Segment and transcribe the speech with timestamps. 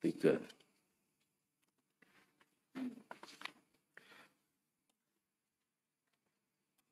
[0.00, 0.38] tiga.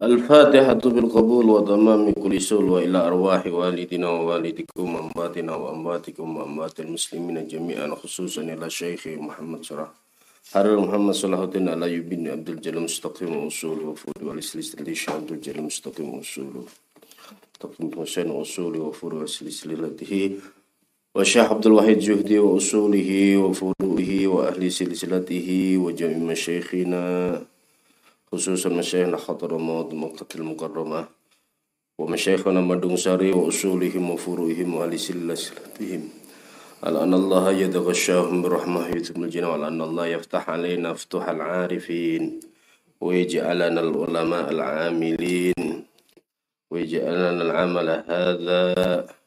[0.03, 8.43] الفاتحة بالقبول وتمام كل سول وإلى أرواح والدنا ووالدكم وأمواتنا وأمواتكم وأموات المسلمين جميعا خصوصا
[8.43, 9.89] إلى شيخ محمد شرح
[10.53, 16.15] حرر محمد صلاح الدين على يبين عبد الجليل مستقيم وأصول وفور والسلسلة عبد الجليل مستقيم
[16.15, 16.65] وأصول
[17.61, 20.13] تقيم حسين وأصول وفور وسلسلته
[21.15, 27.03] وشيخ عبد الوحيد جهدي وأصوله وفروعه وأهل سلسلته وجميع مشايخنا
[28.33, 31.09] خصوصا مشايخنا خطر الموت مكة المكرمة
[31.99, 36.09] ومشايخنا مدون ساري وأصولهم وفروعهم وأهل سلسلتهم.
[36.83, 42.41] على أن الله يتغشاهم برحمة يتم الجنة وعلى أن الله يفتح علينا فتوح العارفين
[43.01, 45.85] ويجعلنا العلماء العاملين
[46.71, 49.20] ويجعلنا العمل هذا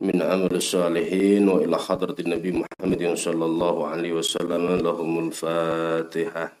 [0.00, 6.52] من عمل الصالحين وإلى حضرة النبي محمد صلى الله عليه وسلم لهم الفاتحة.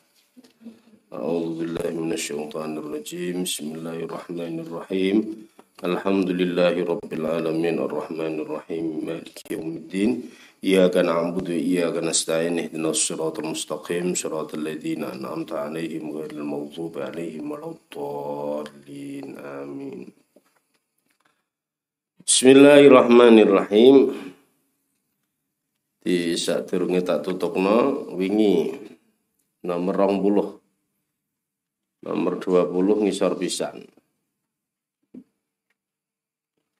[1.12, 3.42] أعوذ بالله من الشيطان الرجيم.
[3.48, 5.16] بسم الله الرحمن الرحيم.
[5.84, 7.76] الحمد لله رب العالمين.
[7.80, 9.08] الرحمن الرحيم.
[9.08, 10.10] مالك يوم الدين.
[10.64, 12.58] إياك نعبد وإياك نستعين.
[12.58, 14.14] اهدنا الصراط المستقيم.
[14.14, 19.26] صراط الذين أنعمت عليهم غير المغضوب عليهم ولا الضالين.
[19.38, 20.19] آمين.
[22.30, 24.14] Bismillahirrahmanirrahim.
[25.98, 28.70] Di saat turunnya tak tutupno wingi
[29.66, 30.62] nomor rong buluh
[32.06, 33.82] nomor dua puluh ngisor pisan.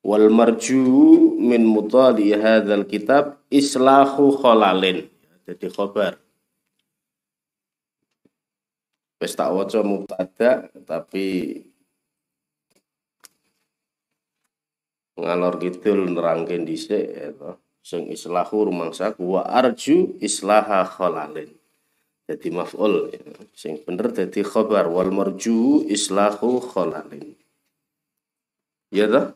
[0.07, 5.11] Wal marju min mutali hadzal kitab islahu khalalin.
[5.51, 6.15] Jadi khobar.
[9.19, 11.59] Wis tak waca mubtada tapi
[15.21, 17.31] ngalor kidul nerangke dhisik ya
[17.81, 21.49] sing islahu rumangsa wa arju islaha khalalin.
[22.31, 23.19] Jadi maf'ul ya.
[23.59, 27.35] sing bener jadi khabar wal marju islahu khalalin.
[28.95, 29.35] Ya dah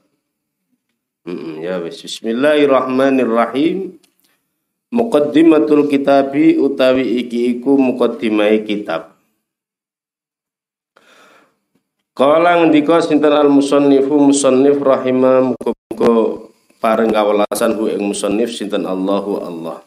[1.26, 1.98] hmm, ya wis.
[2.06, 3.98] Bismillahirrahmanirrahim.
[4.94, 9.10] Muqaddimatul kitabi utawi iki iku muqaddimai kitab.
[12.14, 15.58] Kala ngendika sinten al musannifu musannif rahimah
[15.94, 16.42] muga
[16.82, 19.78] pareng kawelasan hu ing musannif sinten Allahu Allah.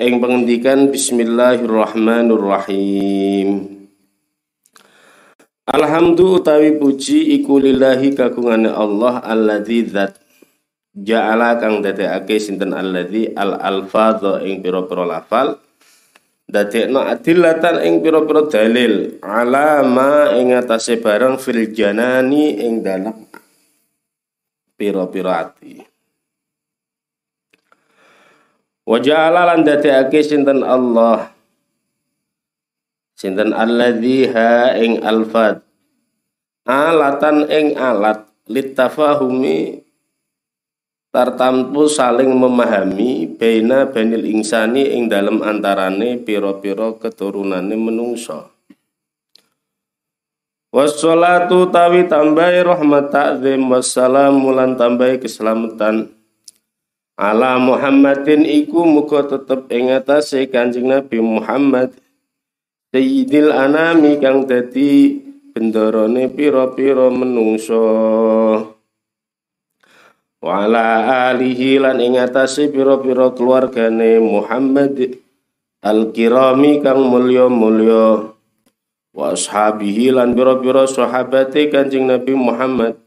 [0.00, 3.68] Ing pengendikan bismillahirrahmanirrahim.
[5.68, 10.16] Alhamdu utawi puji iku lillahi kagungane Allah alladzi zat
[10.96, 15.56] ja'ala kang dadekake sinten alladzi al alfadha ing pira-pira lafal
[16.44, 23.24] dadekno adillatan ing pira-pira dalil alama ing atase barang fil janani ing dalam
[24.84, 25.80] pira-pira ati.
[28.84, 31.32] Wa ja'ala lan dadekake sinten Allah?
[33.16, 35.64] Sinten alladzi ha ing alfad?
[36.68, 39.80] Alatan ing alat litafahumi
[41.08, 48.53] tartampu saling memahami baina banil insani ing dalam antarane piro-piro keturunane menungso
[50.74, 56.10] Wassalatu tawi tambahi rahmat ta'zim wassalamu lan tambahi keselamatan.
[57.14, 61.94] Ala Muhammadin iku muga tetep ing atase Kanjeng Nabi Muhammad
[62.90, 65.22] Sayyidil anami kang dadi
[65.54, 67.86] bendarane pira-pira menungso.
[70.42, 75.22] Wa ala alihi lan ing atase pira-pira keluargane Muhammad
[75.86, 78.33] al-kirami kang mulya-mulya
[79.14, 82.98] wa ashabihi lan pira-pira sahabate Kanjeng Nabi Muhammad.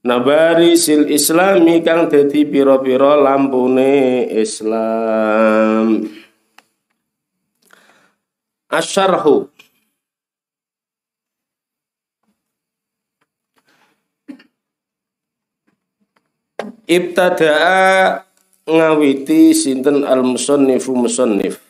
[0.00, 6.08] Nabari sil islami kang dadi pira-pira lampune Islam.
[8.70, 9.52] Asyarhu.
[16.90, 18.26] Ibtada'a
[18.66, 21.69] ngawiti sinten al-musannifu musannif.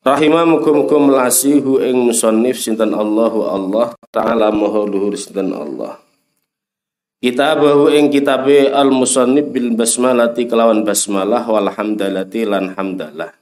[0.00, 6.00] Rahimah muga-muga melasihu ing musannif sinten Allahu Allah taala maha luhur sinten Allah.
[7.20, 13.36] Kitabahu ing kitabe al-musannif bil basmalati kelawan basmalah wal hamdalati lan hamdalah.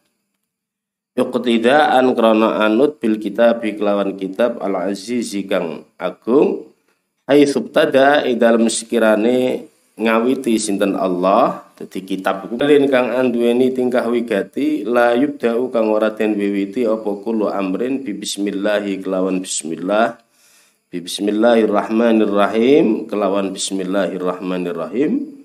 [1.14, 6.69] Iqtidaan krana anut bil kitabi kelawan kitab al-azizi kang agung
[7.28, 14.86] Hai subtada ing dalam sekirane ngawiti sinten Allah dadi kitab kulin kang anduweni tingkah wigati
[14.86, 20.22] la yubda'u kang ora den wiwiti apa kullu amrin bi bismillah kelawan bismillah
[20.88, 25.36] bi bismillahirrahmanirrahim kelawan bismillahirrahmanirrahim.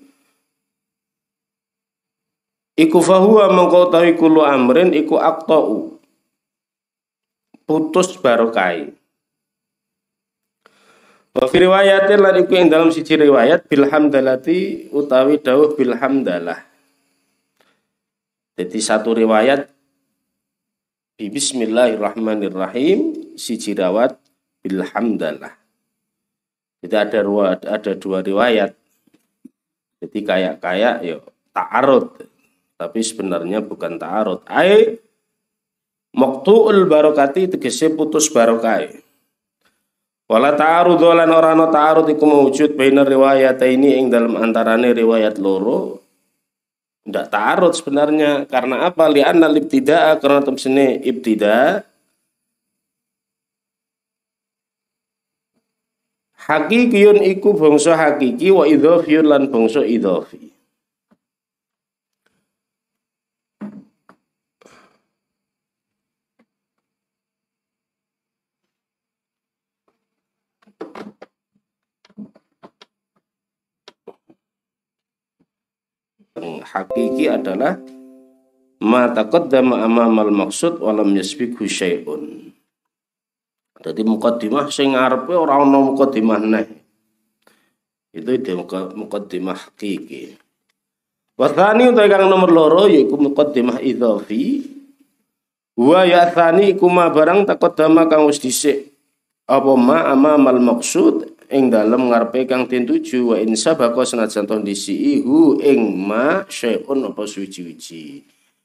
[2.74, 5.94] Iku fahuwa mengkau tahu kulu amrin iku aktau
[7.70, 8.90] putus barokai.
[11.34, 16.62] Wa fi riwayatin lan iku ing dalam siji riwayat bil hamdalati utawi dawuh bil hamdalah.
[18.54, 19.66] Jadi satu riwayat
[21.18, 24.14] bi bismillahirrahmanirrahim siji rawat
[24.62, 25.58] bil hamdalah.
[26.86, 28.70] Jadi ada dua ada dua riwayat.
[29.98, 31.18] Jadi kayak kayak yo
[31.50, 32.14] ta'arud
[32.78, 34.46] tapi sebenarnya bukan ta'arud.
[34.46, 35.02] Ai
[36.14, 39.03] Moktu'ul barokati tegese putus barokai.
[40.24, 45.36] Wala ta'arud lan ora ana ta'arud iku mewujud baina riwayat ini ing dalam antarane riwayat
[45.36, 46.00] loro.
[47.04, 49.04] Ndak ta'arud sebenarnya karena apa?
[49.12, 51.84] Li'anna libtida'a karena temsene ibtida
[56.44, 59.80] Hakikiyun iku bangsa hakiki wa idhofiyun lan bangsa
[76.44, 76.64] idhofi.
[76.68, 77.80] hakiki adalah
[78.84, 82.52] ma taqaddama amamal maksud walam yasbiqhu syai'un.
[83.84, 86.68] Jadi mukaddimah sing ngarepe ora ana mukaddimah neh.
[88.12, 88.52] Itu ide
[88.96, 90.36] mukaddimah hakiki.
[91.34, 94.72] Wasani utawi kang nomor loro yaiku mukaddimah idhafi.
[95.74, 96.30] Wa ya
[96.78, 98.94] kuma barang taqaddama kang wis dhisik
[99.44, 100.56] apa ma amamal
[101.54, 106.42] ing dalem ngarepe kang den tuju wa in sabaka senajan to disi hu ing ma
[106.50, 108.04] syai'un apa suci-suci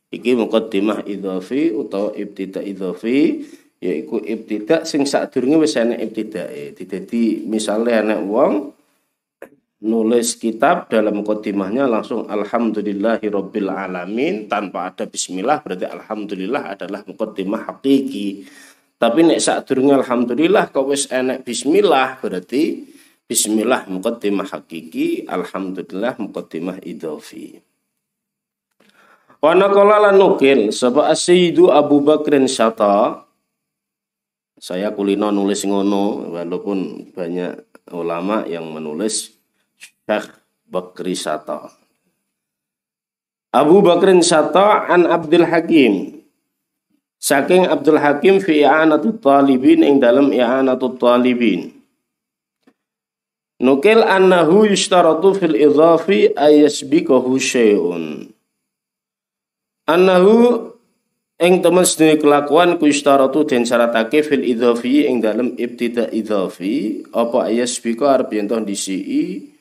[0.09, 3.45] iki muqaddimah idhafi utawa ibtida idhafi
[3.77, 8.73] yaiku ibtida sing sadurunge wis ana ibtidae dadi misale ana wong
[9.79, 17.63] nulis kitab dalam mukaddimahnya langsung alhamdulillahi rabbil alamin tanpa ada bismillah berarti alhamdulillah adalah mukaddimah
[17.63, 18.43] hakiki
[18.99, 22.83] tapi nek durunge alhamdulillah kau wis enek bismillah berarti
[23.31, 27.63] bismillah muqaddimah hakiki, alhamdulillah muqaddimah idhofi.
[29.39, 33.23] Wa naqala lan nukil sapa Sayyidu Abu Bakrin Syata
[34.59, 39.31] saya kulino nulis ngono walaupun banyak ulama yang menulis
[39.79, 40.27] Syekh
[40.67, 41.71] Bakri Syata.
[43.55, 46.18] Abu Bakrin Syata an Abdul Hakim
[47.19, 51.75] Saking Abdul Hakim fi i'anatut talibin ing dalam i'anatut talibin.
[53.59, 58.31] Nukil annahu yushtaratu fil idhafi ayasbikahu syai'un.
[59.83, 60.71] Annahu
[61.43, 67.51] ing temen sedene kelakuan ku yushtaratu den syaratake fil idhafi ing dalam ibtida idhafi apa
[67.51, 69.51] ayasbika arep yen toh disii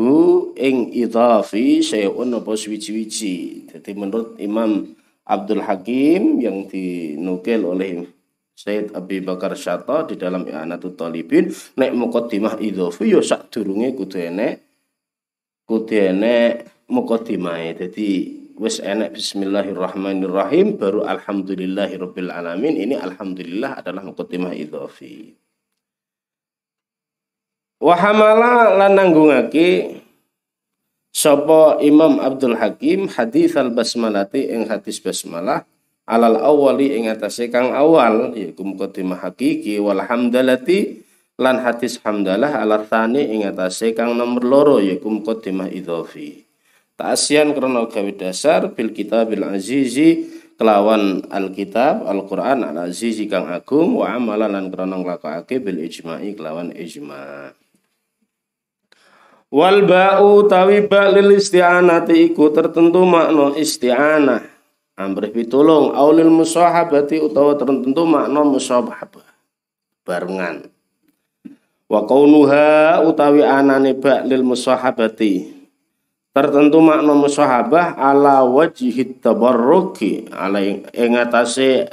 [0.00, 3.68] hu ing idhafi syai'un apa suwi-wiji.
[3.68, 4.96] Jadi menurut Imam
[5.32, 8.04] Abdul Hakim yang dinukil oleh
[8.52, 11.48] Said Abi Bakar Syata di dalam I'anatul Talibin.
[11.80, 14.60] Nek muqaddimah idhofi yo sak durunge kudu enek
[15.64, 17.80] kudu enek muqaddimah.
[17.80, 18.08] Jadi
[18.60, 22.76] wis enek bismillahirrahmanirrahim baru alhamdulillahirabbil alamin.
[22.76, 25.32] Ini alhamdulillah adalah muqaddimah idhofi
[27.82, 29.98] wa hamala lan nanggungake
[31.12, 35.68] Sopo Imam Abdul Hakim hadis al basmalati ing hadis basmalah
[36.08, 41.04] alal awali ing atase kang awal yaiku mukaddimah hakiki wal hamdalati
[41.36, 46.48] lan hadis hamdalah ala thani ing atase kang nomor loro yaiku mukaddimah idhofi.
[46.96, 54.48] Ta'asyan krana gawe dasar bil kitabil azizi kelawan alkitab Al-Qur'an al-azizi kang agung wa amalan
[54.48, 57.61] lan krana nglakokake bil ijma'i kelawan ijma'.
[59.52, 64.40] Wal ba'u tawi ba lil isti'anati iku tertentu makna isti'anah.
[64.96, 69.28] Amrih pitulung aulil musahabati utawa tertentu makna musahabah.
[70.08, 70.72] Barengan.
[71.84, 75.52] Wa kaunuha utawi anane ba lil musahabati.
[76.32, 81.12] Tertentu makna musahabah ala wajhit tabarruki ala ing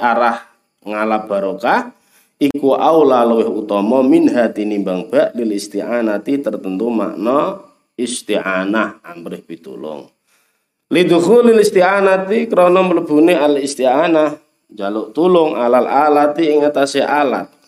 [0.00, 0.48] arah
[0.80, 1.92] ngalap barokah
[2.40, 7.60] iku aula luwih utama min hati nimbang bak lil isti'anati tertentu makna
[8.00, 10.08] isti'anah amrih pitulung
[10.88, 14.40] lidukhulil isti'anati krana mlebune al isti'anah
[14.72, 17.60] jaluk tulung alal alati ing atase alat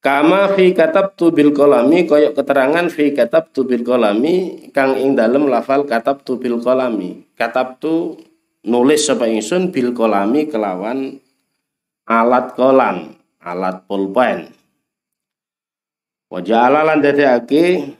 [0.00, 5.84] Kama fi katabtu bil kolami koyok keterangan fi katabtu bil kolami kang ing dalem lafal
[5.84, 7.28] katabtu bil kolami.
[7.36, 8.16] Katabtu
[8.64, 11.19] nulis sapa ingsun bil kolami kelawan
[12.10, 14.50] alat kolam, alat pulpen.
[16.30, 17.94] Wajah lan dadekake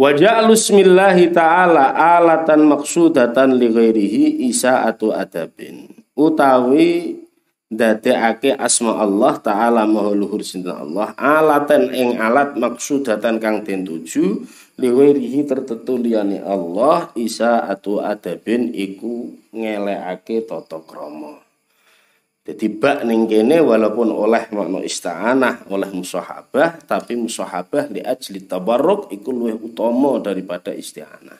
[0.00, 0.56] Wa ja'lu
[1.28, 5.92] ta'ala alatan maksudatan li ghairihi isaatu adabin.
[6.16, 7.20] Utawi
[7.70, 14.42] dadekake asma Allah taala maha luhur sinten Allah alatan ing alat maksudatan kang den tuju
[14.74, 21.38] liwirihi tertentu liyane Allah isa atu adabin iku ngelekake tata krama
[22.50, 23.30] jadi bak ning
[23.62, 30.74] walaupun oleh makna ista'anah oleh musahabah tapi musahabah li ajli tabarruk iku luwih utama daripada
[30.74, 31.38] isti'anah.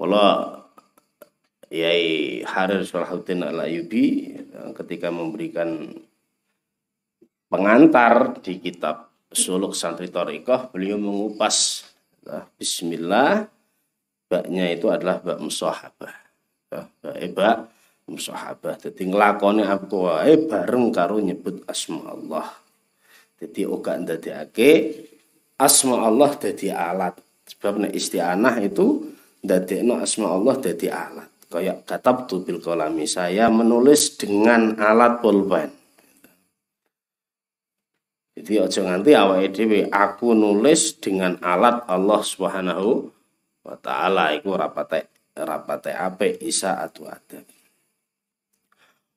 [0.00, 0.24] Wala
[1.66, 4.38] Yai Harir Salahuddin Al-Ayubi
[4.78, 5.90] ketika memberikan
[7.50, 11.82] pengantar di kitab Suluk Santri Torikoh beliau mengupas
[12.54, 13.50] Bismillah
[14.30, 16.14] baknya itu adalah bak musahabah.
[16.70, 17.56] Bak bak
[18.10, 18.74] musahabah.
[18.82, 22.46] Dadi nglakoni apa wae bareng karo nyebut asma Allah.
[23.38, 24.70] Dadi ora ndadekake
[25.58, 27.14] asma Allah dadi alat.
[27.46, 29.06] Sebab isti'anah itu
[29.46, 35.70] ndadekno asma Allah dadi alat kayak katabtu bil kolami saya menulis dengan alat pulpen.
[38.36, 43.08] Jadi aja nganti awake dhewe aku nulis dengan alat Allah Subhanahu
[43.64, 44.36] wa taala.
[44.36, 47.48] Iku rapate rapate ape isa atu adab.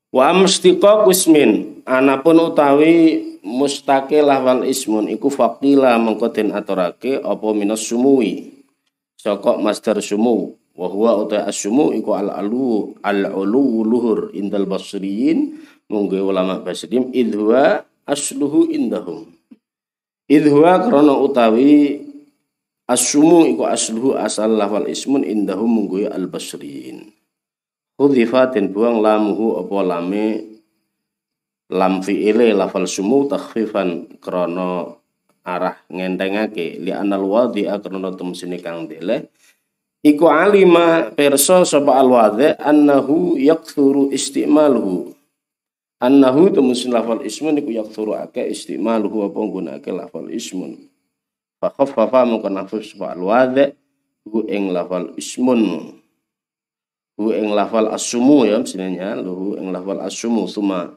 [0.09, 5.11] Wa mustiqaq ismin anapun utawi mustaqil wal ismun.
[5.11, 8.55] Iku faqila mengko den aturake apa minas sumui.
[9.19, 15.59] Saka masdar sumu wa huwa uta asmu iku al alu al ulu luhur indal basriyin.
[15.89, 19.25] Munggo ulama basrim idwa asluhu indahum.
[20.29, 22.05] Idwa krana utawi
[22.85, 27.09] asmu iku asluhu asal lafal ismun indahum munggo al basriyin
[27.99, 30.25] Hudhifatin buang lamuhu apa lame
[31.73, 35.03] lam fi'ile lafal sumu takhfifan krono
[35.43, 36.79] arah ngentengake.
[36.79, 39.33] Li anal wadi akrono temsini kang dele
[40.03, 45.15] iku alima perso sapa al wadi annahu yakthuru istimaluhu.
[45.99, 50.87] Annahu temusin lafal ismun iku yakthuru ake istimaluhu apa nggunake lafal ismun.
[51.59, 53.65] Fa khaffafa mungkin nafsu sapa al wadi
[54.23, 55.91] hu ing lafal ismun.
[57.19, 60.47] Hu ing lafal asumu ya sinenya hu ing lafal asumu.
[60.47, 60.87] Suma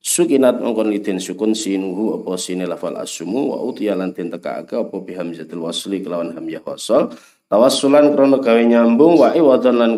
[0.00, 4.96] sukinat mongkon lidin sukun sinuhu apa sine lafal asumu wa utiya lan den tekaake apa
[5.04, 7.02] bihamzatil wasli kelawan hamzah wasal
[7.48, 9.92] tawassulan krana gawe nyambung wa iwadhan lan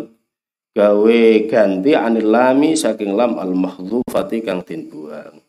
[0.71, 5.43] gawe ganti anil lami saking lam al mahdhufati kang den buang.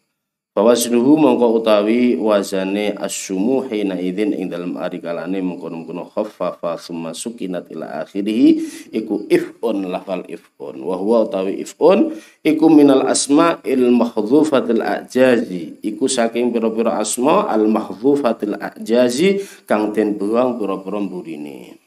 [0.52, 7.72] Fawaznuhu mongko utawi wazane asyumu hina idin ing dalam ari kalane mengkono-mengkono khaffafa summa sukinat
[7.72, 8.60] ila akhirih
[8.92, 10.84] iku ifun lafal ifun.
[10.84, 12.12] Wa huwa utawi ifun
[12.44, 15.80] iku minal asma il mahdhufatil ajazi.
[15.80, 21.80] Iku saking pira-pira asma al mahdhufatil ajazi kang den buang pira-pira burine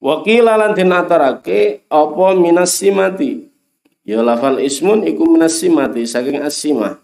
[0.00, 3.44] Wakila lan den atarake apa minas simati
[4.00, 6.96] ya lafal ismun iku minas simati saking asimah.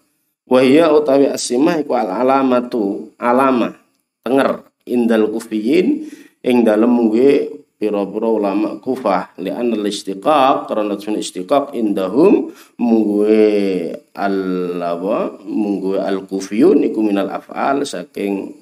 [0.49, 3.77] Wahia utawi asimah iku al alamatu alama
[4.25, 6.09] tenger indal kufiyin
[6.41, 9.37] ing dalem muge pira-pira ulama Kufah.
[9.45, 12.49] Li anna istiqaq karena sun istiqaq indahum
[12.81, 14.39] mungguwe al
[14.81, 18.57] apa mungguwe al kufiyun iku minal af'al saking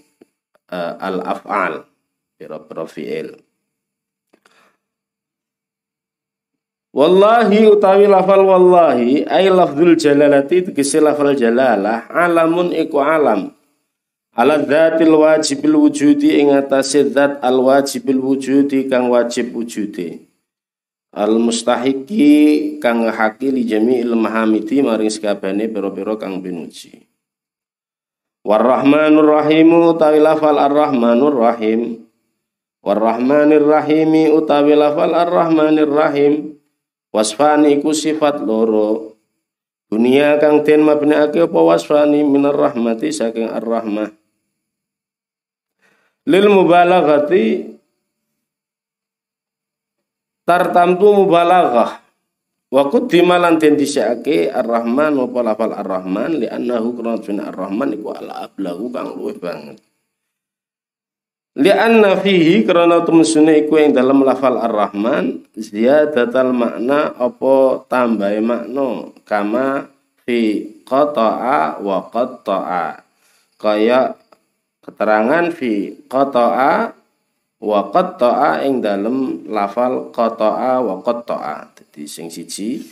[0.74, 1.86] uh, al af'al
[2.34, 3.43] pira-pira fi'il
[6.94, 13.50] Wallahi utawi lafal wallahi ay lafzul jalalati tegese lafal jalalah alamun iku alam.
[14.38, 20.22] Ala dzatil wajibil wujudi ing atase zat al wajibil wujudi kang wajib wujudi
[21.10, 27.10] al mustahiki kang haki li jami'il mahamidi maring sekabehane pira-pira kang pinuji.
[28.46, 32.06] Warrahmanur Rahimu utawi lafal Ar-Rahmanur Rahim.
[32.86, 36.54] Warrahmanir Rahimi utawi lafal Ar-Rahmanir Rahim
[37.14, 39.14] Wasfani iku sifat loro.
[39.87, 44.11] Dunia kang den mabnake apa wasfani minar rahmati saking ar-rahmah.
[46.26, 47.71] Lil mubalaghati
[50.42, 52.02] tartamtu mubalaghah
[52.75, 57.23] wa qaddima lan den disake ar-rahman apa lafal ar-rahman li annahu kana
[57.54, 59.78] ar-rahman iku ala ablahu kang luwih banget
[61.54, 69.14] Lianna fihi karena temusune iku yang dalam lafal ar-Rahman ziyadatal makna apa tambahe makna?
[69.23, 69.87] Kama
[70.26, 72.99] fi qata'a wa qatta'a
[73.54, 74.18] kaya
[74.82, 76.90] keterangan fi qata'a
[77.62, 82.82] wa qatta'a ing dalam lafal qata'a wa qatta'a dadi sing siji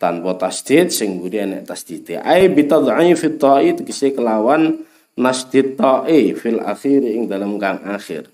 [0.00, 2.24] tanpa tasdid sing mburi enek tasdid.
[2.24, 3.76] Ai bitadha'i fi ta'i
[4.16, 4.87] kelawan
[5.18, 8.30] masjid ta'i fil akhir ing dalam kang akhir.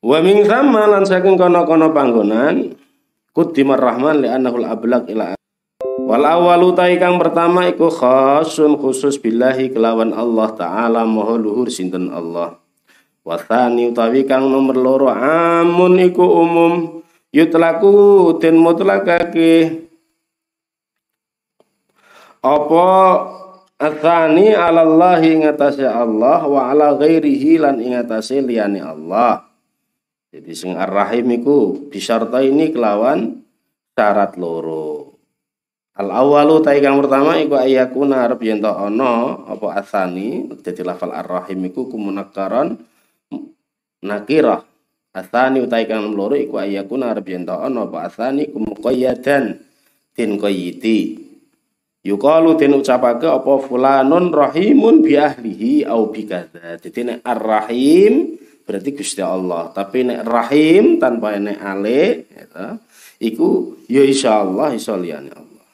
[0.00, 2.72] Wa min thamma lan saking kono-kono panggonan
[3.36, 5.36] kudimar rahman li annahul ablaq ila
[6.10, 12.58] Wal awalu kang pertama iku khasun khusus billahi kelawan Allah taala maha luhur sinten Allah.
[13.22, 19.86] Wa tsani utawi kang nomor loro amun iku umum yutlaku den mutlakake.
[22.42, 22.88] Apa
[23.80, 29.48] Athani ala Allah ingatasi Allah wa ala ghairihi lan ingatasi liyani Allah.
[30.28, 33.40] Jadi sing ar-rahim iku bisarta ini kelawan
[33.96, 35.16] syarat loro.
[35.96, 41.64] Al awalu ta kang pertama iku ayakuna arep yen ana apa asani dadi lafal ar-rahim
[41.64, 42.84] iku kumunakaron
[44.04, 44.60] nakirah.
[45.16, 49.56] Asani utai kang loro iku ayakuna arep yen ana apa asani kumuqayyadan
[50.12, 51.29] tin qayyiti.
[52.00, 56.80] Yukalu den ucapake apa fulanun rahimun bi ahlihi au bi kadza.
[56.80, 62.80] Dadi nek ar-rahim berarti Gusti Allah, tapi nek rahim tanpa nek ale ya,
[63.20, 65.66] iku ya insyaallah iso liyane Allah.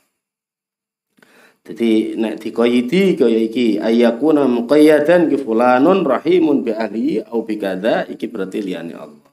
[1.67, 8.03] Jadi nek dikoyiti kaya iki ayakuna muqayyadan ki fulanun rahimun bi ahli au bi kadza
[8.11, 9.27] iki berarti liyane Allah.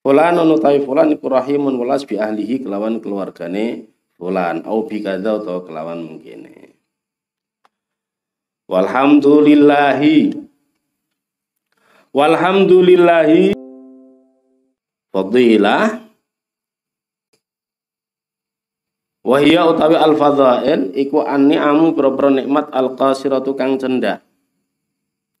[0.00, 6.04] Fulanun utawi fulan iku rahimun welas bi ahlihi kelawan keluargane fulan au bi kadza kelawan
[6.04, 6.76] mungkine.
[8.68, 10.36] Walhamdulillahi.
[12.12, 13.56] Walhamdulillahi.
[15.10, 16.04] Fadilah.
[19.20, 24.24] Wahia utawi al fadhail iku anni amu boro nikmat al qasiratu kang cendak.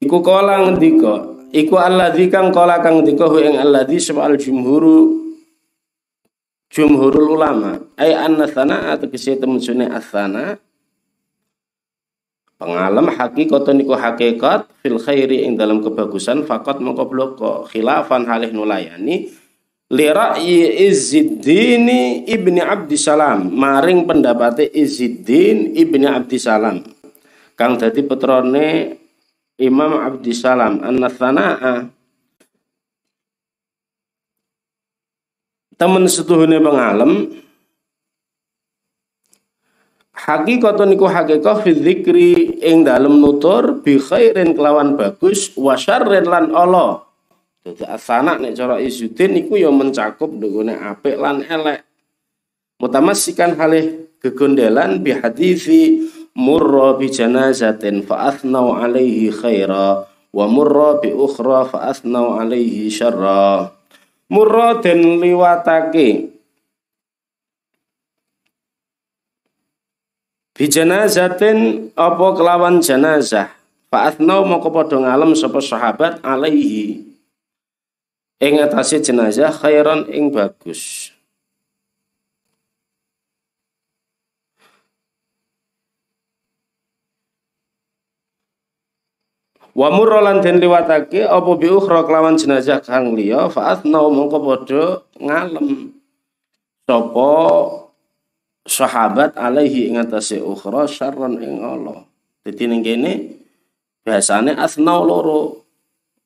[0.00, 5.29] Iku kala ngendika, iku alladzi kang kala kang ngendika hu ing alladzi sebab al jumhuru
[6.70, 7.82] jumhurul ulama.
[7.98, 10.56] Ay anna atau tegese temusune asana.
[12.56, 17.52] Pengalam hakikatun niku hakikat fil khairi ing dalam kebagusan fakot mongko bloko.
[17.68, 19.32] Khilafan halih nulayani.
[19.90, 21.90] Lira'yi Izzuddin
[22.22, 26.86] ibni Abdissalam maring pendapatnya Izzuddin ibni Abdissalam
[27.58, 28.94] kang dadi putrane
[29.58, 31.90] Imam Abdissalam an-Nathana'a
[35.80, 37.40] temen setuhune pengalem
[40.20, 46.52] Hakikatun niku hakikah fi dzikri ing dalem nutur bi khairin kelawan bagus wa syarrin lan
[46.52, 47.08] Allah
[47.60, 51.84] jadi asana nek cara Izzuddin iku ya mencakup nggone apik lan elek.
[52.80, 61.12] Mutamassikan halih gegondelan bi hadisi murra bi janazatin fa athnau alaihi khaira wa murra bi
[61.12, 63.76] ukhra fa athnau alaihi syarra.
[64.30, 66.30] Murra den liwatake.
[70.54, 73.50] Bi janazatin apa kelawan janazah
[73.90, 77.10] fa athnau moko padha ngalem sapa sahabat alaihi.
[78.40, 81.12] Ing atase jenazah khairan ing bagus
[89.70, 94.84] Wa murrolan den liwatake apa bi ukhra kelawan jenazah kang liya fa atnau mongko padha
[95.14, 95.94] ngalem
[96.90, 97.30] sapa
[98.66, 102.02] sahabat alaihi ing atase ukhra syarran ing Allah.
[102.42, 103.12] Dadi ning kene
[104.02, 105.40] biasane asnau loro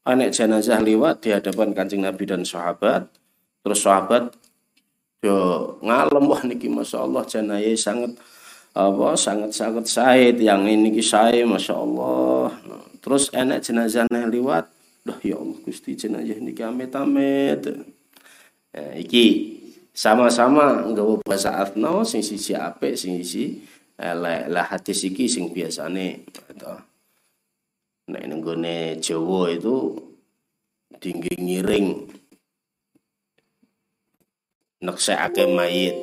[0.09, 3.13] anak jenazah lewat di hadapan kancing Nabi dan sahabat.
[3.61, 4.33] Terus sahabat
[5.21, 8.13] yo ngalem wah niki masya Allah jenazah sangat
[8.73, 11.05] apa sangat sangat said yang ini ki
[11.45, 12.57] masya Allah.
[13.05, 14.64] Terus enak jenazah lewat,
[15.05, 17.61] dah ya Allah gusti jenazah niki amit amit.
[17.69, 19.53] Nah, iki
[19.93, 23.61] sama-sama nggak bahasa Atno sing sisi ape sing sisi
[24.01, 26.73] lah hadis iki sing biasane gitu.
[28.09, 30.01] Nek nenggone Jawa itu
[30.97, 32.09] tinggi ngiring
[34.81, 35.97] neksekake mayit.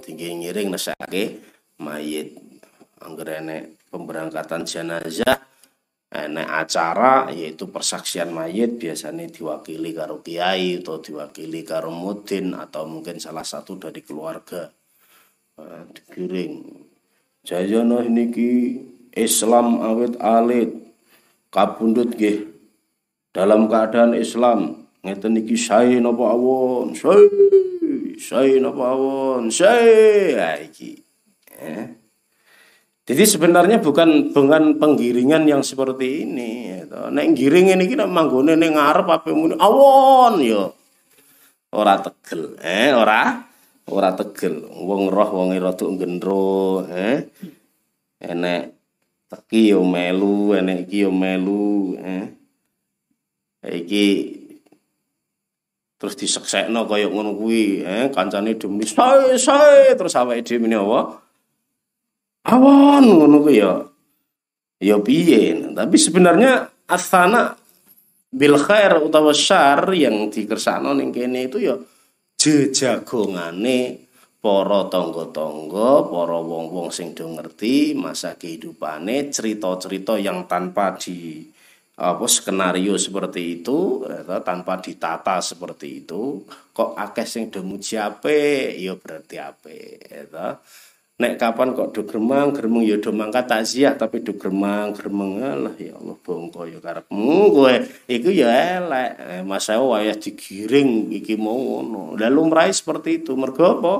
[0.00, 1.24] Tinggi ngiring neksekake
[1.84, 2.40] mayit.
[3.04, 3.30] Angger
[3.92, 5.47] pemberangkatan jenazah
[6.08, 13.20] enek acara yaitu persaksian mayit biasanya diwakili karo kiai atau diwakili karo mudin atau mungkin
[13.20, 14.72] salah satu dari keluarga.
[15.60, 16.86] Nah, digiring.
[17.44, 18.80] Jajana niki
[19.12, 20.70] Islam awet alit.
[21.52, 22.44] Kabundut nggih.
[23.32, 26.96] Dalam keadaan Islam ngeten iki sae napa awon?
[26.96, 27.28] Sae
[28.16, 29.52] sae napa awon?
[29.52, 31.04] Sae iki.
[31.58, 31.97] Eh.
[33.08, 36.84] Jadi sebenarnya bukan bukan penggiringan yang seperti ini.
[36.84, 37.08] Gitu.
[37.08, 40.76] Nek giring ini kita manggone ning ngarep apa muni awon yo.
[41.72, 43.48] Ora tegel, eh ora
[43.88, 44.68] ora tegel.
[44.84, 47.32] Wong roh wong rada gendro, eh.
[48.20, 48.78] Enek
[49.28, 52.24] teki yo melu enek iki yo melu eh
[53.68, 54.06] iki
[56.00, 61.27] terus diseksekno kaya ngono kuwi eh kancane demni sae sae terus awake dhewe mene apa
[62.48, 63.84] awan ngono kuwi ya.
[64.80, 65.74] Ya piye?
[65.76, 67.52] Tapi sebenarnya asana
[68.32, 71.76] bil khair utawa syar yang dikersakno ning kene itu ya
[72.38, 74.06] jejagongane
[74.38, 81.42] para tangga-tangga, para wong-wong sing do ngerti masa kehidupane, cerita-cerita yang tanpa di
[81.98, 88.70] apa skenario seperti itu ya, tanpa ditata seperti itu kok akeh sing do muji ape
[88.78, 90.54] ya berarti ape ya,
[91.18, 95.74] nek kapan kok do gremang gremeng ya do mangkat takziah tapi do gremang gremeng lah
[95.74, 97.74] ya Allah bongko ya karepmu kowe.
[98.06, 99.10] Iku ya elek.
[99.18, 102.14] Eh, masa wayah digiring iki mau ngono.
[102.14, 103.34] Lalu lumrahe seperti itu.
[103.34, 103.94] Mergo apa?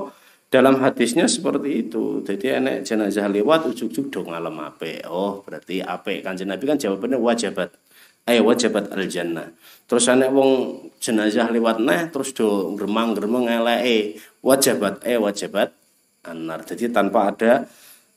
[0.47, 2.23] Dalam hadisnya seperti itu.
[2.23, 7.19] Jadi enek jenazah lewat ujuk-ujuk do ngalem ape oh berarti ape kanjeng Nabi kan jawabannya
[7.19, 7.69] wajibat
[8.25, 9.49] eh wajibat al jannah
[9.89, 14.23] terus anak wong jenazah lewat nah terus do gremang gremeng eleke.
[14.39, 15.78] Wajibat eh wajibat
[16.29, 17.65] anar jadi tanpa ada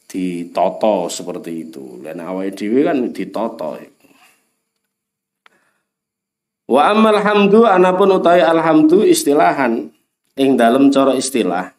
[0.04, 2.04] ditoto seperti itu.
[2.04, 3.80] Dan awal dewi kan ditoto.
[6.68, 9.88] Wa amal hamdu anapun utai alhamdu istilahan.
[10.32, 11.72] Ing dalam cara istilah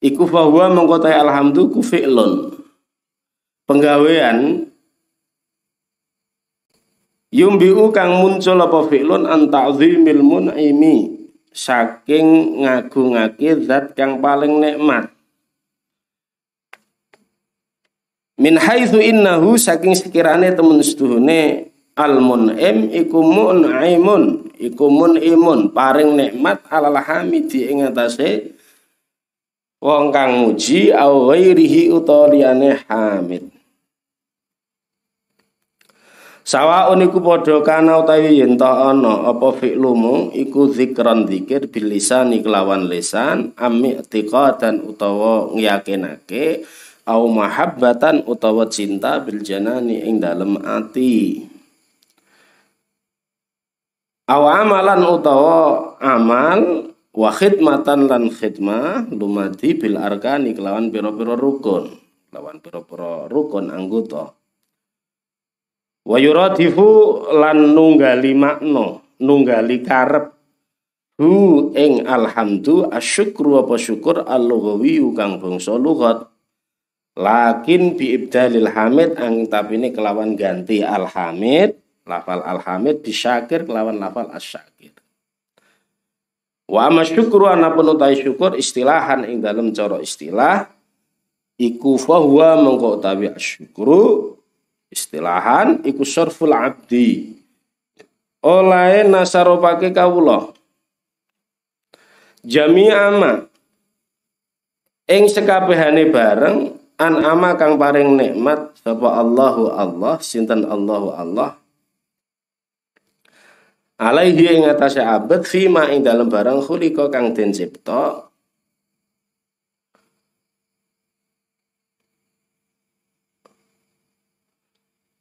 [0.00, 2.54] iku bahwa mengkotai alhamdu ku fi'lun.
[3.68, 4.64] Penggawean
[7.28, 11.28] Yumbiu kang muncul apa fi'lun an ta'zimil mun'imi.
[11.52, 15.12] Saking ngagungake zat kang paling nikmat.
[18.38, 26.62] Min haitsu innahu saking sekirane temen seduhune al mun'im iku mun'imun iku mun'imun paring nikmat
[26.70, 28.54] alal hamidi ing atase
[29.82, 33.50] wong kang muji au ghairihi utawa liyane hamid.
[36.46, 42.32] Sawaun iku padha kana utawi yen ta ana apa fi'lumu iku zikran zikir bil lisan
[42.38, 43.98] kelawan lisan ami
[44.62, 46.62] dan utawa ngiyakinake
[47.08, 51.48] au mahabbatan utawa cinta bil janani ing dalem ati.
[54.28, 61.96] Aw amalan utawa amal wa khidmatan lan khidmah lumadi bil arkani kelawan pira-pira rukun,
[62.28, 64.36] kelawan pira-pira rukun anggota.
[66.04, 66.88] Wa yuradifu
[67.32, 70.36] lan nunggali makna, nunggali karep
[71.16, 76.28] hu ing alhamdu asyukru apa syukur al-lughawi kang bangsa lughat
[77.18, 81.74] lakin bi ibdalil hamid ang tapi ini kelawan ganti alhamid
[82.06, 84.94] lafal alhamid bisyakir kelawan lafal asyakir
[86.70, 90.70] wa amma syukru anapun utai syukur istilahan ing dalam cara istilah
[91.58, 94.38] iku fahuwa mengko utawi asyukru
[94.88, 97.36] Istilahan iku surful abdi.
[98.40, 100.56] Oleh nasaropake kawula.
[102.40, 103.44] Jami ama
[105.04, 111.54] ing sekabehane bareng an ama kang paring nikmat sapa Allahu Allah sinten Allahu Allah
[113.98, 118.28] alaihi ing atase abad fima ing dalam barang khulika kang den cipta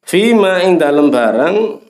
[0.08, 1.84] Fima ing dalem barang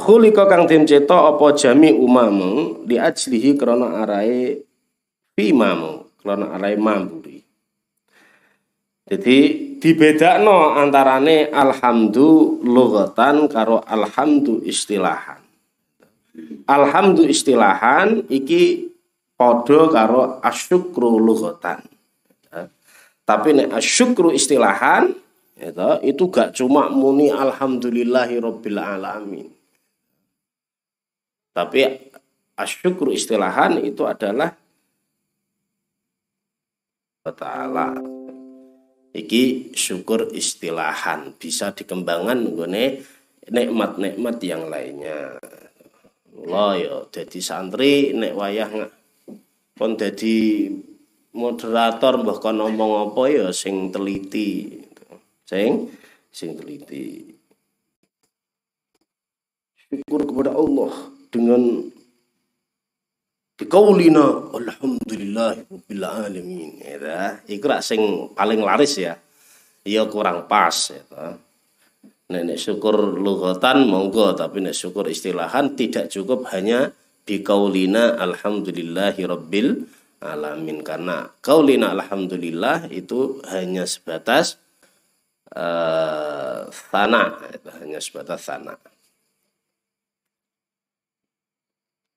[0.00, 4.64] khulika kang den cetok apa jami umamu di ajlihi krana arahe
[5.36, 7.23] fimamu krana arahe mamburi.
[9.04, 9.38] Jadi
[9.76, 15.44] dibedakno antarane alhamdu lughatan karo alhamdu istilahan.
[16.64, 18.88] Alhamdu istilahan iki
[19.36, 21.84] padha karo asyukru lughatan.
[23.24, 25.12] Tapi nek asyukru istilahan
[25.54, 29.48] itu, itu gak cuma muni alhamdulillahi rabbil alamin.
[31.54, 32.10] Tapi
[32.58, 34.50] asyukur istilahan itu adalah
[37.24, 38.13] ta'ala
[39.14, 41.32] iki syukur istilahan.
[41.38, 43.00] Bisa dikembangkan mengenai
[43.48, 45.38] nikmat-nikmat yang lainnya.
[46.34, 48.90] Allah ya jadi santri nek wayah
[49.78, 50.66] pun jadi
[51.30, 54.82] moderator mbah kon ngomong apa ya sing teliti.
[55.46, 55.94] Sing
[56.34, 57.30] sing teliti.
[59.78, 60.90] Syukur kepada Allah
[61.30, 61.93] dengan
[63.54, 66.74] Dikaulina alhamdulillah rabbil alamin.
[66.82, 69.14] Ya iku sing paling laris ya.
[69.86, 71.38] Ya kurang pas ya
[72.24, 74.34] Nenek syukur lughatan monggo.
[74.34, 76.90] Tapi nek syukur istilahan tidak cukup hanya
[77.22, 79.86] dikaulina alhamdulillahi rabbil
[80.18, 80.82] alamin.
[80.82, 84.58] Karena kaulina alhamdulillah itu hanya sebatas
[85.54, 86.66] uh,
[87.54, 88.74] itu hanya sebatas sana.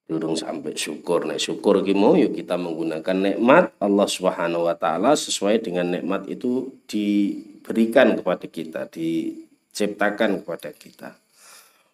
[0.08, 1.28] Durung sampai syukur.
[1.28, 6.32] Nek syukur ki mau yuk kita menggunakan nikmat Allah Subhanahu wa taala sesuai dengan nikmat
[6.32, 11.12] itu diberikan kepada kita, diciptakan kepada kita.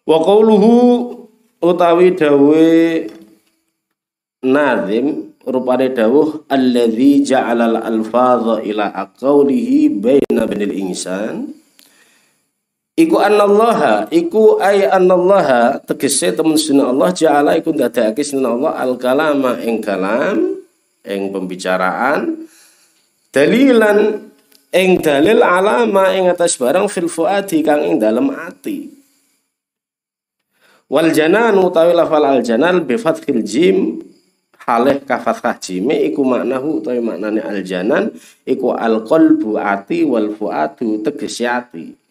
[0.06, 0.72] Wa qauluhu
[1.58, 2.70] utawi dawe
[4.46, 11.63] nazim rupane dawuh alladzi ja'alal alfadha ila aqaulihi baina banil insan
[12.94, 18.94] Iku anallaha, iku ay anallaha tegese temen sunah Allah ja'ala iku ndadekake sunah Allah al
[18.94, 20.62] kalama ing kalam
[21.02, 22.46] ing pembicaraan
[23.34, 24.30] dalilan
[24.70, 28.86] ing dalil alama ing atas barang fil fuadi kang ing dalem ati.
[30.86, 34.06] Wal janan utawi lafal al janan bi fathil jim
[34.70, 38.14] halih ka fathah jime iku maknahu utawi maknane al janan
[38.46, 42.03] iku al qalbu ati wal fuadu tegese ati.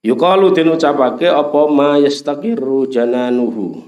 [0.00, 3.84] Yukalu den ucapake apa ma yastaqiru jananuhu.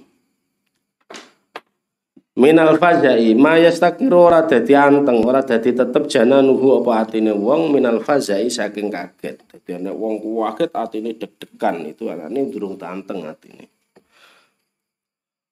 [2.37, 8.05] Minal fazai ma yastaqiru ora dadi anteng, ora dadi tetep jananuhu apa atine wong minal
[8.05, 9.41] fazai saking kaget.
[9.49, 13.72] Dadi nek wong kaget atine deg-degan itu alane durung tanteng atine.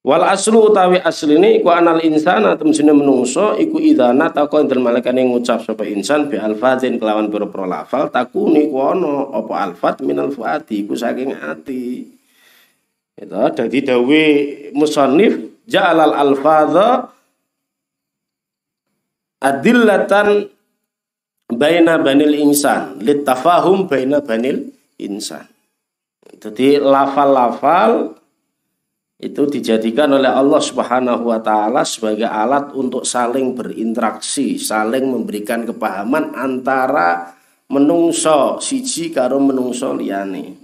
[0.00, 5.60] Wal aslu utawi asline iku anal insana temsine menungso iku idana tako enten malaikat ngucap
[5.60, 10.96] sapa insan bi alfatin kelawan pira-pira lafal takuni ku ana apa alfat minal fuati iku
[10.96, 12.08] saking ati.
[13.12, 14.24] Itu dadi dawe
[14.72, 17.12] musannif ja'alal alfadha
[19.44, 20.48] adillatan
[21.52, 24.64] baina banil insan litafahum baina banil
[24.96, 25.44] insan.
[26.40, 28.19] Jadi lafal-lafal
[29.20, 36.32] itu dijadikan oleh Allah Subhanahu wa taala sebagai alat untuk saling berinteraksi, saling memberikan kepahaman
[36.32, 37.36] antara
[37.68, 40.56] menungso siji karo menungso liyane.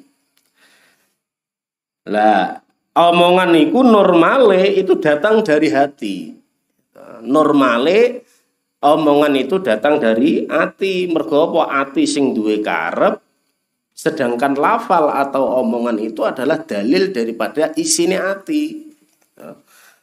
[2.08, 2.56] Lah,
[2.96, 6.16] omongan itu normale itu datang dari hati.
[7.28, 8.24] Normale
[8.80, 13.25] omongan itu datang dari hati, mergo apa ati sing duwe karep
[13.96, 18.92] Sedangkan lafal atau omongan itu adalah dalil daripada isinya hati.
[19.32, 19.56] Ya.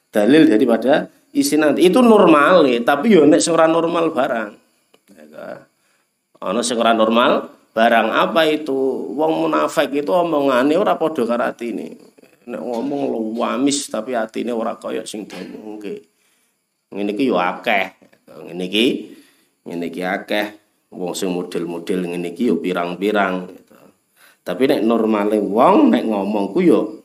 [0.10, 4.49] Dalil daripada isi nanti itu normal ya, tapi yo nek seorang normal barang.
[6.43, 8.75] Ono sing normal barang apa itu?
[9.15, 11.95] Wong munafik itu omongane ora padha karo atine.
[12.43, 16.03] Nek ngomong lu wamis tapi atine ora kaya sing diomongke.
[16.91, 17.95] Ngene iki yo akeh.
[18.27, 18.88] Ngene iki
[19.63, 20.47] ngene iki akeh.
[20.93, 23.62] Wong sing model-model ngene iki yo pirang-pirang.
[24.43, 27.03] Tapi nek normale wong nek ngomong ku yo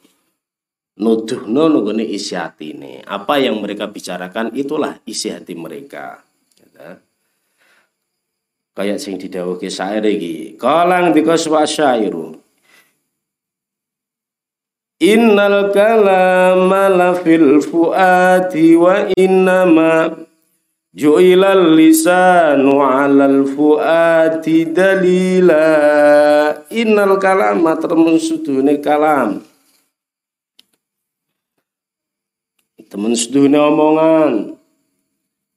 [0.98, 3.06] nuduhno nggone isi hatine.
[3.06, 6.18] Apa yang mereka bicarakan itulah isi hati mereka.
[6.74, 6.98] Ya.
[8.74, 10.58] Kayak sing didhawuhke syair iki.
[10.58, 12.38] Kalang dika syairu.
[14.98, 20.10] Innal kalama la fil fuati wa innama
[20.96, 25.68] Ju'ilal lisanu 'alal fuati dalila
[26.72, 29.44] innal kalama temen sudune kalam
[32.88, 34.56] temen sudune omongan.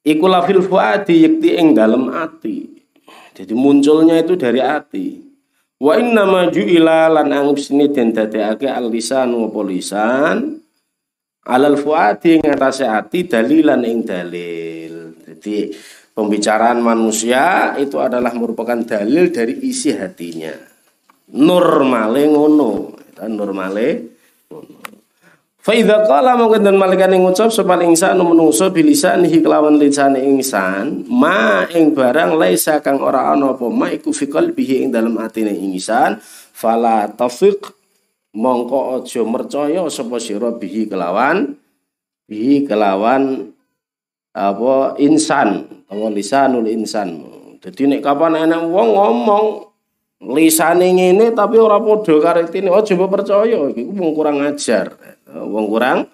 [0.04, 2.68] Iku lafil fuati yakti ing dalem ati.
[3.32, 5.16] Jadi munculnya itu dari ati.
[5.80, 10.60] Wa inna ma ju'ila lan anggap sini den dadekake al lisanu apa lisan?
[11.48, 15.01] Alal fuati ngatasé ati dalilan ing dalil
[15.42, 15.74] jadi
[16.14, 20.54] pembicaraan manusia itu adalah merupakan dalil dari isi hatinya.
[21.34, 22.94] Normale ngono,
[23.26, 23.88] normale
[24.46, 24.78] ngono.
[25.62, 31.06] Fa idza qala mungkin dan malaikat yang ngucap sapa insan menungso bilisanihi kelawan lisane insan,
[31.06, 35.54] ma ing barang laisa kang ora ana apa ma iku fi qalbihi ing dalem atine
[35.54, 36.18] insan,
[36.50, 37.62] fala tafiq
[38.34, 41.54] mongko aja mercaya sapa sira bihi kelawan
[42.26, 43.51] bihi kelawan
[44.32, 44.96] apa?
[45.00, 45.68] Insan.
[45.88, 46.06] Apa?
[46.08, 47.20] Lisanul insan.
[47.62, 49.44] Jadi nek kapan enak wong ngomong
[50.34, 53.70] lisane ngene tapi ora padha karo itine oh coba percaya.
[53.70, 54.98] Iki wong kurang ajar.
[55.30, 56.10] Wong kurang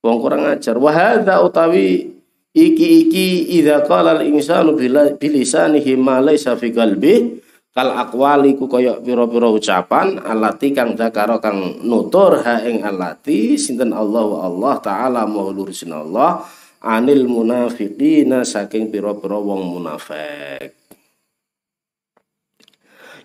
[0.00, 0.80] wong kurang ajar.
[0.80, 2.08] Wa hadza utawi
[2.56, 3.26] iki iki
[3.60, 4.72] idza qala al insanu
[5.20, 7.44] bilisanihi ma laysa fi qalbi
[7.76, 13.94] kal aqwali ku kaya pira-pira ucapan alati kang dakaro kang nutur ha ing alati sinten
[13.94, 16.42] Allah Allah taala maulur Allah
[16.82, 20.74] anil munafiqina saking pira-pira wong munafik.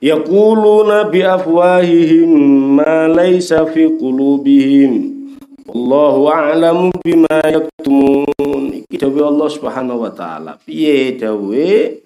[0.03, 2.31] Yaquluna bi afwahihim
[2.81, 5.23] ma laysa fi qulubihim.
[5.63, 8.83] Allahu a'lamu bima yaktumun.
[8.83, 10.59] Iki dawuh Allah Subhanahu wa taala.
[10.59, 12.03] Piye dawuh?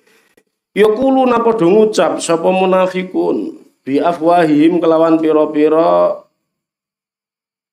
[0.77, 3.57] Yaquluna padha ngucap sapa munafikun?
[3.81, 6.21] Bi afwahihim kelawan pira-pira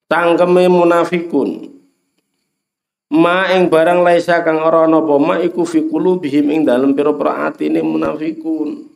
[0.09, 1.74] tangkeme munafikun
[3.13, 7.51] ma ing barang laisa kang ora ana apa ma iku fi qulubihim ing dalem pira-pira
[7.51, 8.89] atine munafikun.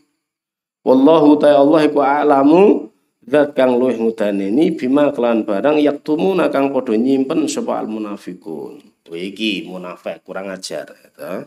[0.81, 2.89] Wallahu ta'ala Allah iku a'lamu
[3.27, 8.89] zat kang luwih ngudaneni bima kelan barang yaktumuna kang padha nyimpen sapa al munafikun.
[9.09, 11.41] Iki munafik kurang ajar ya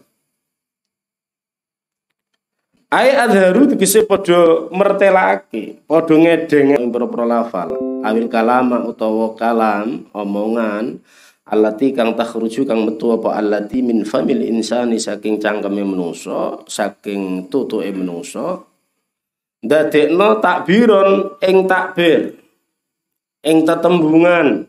[2.92, 7.72] Ai adharu tegese padha mertelake, padha ngedeng ing pira lafal,
[8.04, 11.00] awil kalama utawa kalam, omongan,
[11.48, 17.90] alati kang takhruju kang metu apa alati min famil insani saking cangkeme menungso, saking tutuke
[17.90, 18.70] menungso.
[19.62, 22.34] Dadekno takbiron ing takbir.
[23.42, 24.66] Ing tetembungan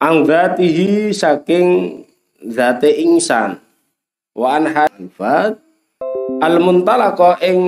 [0.00, 2.00] angdatihi saking
[2.48, 3.60] zate insan.
[4.32, 4.68] Wa an
[6.40, 7.60] al muntalaqo ing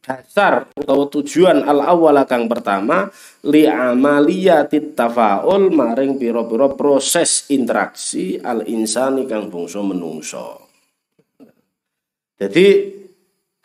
[0.00, 3.12] dasar atau tujuan al awal kang pertama
[3.44, 10.66] li amaliyatit tafaul maring piro-piro proses interaksi al insani kang bungso menungso.
[12.40, 12.96] Jadi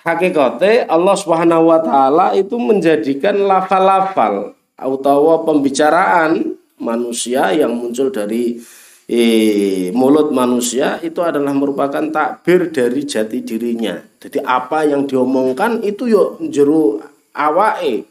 [0.04, 8.60] hakikate Allah Subhanahu wa taala itu menjadikan lafal-lafal atau pembicaraan manusia yang muncul dari
[9.06, 14.02] eh, mulut manusia itu adalah merupakan takbir dari jati dirinya.
[14.18, 16.98] Jadi apa yang diomongkan itu yo jeru
[17.34, 18.02] awae.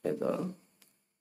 [0.00, 0.32] Gitu.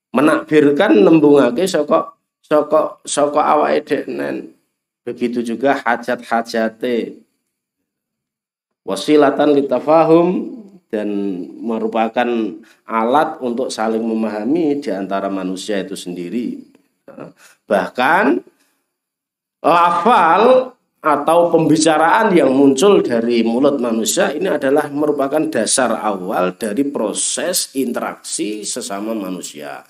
[0.09, 4.51] Menakbirkan nembungake soko soko soko awake deknen.
[5.05, 7.21] Begitu juga hajat-hajate.
[8.83, 10.57] Wasilatan litafahum
[10.89, 11.09] dan
[11.61, 12.25] merupakan
[12.89, 16.65] alat untuk saling memahami di antara manusia itu sendiri.
[17.69, 18.41] Bahkan
[19.59, 27.71] lafal atau pembicaraan yang muncul dari mulut manusia ini adalah merupakan dasar awal dari proses
[27.79, 29.83] interaksi sesama manusia.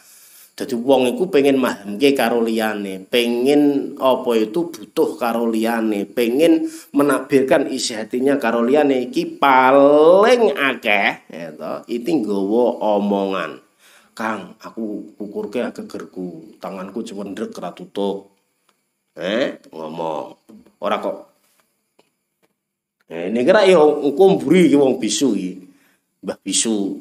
[0.53, 7.71] Jadi wong itu pengen mahamke karo liyane, pengen apa itu butuh karo liyane, pengen menakbirkan
[7.71, 11.49] isi hatinya karo liyane iki paling akeh ya
[11.87, 13.63] itu nggawa omongan.
[14.11, 18.38] Kang, aku ukurke gegerku, tanganku cemendrek ora tutup
[19.19, 20.25] eh ngomong.
[20.79, 21.17] Ora kok.
[23.09, 25.53] Eh, ini kira ya engko mburi wong bisu iki.
[26.23, 26.99] Mbah bisu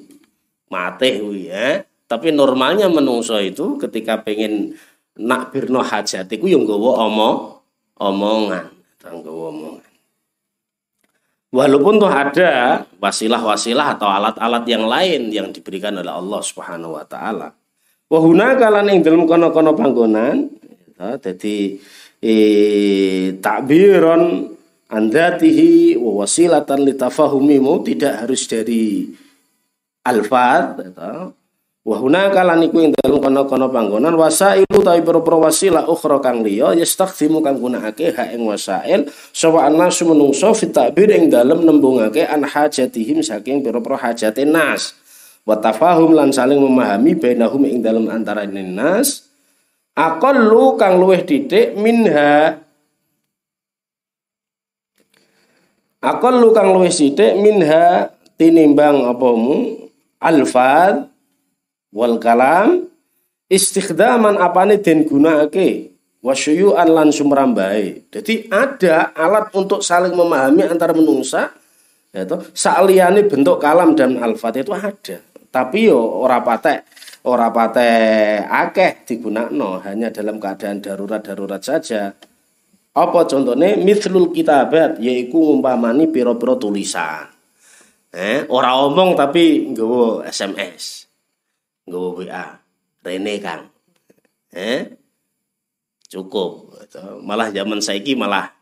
[0.73, 1.87] mate kuwi eh.
[2.09, 4.73] Tapi normalnya menungso itu ketika pengen
[5.21, 7.37] nak birno hajat iku yang nggawa omong
[8.01, 8.67] omongan.
[9.05, 9.89] Nggawa omongan.
[11.49, 17.57] Walaupun tuh ada wasilah-wasilah atau alat-alat yang lain yang diberikan oleh Allah Subhanahu wa taala.
[18.09, 20.49] Wahuna kalan ing dalam kono-kono panggonan,
[20.99, 21.79] jadi
[22.23, 24.55] eh, takbiron
[24.89, 29.13] andatihi wa wasilatan litafahumimu tidak harus dari
[30.03, 30.97] alfad
[31.89, 37.41] wa hunaka lan iku dalem kono-kono panggonan wasailu tawi pro wasilah ukhra kang liya yastakhdimu
[37.41, 43.25] kang gunakake ha ing wasail sawa anasu menungso fit takbir ing dalem nembungake an hajatihim
[43.25, 44.97] saking pira-pira hajate nas.
[45.49, 49.28] Wa lan saling memahami bainahum ing dalem antara nas
[49.99, 52.63] aqallu kang luwih titik minha.
[55.99, 59.91] Aqallu kang luwih titik minha tinimbang apamu?
[60.23, 61.11] Alfad
[61.91, 62.87] wal kalam.
[63.49, 65.97] Istikhdaman apane den gunakake?
[66.21, 68.11] Wasyuyu'an lan sumrambahe.
[68.13, 71.55] Jadi ada alat untuk saling memahami antara menungsa
[72.13, 75.17] yaitu saliyane bentuk kalam dan alfat itu ada.
[75.49, 76.85] Tapi yo ora patek
[77.27, 77.91] ora pate
[78.47, 82.15] akeh digunakno hanya dalam keadaan darurat-darurat saja.
[82.95, 87.31] Apa contohnya mithlul kitabat yaitu ngumpamani piro-piro tulisan.
[88.11, 91.07] Eh, ora omong tapi nggawa SMS.
[91.87, 92.47] Nggawa WA.
[93.05, 93.71] Rene Kang.
[94.51, 94.99] Eh?
[96.09, 96.73] Cukup.
[97.23, 98.59] Malah zaman saiki malah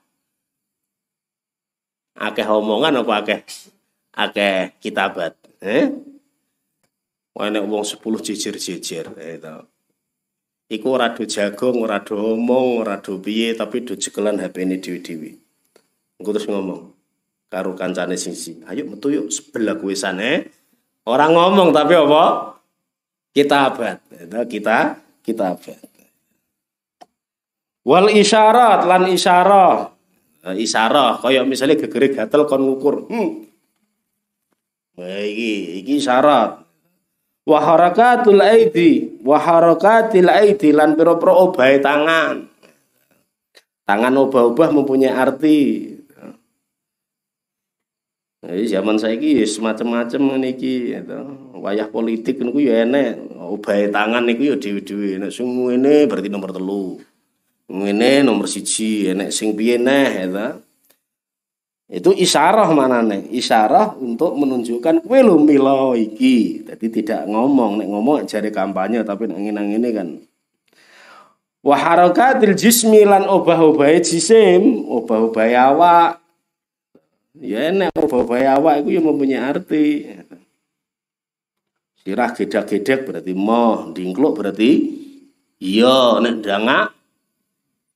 [2.16, 3.40] akeh omongan apa akeh
[4.16, 5.32] akeh kitabat.
[5.62, 5.92] Eh?
[7.37, 9.57] Enek wong 10 jejer-jejer itu.
[10.66, 15.30] Iku ora do jagung, ora do omong, ora do piye tapi do jekelan HP-ne dhewe-dhewe.
[16.18, 16.91] Engko terus ngomong
[17.47, 20.43] karo kancane sisi, "Ayo metu yuk sebelah kuwe sana."
[21.07, 22.59] Orang ngomong tapi apa?
[23.30, 24.03] Kita abad.
[24.11, 25.78] Itu kita kita abad.
[27.87, 29.95] Wal isyarat lan isyarah.
[30.51, 33.07] Isyarah kaya misalnya gegere gatel kon ngukur.
[33.07, 33.47] Hmm.
[34.99, 36.65] Nah, iki iki syarat
[37.47, 42.51] wa harakatul aidi wa harakatil aidi lan pira-pira obahe tangan
[43.86, 45.94] tangan obah-obah mempunyai arti
[48.47, 51.18] Jadi zaman saiki ya semacam-macam niki gitu.
[51.59, 53.34] Wayah politik niku ya enek,
[53.90, 55.18] tangan niku ya dhewe-dhewe.
[55.18, 57.03] Nek sing ngene berarti nomor telu.
[57.66, 60.62] Ngene nomor siji, enek sing piye neh gitu.
[61.87, 66.66] Itu isyarah manane, isyarah untuk menunjukkan kowe lho mila iki.
[66.66, 70.09] Jadi tidak ngomong, nek ngomong jari kampanye tapi nek ngene-ngene kan.
[71.62, 76.18] Wa harakatil jismi lan obah-obahe jisim, obah-obahe awak.
[77.39, 80.11] Ya enak bawa awak itu yang mempunyai arti.
[82.03, 84.91] Sirah gedak-gedak berarti moh, dingkluk berarti
[85.62, 86.91] iya, nek dangak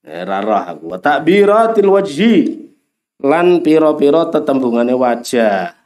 [0.07, 0.95] eh, rarah aku.
[0.95, 2.60] Takbiratil wajhi
[3.21, 5.77] lan piro-piro tetembungane wajah.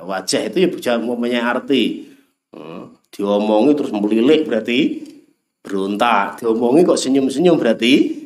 [0.00, 2.12] Wajah itu ya bisa mempunyai arti.
[2.52, 4.80] Hmm, diomongi terus melilik berarti
[5.64, 6.44] berontak.
[6.44, 8.24] Diomongi kok senyum-senyum berarti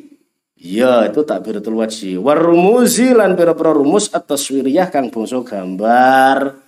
[0.59, 2.19] Ya itu takbiratul wajhi.
[2.19, 6.59] Warumuzi lan pira-pira rumus atas wiriyah kang bangsa gambar.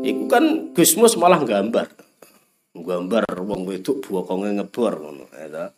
[0.00, 1.92] Iku kan Gusmus malah gambar.
[2.72, 5.04] Gambar wong wedok bokonge ngebor
[5.36, 5.76] ya.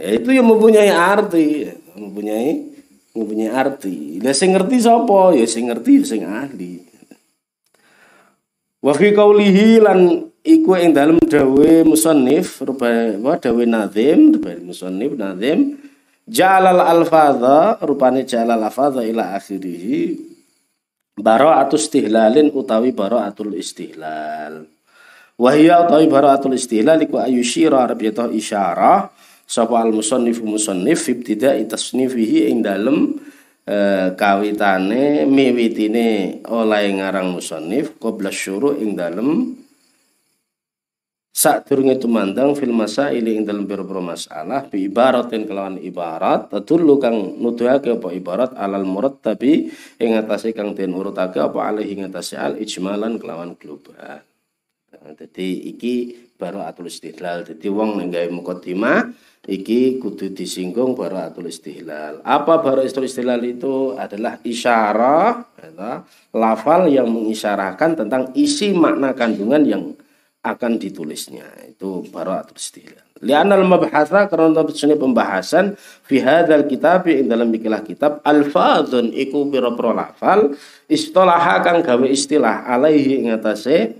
[0.00, 2.79] Ya itu yang mempunyai arti, mempunyai
[3.16, 4.18] mempunyai arti.
[4.22, 5.34] Lah sing ngerti sapa?
[5.34, 6.72] Ya sing ngerti ya sing ahli.
[8.80, 15.80] Wa fi qaulihi lan iku ing dalem dawe musannif rubah dawe nazim, dawe musannif nazim
[16.30, 20.14] Jalal alfadha rupane jalal alfadha ila akhirih
[21.18, 24.62] bara'atu istihlalin utawi bara'atul istihlal.
[25.34, 29.10] Wahia utawi bara'atul istihlal iku ayushira arab yata isyarah
[29.50, 33.18] sapa al musannif musannif ibtida'i tasnifihi ing dalem
[33.66, 33.76] e,
[34.14, 39.58] kawitane miwitine oleh ngarang musannif qabla syuru ing dalem
[41.34, 47.42] sak durunge tumandang fil masaili ing dalem pira-pira masalah bi ibaratin kelawan ibarat tadullu kang
[47.42, 49.66] nuduhake apa ibarat alal murad tapi
[49.98, 54.22] ing atase kang den urutake apa alih ing atase al ijmalan kelawan global.
[54.90, 55.94] Jadi nah, iki
[56.36, 57.46] baru atul istidlal.
[57.46, 58.26] Jadi wong ning gawe
[59.48, 62.20] iki kudu disinggung baru atul istihlal.
[62.26, 66.04] Apa baru atul istihlal itu adalah isyarah, ya,
[66.36, 69.82] lafal yang mengisyarahkan tentang isi makna kandungan yang
[70.40, 73.04] akan ditulisnya itu bara'atul istilah.
[73.20, 79.92] Lianna al-mabhatha karena sini pembahasan fi hadzal kitab ing dalam ikilah kitab alfadzun iku pira-pira
[79.92, 80.56] lafal
[80.88, 83.99] istilah kang gawe istilah alaihi ing atase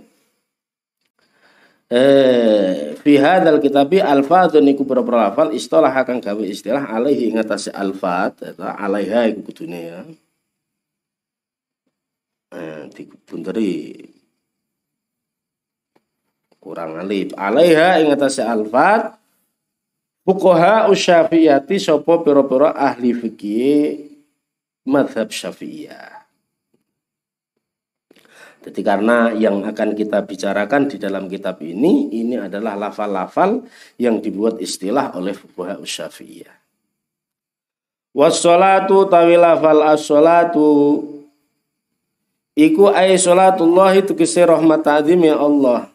[1.91, 7.75] eh fi hadzal kitab alfadzun iku pira-pira lafal istilah kang gawe istilah alaihi ing atase
[7.75, 10.01] alfat atau alaiha iku kudune ya.
[12.55, 12.87] Eh
[16.61, 17.35] kurang alif.
[17.35, 19.19] Alaiha ing atase alfat
[20.23, 24.07] fuqaha usyafi'iyati sapa pira-pira ahli fikih
[24.87, 26.20] madhab syafi'iyah
[28.61, 33.65] jadi karena yang akan kita bicarakan di dalam kitab ini, ini adalah lafal-lafal
[33.97, 36.53] yang dibuat istilah oleh fuqaha syafi'iyah.
[38.13, 40.69] Wassalatu tawi lafal as-salatu
[42.59, 45.89] iku ay salatullah itu kisah rahmat ta'zim ya Allah.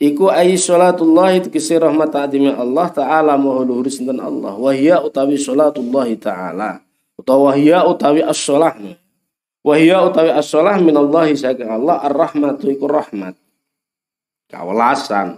[0.00, 4.56] Iku ayi sholatullah itu kisi rahmat ta'adimi Allah ta'ala moho luhur sinten Allah.
[4.56, 6.80] Wahia utawi sholatullah ta'ala.
[7.20, 8.80] Utawa wahia utawi as-sholah.
[9.60, 11.36] Wahia utawi as-sholah minallahi
[11.68, 13.36] Allah ar-rahmatu iku rahmat.
[14.48, 15.36] Kawelasan.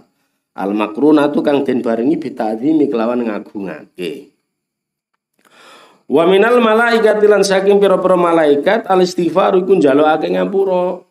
[0.53, 4.31] Al-makrunatu kang den barengi bita'adimi kelawan ngagungake.
[6.05, 11.01] Wa minal malaikat lan saking pira-pira malaikat al istighfar iku njalukake ngapura.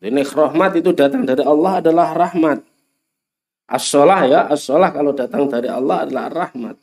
[0.00, 2.64] Dene rahmat itu datang dari Allah adalah rahmat.
[3.66, 6.76] As-sholah ya, as-sholah kalau datang dari Allah adalah rahmat.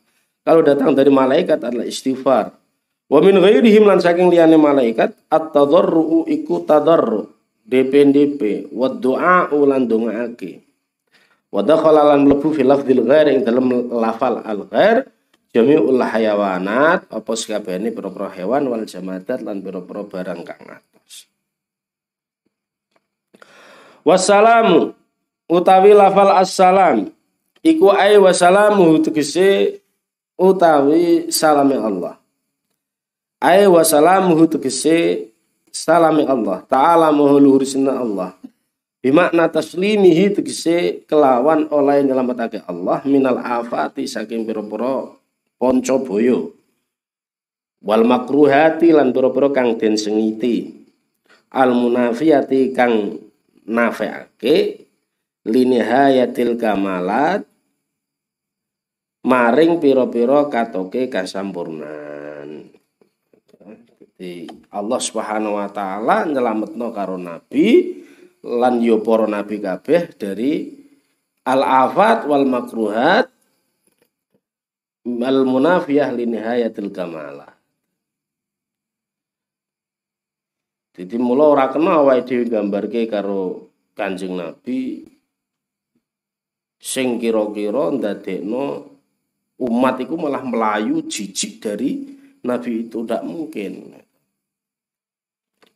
[0.43, 2.62] Kalau datang dari malaikat adalah istighfar.
[3.11, 7.33] Wa min ghairihim lan saking liyane malaikat at-tadarru iku tadarru.
[7.63, 10.67] DP wa du'a ulan dongaake.
[11.47, 15.07] Wa dakhala lan mlebu fi lafdzil ghair ing dalam lafal al ghair
[15.55, 21.29] jami'ul hayawanat apa sakabehane pira-pira hewan wal jamadat lan pira-pira barang kang atos.
[24.03, 24.91] Wassalamu
[25.47, 27.13] utawi lafal assalam
[27.63, 29.79] iku ai wasalamu tegese
[30.35, 32.22] utawi salame Allah
[33.43, 35.27] ai wasalamu tegese
[35.67, 36.63] salame Allah.
[36.63, 37.59] Ta'ala luhur
[37.91, 38.39] Allah.
[39.03, 43.03] Bimakna taslimihi tegese kelawan oleh nyelametake Allah.
[43.03, 45.11] Minal afati saking pira-pira
[45.59, 46.55] panca boyo.
[47.83, 50.87] Wal makruhati lan pira-pira kang den sengiti.
[51.51, 53.19] Al munafiyati kang
[53.67, 54.87] nafeake.
[55.43, 57.43] Linihayatil kamalat.
[59.27, 62.32] Maring piro-piro katoke kasampurnan.
[64.23, 67.91] Jadi Allah Subhanahu wa taala nyelametno karo nabi
[68.39, 70.71] lan yo para nabi kabeh dari
[71.43, 73.27] al-afat wal makruhat
[75.03, 77.51] al munafiyah li nihayatil kamalah.
[80.95, 85.03] Jadi mula ora kena awake dhewe gambarke karo Kanjeng Nabi
[86.79, 88.87] sing kira-kira ndadekno
[89.67, 92.07] umat itu malah melayu jijik dari
[92.39, 94.02] Nabi itu tidak mungkin.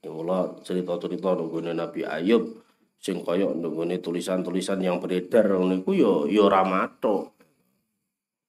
[0.05, 2.61] Ya Allah cerita-cerita nunggone Nabi Ayub
[2.97, 7.33] sing kaya nunggone tulisan-tulisan yang beredar niku yo ya, yo ya ora matok.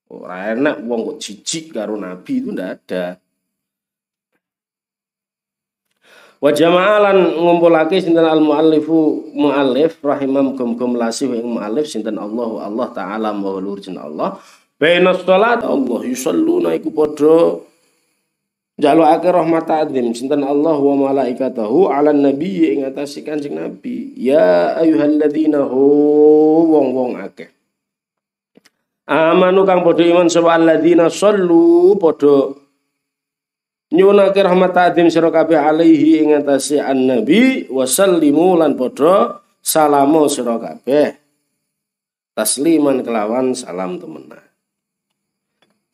[0.09, 3.05] Ora enak wong kok jijik karo Nabi itu ndak ada.
[6.39, 12.87] Wa jama'alan ngumpulake sinten al muallifu muallif rahimam gum-gum lasih ing muallif sinten Allah Allah
[12.95, 14.39] taala maha luhur Allah.
[14.79, 17.59] Baina salat Allah yusalluna iku padha
[18.79, 24.15] Jalukake rahmat azim sinten Allah wa malaikatahu ala nabi ing atase Kanjeng Nabi.
[24.15, 25.83] Ya ayyuhalladzina hu
[26.71, 27.51] wong-wong akeh.
[29.03, 32.55] Amanu kang padha iman sapa alladzina sallu padha
[33.91, 40.55] nyunake rahmat azim sira kabeh alaihi ing atase an-nabi wa sallimu lan padha salamu sira
[40.55, 41.19] kabeh.
[42.31, 44.39] Tasliman kelawan salam temenan.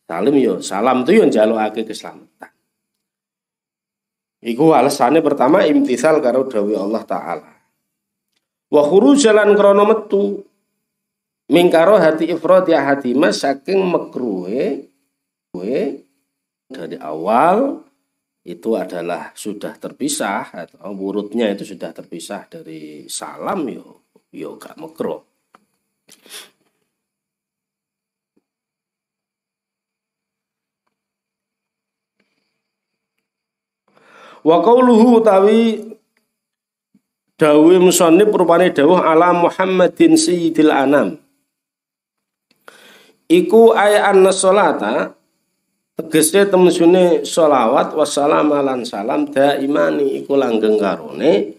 [0.06, 2.54] Salim yo, salam tu yo njalukake keselamatan.
[4.46, 7.52] Iku alasannya pertama imtisal karo dawi Allah taala.
[8.70, 8.82] Wa
[9.18, 10.46] jalan krono metu
[11.50, 14.90] mingkaro hati ifrad ya hati mas saking makruhe
[16.66, 17.86] dari awal
[18.46, 25.22] itu adalah sudah terpisah atau urutnya itu sudah terpisah dari salam yo yo gak makruh.
[34.44, 35.92] Wa qauluhu utawi
[37.36, 41.20] dawuh musannif rupane dawuh ala Muhammadin sayyidil anam.
[43.26, 45.16] Iku ayat salata
[45.96, 51.56] tegese temsune sholawat wassalam lan salam daimani iku langgeng karone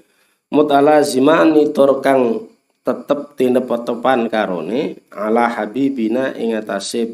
[0.54, 2.48] mutalazimani tur kang
[2.86, 7.12] tetep tinep-tepan karone ala habibina ing atase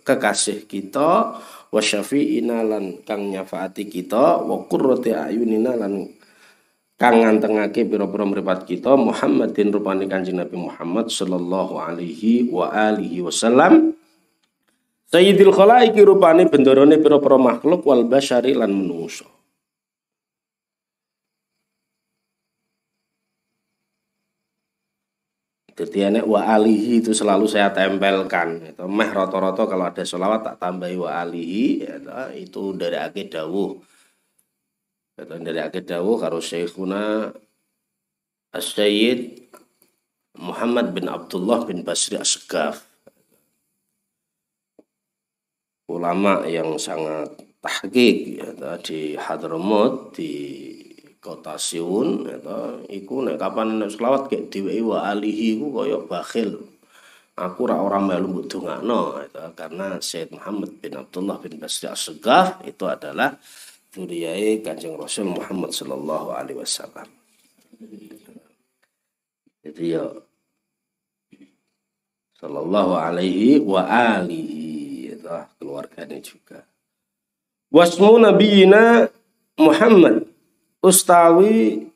[0.00, 1.36] kekasih kita
[1.70, 6.06] wa syafi'ina lan kang nyafaati kita wa qurrati ayunina lan
[7.00, 13.96] kang ngantengake pira-pira mripat kita Muhammadin rupane Kanjeng Nabi Muhammad sallallahu alaihi wa alihi wasallam.
[15.10, 19.39] Sayyidil khalaiki rupane bendarane pira-pira makhluk wal basyari lan menungso
[25.80, 28.68] Jadi enek wa alihi itu selalu saya tempelkan.
[28.68, 31.88] Itu meh roto-roto kalau ada sholawat tak tambahi wa alihi
[32.36, 33.80] itu dari akhir dawuh.
[35.16, 37.32] Itu dari akhir dawuh karo Syekhuna
[38.52, 39.48] As-Sayyid
[40.36, 42.84] Muhammad bin Abdullah bin Basri Asgaf.
[45.88, 48.52] Ulama yang sangat tahqiq ya,
[48.84, 50.32] di Hadramaut di
[51.20, 56.64] kota Siun eta iku nek kapan nek selawat kayak diwehi wa alihi iku kaya bakhil.
[57.36, 62.64] Aku ora orang melu mbok dongakno eta karena Said Muhammad bin Abdullah bin Basri As-Segaf
[62.68, 63.36] itu adalah
[63.92, 67.08] zuriyah Kanjeng Rasul Muhammad sallallahu alaihi wasallam.
[69.60, 70.04] Jadi ya
[72.40, 75.28] sallallahu alaihi wa alihi itu
[75.60, 76.64] keluarganya juga.
[77.68, 79.06] Wasmu nabiyina
[79.60, 80.29] Muhammad
[80.80, 81.86] ustawi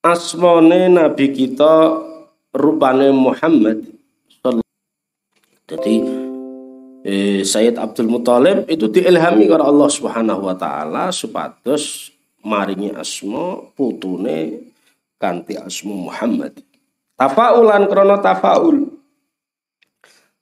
[0.00, 1.96] asmone nabi kita
[2.52, 4.00] rupane Muhammad
[5.70, 5.94] jadi
[7.06, 12.10] eh, Sayyid Abdul Muthalib itu diilhami oleh Allah Subhanahu wa taala supados
[12.42, 14.66] maringi asma putune
[15.20, 16.58] kanthi asma Muhammad.
[17.14, 18.90] Tafaulan krana tafaul.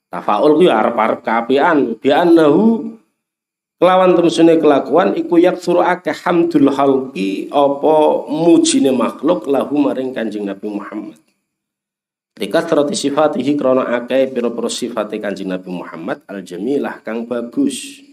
[0.09, 2.97] Tafaul ku ya arep-arep kaapian bi annahu
[3.79, 10.67] Kelawan temsune kelakuan iku yaksuru akeh hamdul halqi apa mujine makhluk lahu maring Kanjeng Nabi
[10.67, 11.15] Muhammad.
[12.35, 18.03] Likathrati sifatihi krana akeh pira-pira sifate Kanjeng Nabi Muhammad al-jamilah kang bagus.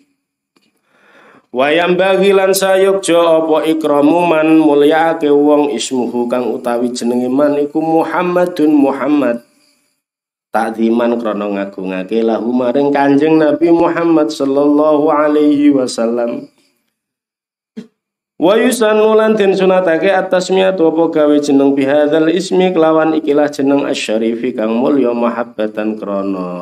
[1.51, 7.83] Wayam bagi lan sayukja apa ikramu man mulyaake wong ismuhu kang utawi jenenge man iku
[7.83, 9.46] Muhammadun Muhammad
[10.57, 16.49] takdiman krana ngagungake lahu maring Kanjeng Nabi Muhammad sallallahu alaihi wasallam.
[18.41, 23.85] Wa yusannu lan den sunatake atas miyatu apa gawe jeneng bihadzal ismi kelawan ikilah jeneng
[23.85, 26.53] asyarifi kang mulya mahabbatan krana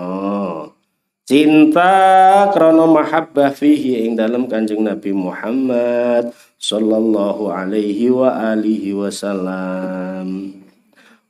[1.27, 6.31] cinta krana mahabbah fihi ing dalam Kanjeng Nabi Muhammad
[6.63, 10.64] sallallahu alaihi wa alihi wasallam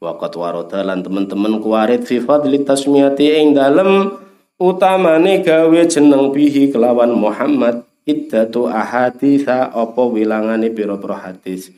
[0.03, 4.11] Waqat warada lan teman-teman kuarit fi fadli tasmiyati ing dalem
[4.59, 11.73] utamane gawe jeneng bihi kelawan Muhammad iddatu ahaditha apa wilangane pira-pira hadis.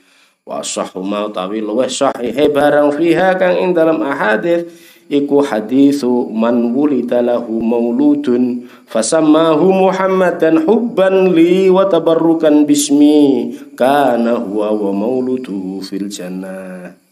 [0.46, 4.70] Wa sahhu ma utawi luweh sahih barang fiha kang ing dalam ahadits
[5.06, 14.74] iku hadisu man wulida lahu mauludun fasammahu Muhammadan hubban li wa tabarrukan bismi kana huwa
[14.74, 17.05] wa mauluduhu fil jannah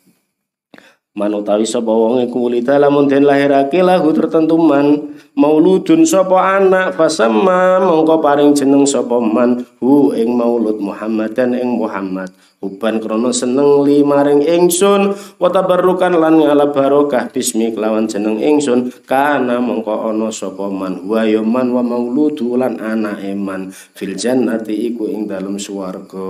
[1.15, 7.79] Manutawi sapa wong iku wulida lamun den lahirake lahu tertentu man mauludun sapa anak fasamma
[7.79, 12.35] mongko paring jeneng sapa man hu ing maulud Muhammadan ing Muhammad.
[12.59, 18.91] Uban krono seneng li maring ingsun wa tabarrukan lan ngala barokah bismi kelawan jeneng ingsun
[19.07, 23.71] kana mongko ana sapa man wa ya man wa mauludu lan anake man.
[23.71, 26.27] Fil jannati iku ing dalem swarga.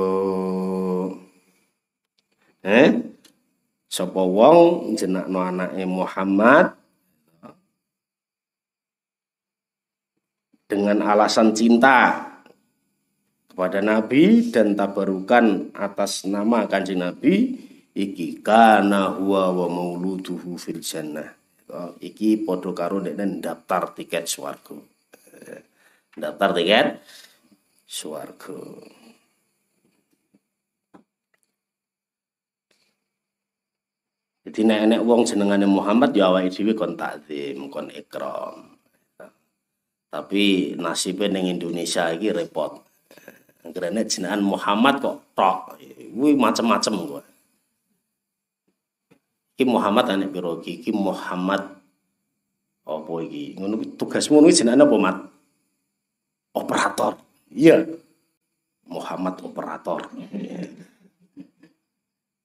[2.68, 3.14] Eh
[3.95, 6.74] sapa wong jenakno anake Muhammad?
[10.66, 12.26] Dengan alasan cinta
[13.47, 17.55] kepada Nabi dan tabarukan atas nama kanjeng Nabi
[17.95, 21.30] iki kana huwa wa mauluduhu fil jannah.
[22.03, 24.74] Iki podo karo dan daftar tiket swarga.
[25.38, 25.62] Eh,
[26.18, 26.86] daftar tiket
[27.86, 28.59] swarga
[34.45, 38.76] Jadi nek enek wong jenengane Muhammad ya awake dhewe kon takzim, kon ikram.
[40.12, 42.84] Tapi nasibnya ning Indonesia iki repot.
[43.64, 45.80] Karena jenengan Muhammad kok tok.
[46.14, 47.24] Kuwi macam-macam kok.
[49.57, 50.84] Iki Muhammad anak piro iki?
[50.84, 51.62] Iki Muhammad
[52.84, 53.57] apa iki?
[53.57, 55.16] Ngono tugasmu kuwi jenengan apa, Mat?
[56.53, 57.12] Operator.
[57.49, 57.88] Iya.
[58.84, 60.05] Muhammad operator.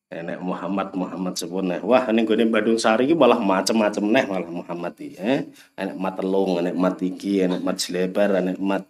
[0.10, 4.98] Enek Muhammad Muhammad sepun Wah ini gue Badung Sari iki malah macam-macam neh malah Muhammad
[4.98, 5.22] iki.
[5.22, 5.46] Eh?
[5.78, 8.90] Enek mat telung, enek mat iki, enek mat selebar, enek mat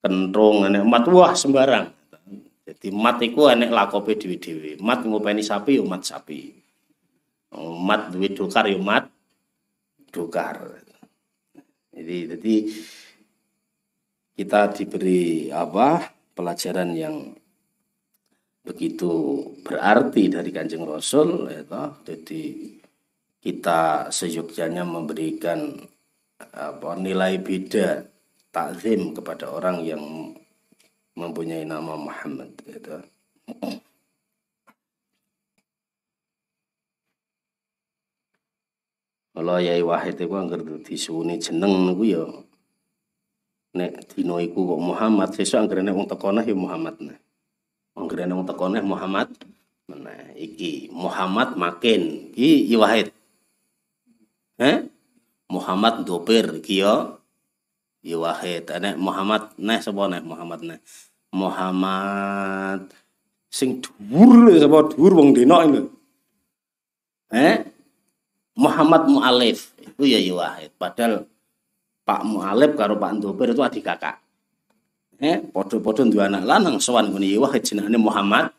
[0.00, 1.92] kentrung enek mat wah sembarang
[2.64, 6.56] jadi mat iku enek lakope dhewe-dhewe mat ngopeni sapi yo mat sapi
[7.84, 9.12] mat duwe dokar yo mat
[10.08, 10.80] dokar
[11.92, 12.54] jadi jadi
[14.40, 17.36] kita diberi apa pelajaran yang
[18.70, 22.42] begitu berarti dari kanjeng Rasul ya jadi
[23.42, 25.74] kita seyogyanya memberikan
[26.38, 28.06] apa nilai beda
[28.54, 30.02] takzim kepada orang yang
[31.18, 33.02] mempunyai nama Muhammad gitu.
[39.30, 42.24] Kalau Yai Wahid itu anggar disuni jeneng niku ya
[43.70, 47.18] nek dino iku kok Muhammad sesuk anggar nek wong tekoneh ya Muhammad nek.
[47.94, 48.06] Wong
[48.46, 49.30] tekoneh Muhammad
[49.90, 52.30] Nah, iki Muhammad makin.
[52.30, 53.10] Iki Wahid.
[54.60, 54.86] Eh?
[55.50, 57.18] Muhammad dopir iki ya
[58.06, 58.70] ya wahid.
[58.70, 60.78] Nek Muhammad neh sapa nek Muhammad neh.
[61.34, 62.86] Muhammad
[63.50, 64.94] sing dhuwur sapa?
[64.94, 65.82] Dhuwur wong dina ini
[67.34, 67.66] eh
[68.54, 69.74] Muhammad Mu'alif.
[69.82, 70.70] Itu ya ya wahid.
[70.78, 71.26] Padahal
[72.06, 74.22] Pak Mu'alif karo Pak Ndopir itu adik kakak
[75.20, 78.50] eh padha-padha duwe anak lanang sowan ngene ya wahid jenenge Muhammad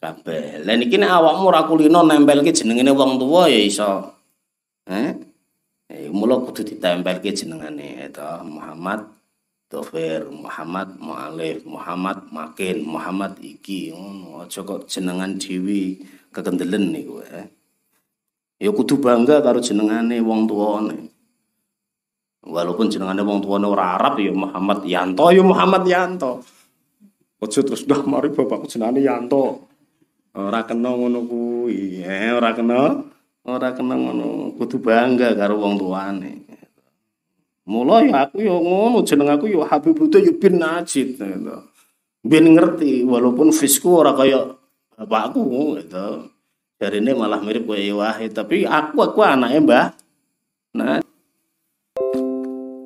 [0.00, 4.16] kabeh lha niki nek awakmu ora kulino nempelke jenengene wong tuwa ya iso
[4.88, 5.30] eh
[5.90, 9.10] Eh, mula kudu ditempelke jenengane itu Muhammad
[9.66, 14.46] Tofir, Muhammad Mu'alif, Muhammad Makin, Muhammad iki ngono.
[14.46, 15.98] Aja kok jenengan dhewe
[16.30, 17.50] kekendelen niku eh.
[18.62, 21.09] Ya kudu bangga karo jenengane wong tuwane.
[22.40, 26.40] Walaupun jenengane wong tuwane ora Arab ya Muhammad Yanto ya Muhammad Yanto.
[27.40, 29.68] Aja terus dah mari bapakku jenengane Yanto.
[30.30, 33.02] Ora kena ngono kuwi, eh ora kena
[33.44, 36.32] ora kena ngono kudu bangga karo wong tuane
[37.70, 41.56] Mula ya aku ya ngono jeneng aku ya Habib ya bin Najid gitu.
[42.24, 44.56] Bin ngerti walaupun fisku ora kaya
[44.96, 46.30] bapakku gitu.
[46.80, 49.86] Dari ini malah mirip kaya Wahid tapi aku aku anaknya Mbah.
[50.80, 50.98] Nah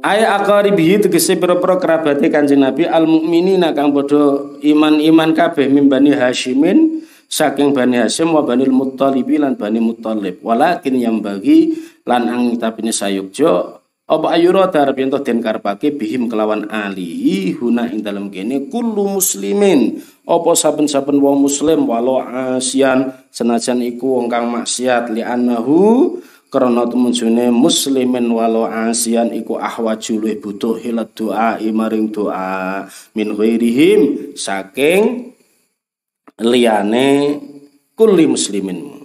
[0.04, 7.00] Ayat akaribihi tegese pira-pira kerabate Kanjeng Nabi al mukminina kang padha iman-iman kabeh mimbani Hasyimin
[7.24, 10.44] saking Bani Hasyim wa Bani Muttalibi lan Bani Muttalib.
[10.44, 11.72] Walakin yang bagi
[12.04, 18.04] lan ang tapine sayukjo apa ayura darab yen den karepake bihim kelawan ali huna ing
[18.04, 20.04] dalem kene kullu muslimin.
[20.28, 26.20] Apa saben-saben wong muslim walau asian senajan iku wong kang maksiat li annahu
[26.54, 32.86] karena temunjune muslimin walau asian iku ahwaju luwih butuh hilat doa maring doa
[33.18, 35.34] min ghairihim saking
[36.38, 37.42] liyane
[37.98, 39.02] kulli muslimin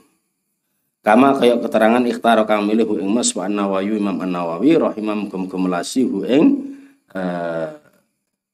[1.00, 5.48] Kama kaya keterangan ikhtaro kang milih hu ing Mas wa An-Nawawi Imam An-Nawawi rahimam gum
[5.48, 6.76] gumlasi hu ing
[7.16, 7.72] uh,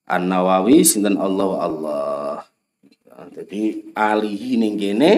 [0.06, 2.46] An-Nawawi sinten Allah Allah.
[3.32, 5.12] Jadi alihi ning kene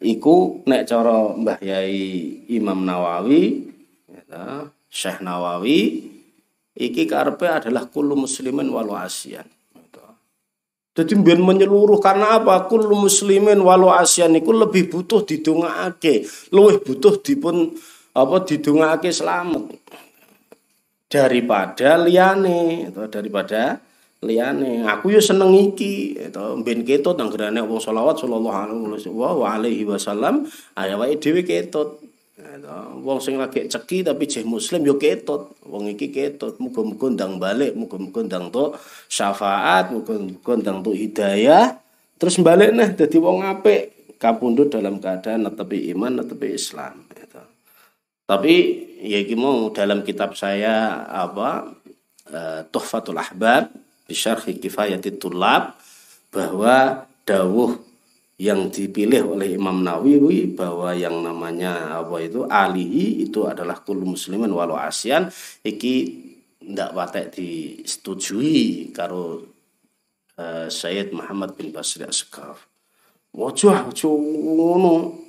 [0.00, 3.68] iku nek cara Mbah Yai Imam Nawawi
[4.08, 6.08] ya, Syekh Nawawi
[6.76, 9.44] iki karepe adalah kullu muslimin walau asian.
[10.90, 12.66] Jadi biar menyeluruh karena apa?
[12.66, 17.72] Kullu muslimin walau asian itu lebih butuh didongakake, lebih butuh dipun
[18.10, 19.70] apa didongakake selamat
[21.06, 23.78] daripada liane atau daripada
[24.20, 24.84] liane.
[24.84, 30.44] Aku yo seneng iki itu ben ketut anggerane wong selawat sallallahu alaihi wasallam
[30.76, 32.00] ayawe dhewe ketut.
[33.00, 35.56] Wong sing lagi ceki tapi jeh muslim yo ketut.
[35.64, 38.76] Wong iki ketut, muga-muga ndang balik, muga-muga ndang to
[39.08, 41.80] syafaat, muga-muga ndang to hidayah.
[42.20, 47.40] Terus balik nah dadi wong apik, kapundhut dalam keadaan netepi iman, netepi Islam gitu.
[48.28, 48.54] Tapi
[49.00, 51.72] ya iki mau dalam kitab saya apa
[52.28, 53.72] uh, Tuhfatul Ahbab
[54.10, 55.78] di Syarh Kifayatit Tulab
[56.34, 57.78] bahwa dawuh
[58.42, 64.50] yang dipilih oleh Imam Nawawi bahwa yang namanya apa itu alihi itu adalah kul muslimin
[64.50, 65.30] walau asian
[65.62, 66.26] iki
[66.58, 69.44] ndak watek disetujui karo
[70.40, 72.64] uh, Sayyid Muhammad bin Basri Asqaf.
[73.30, 75.20] Wajah ngono.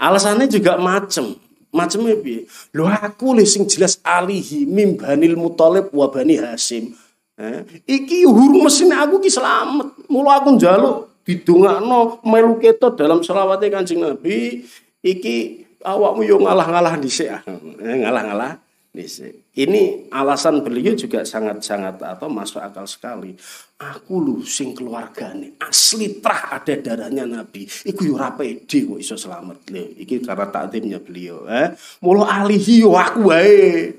[0.00, 1.36] Alasannya juga macem.
[1.76, 2.48] Macemnya piye?
[2.72, 6.96] Lho aku sing jelas alihi mim banil mutalib wa bani Hasim.
[7.36, 10.08] Eh, iki hurung mesin aku ki selamat.
[10.08, 14.64] Mula aku njaluk didongakno melu ketot dalam selawatnya Kanjeng Nabi
[15.04, 17.44] iki awakmu yo ngalah-ngalah dhisik ah.
[17.44, 18.56] eh, ngalah-ngalah
[18.96, 19.52] dhisik.
[19.52, 23.36] Ini alasan beliau juga sangat-sangat atau masuk akal sekali.
[23.76, 27.68] Aku lu sing keluargane asli trah ada darahnya Nabi.
[27.68, 29.84] Iku yo ora pede kok iso selamat lho.
[30.00, 31.76] Iki karena takdimnya beliau, eh.
[32.00, 33.92] Mula alihi yo aku wae.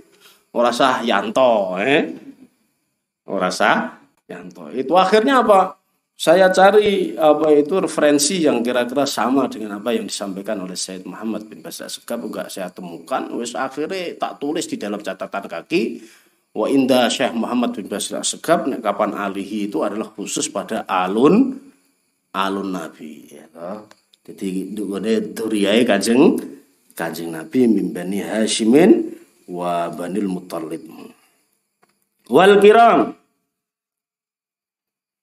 [0.57, 2.26] Ora sah Yanto, eh.
[3.27, 3.51] Ora
[4.27, 4.71] Yanto.
[4.75, 5.77] Itu akhirnya apa?
[6.17, 11.45] saya cari apa itu referensi yang kira-kira sama dengan apa yang disampaikan oleh Said Muhammad
[11.45, 16.01] bin Basra Segaf juga saya temukan wes akhirnya tak tulis di dalam catatan kaki
[16.57, 21.53] wa inda Syekh Muhammad bin Basra Segaf nek kapan alihi itu adalah khusus pada alun
[22.33, 23.85] alun Nabi ya.
[24.25, 26.33] Jadi dugone duriyai kanjeng
[26.97, 29.13] kanjeng Nabi mimbani Hashimin
[29.53, 31.06] wa Banil Muttalib.
[32.27, 33.15] Wal kiram.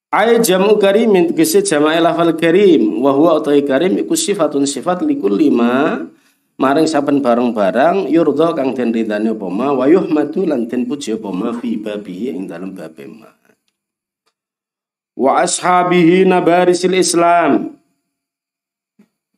[0.09, 3.03] Ay jamu karimin tegese jama'i lafal karim.
[3.03, 6.01] Wa huwa utai karim iku sifatun sifat likul lima.
[6.55, 11.27] Maring saben barang-barang yurdo kang den ridani apa ma wa yuhmadu lan den puji apa
[11.27, 13.27] ma fi babihi ing dalem babe ma.
[15.19, 17.75] Wa ashabihi nabarisil islam.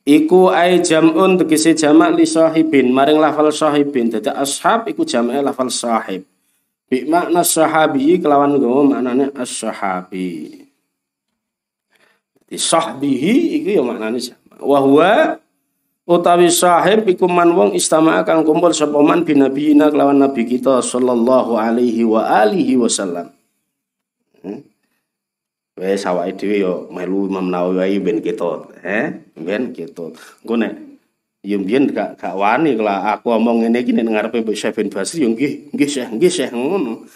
[0.06, 2.94] Iku ay jam'un tegese jamak li sahibin.
[2.94, 6.22] Maring lafal sahibin dadi ashab iku jama'i lafal sahib
[6.88, 10.64] bi makna sahabi kelawan gowo maknane as-sahabi
[12.48, 14.18] di sahbihi iki ya maknane.
[14.58, 15.36] Wa huwa
[16.08, 21.60] utawi sahib iku man wong istama kang kumpul sapa man binabiyina kelawan nabi kita sallallahu
[21.60, 23.28] alaihi wa alihi wasallam.
[24.40, 24.64] Hmm?
[25.78, 29.14] Wes awake dhewe yo melu Imam Nawawi ben ketut, eh?
[29.38, 30.18] Ben ketut.
[30.42, 30.58] Engko
[31.48, 34.92] yo mbiyen gak gak wani kalau aku omong ngene iki nek ngarepe Mbok Syekh bin
[34.92, 37.08] Basri yo nggih, nggih Syekh, nggih Syekh ngono.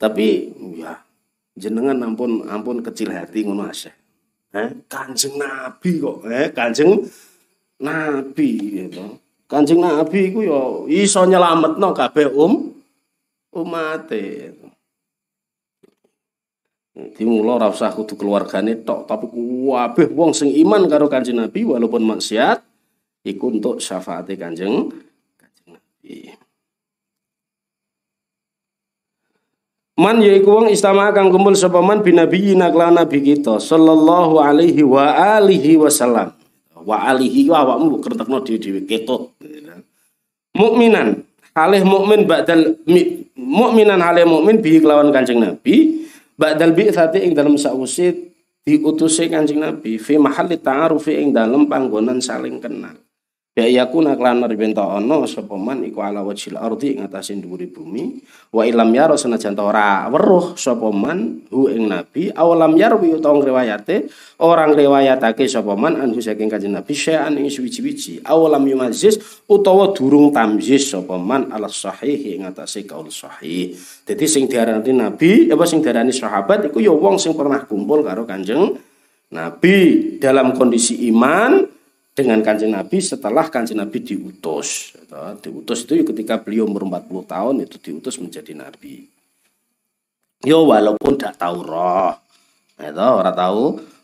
[0.00, 0.48] Tapi
[0.80, 0.96] ya
[1.52, 3.92] jenengan ampun ampun kecil hati ngono Syekh.
[4.56, 7.04] Eh, kanjeng Nabi kok, eh, kanjeng
[7.84, 8.48] Nabi
[8.80, 9.20] gitu.
[9.44, 12.72] Kanjeng Nabi ku yo iso nyelametno kabeh um
[13.52, 14.56] umate.
[16.92, 21.64] Jadi mula ora usah kudu keluargane tok, tapi kabeh wong sing iman karo Kanjeng Nabi
[21.64, 22.71] walaupun maksiat
[23.22, 24.90] iku untuk syafaat Kanjeng
[25.38, 26.34] Kanjeng Nabi.
[30.02, 35.14] Man yaiku wong istama kang kumpul sapa man binabiyina kelawan nabi kita sallallahu alaihi wa
[35.38, 36.34] alihi wasallam.
[36.82, 39.30] Wa alihi wa awakmu kertekno dhewe-dhewe ketut.
[40.58, 41.22] Mukminan
[41.54, 42.82] halih mukmin ba'dal
[43.38, 48.32] mukminan halih mukmin bihi kelawan Kanjeng Nabi ba'dal bi'tsati ing dalem sakwise
[48.66, 52.98] diutusi Kanjeng Nabi fi mahalli ta'arufi ing dalem panggonan saling kenal.
[53.52, 55.52] Ya yakuna klan bento ono sapa
[55.84, 58.16] iku ala wajhil ardi ing atase bumi.
[58.48, 62.32] Wa ilam yaro senajan ora weruh sapa hu ing nabi.
[62.32, 64.08] Awalam yarwi utawa riwayate
[64.40, 70.88] orang riwayatake sapa anhu saking kanjeng nabi syai'an ing suwi-wiji awalam yumazis utawa durung tamzis
[70.88, 73.76] sapa man ala sahih ing atase kaul sahih.
[74.08, 78.24] Dadi sing diarani nabi apa sing diarani sahabat iku ya wong sing pernah kumpul karo
[78.24, 78.80] kanjeng
[79.32, 79.76] Nabi.
[80.16, 81.81] Dalam kondisi iman
[82.12, 84.92] dengan kanjeng Nabi setelah kanjeng Nabi diutus.
[85.40, 89.08] Diutus itu ketika beliau umur 40 tahun itu diutus menjadi Nabi.
[90.42, 92.12] Yo walaupun tidak tahu roh,
[92.74, 93.62] itu orang tahu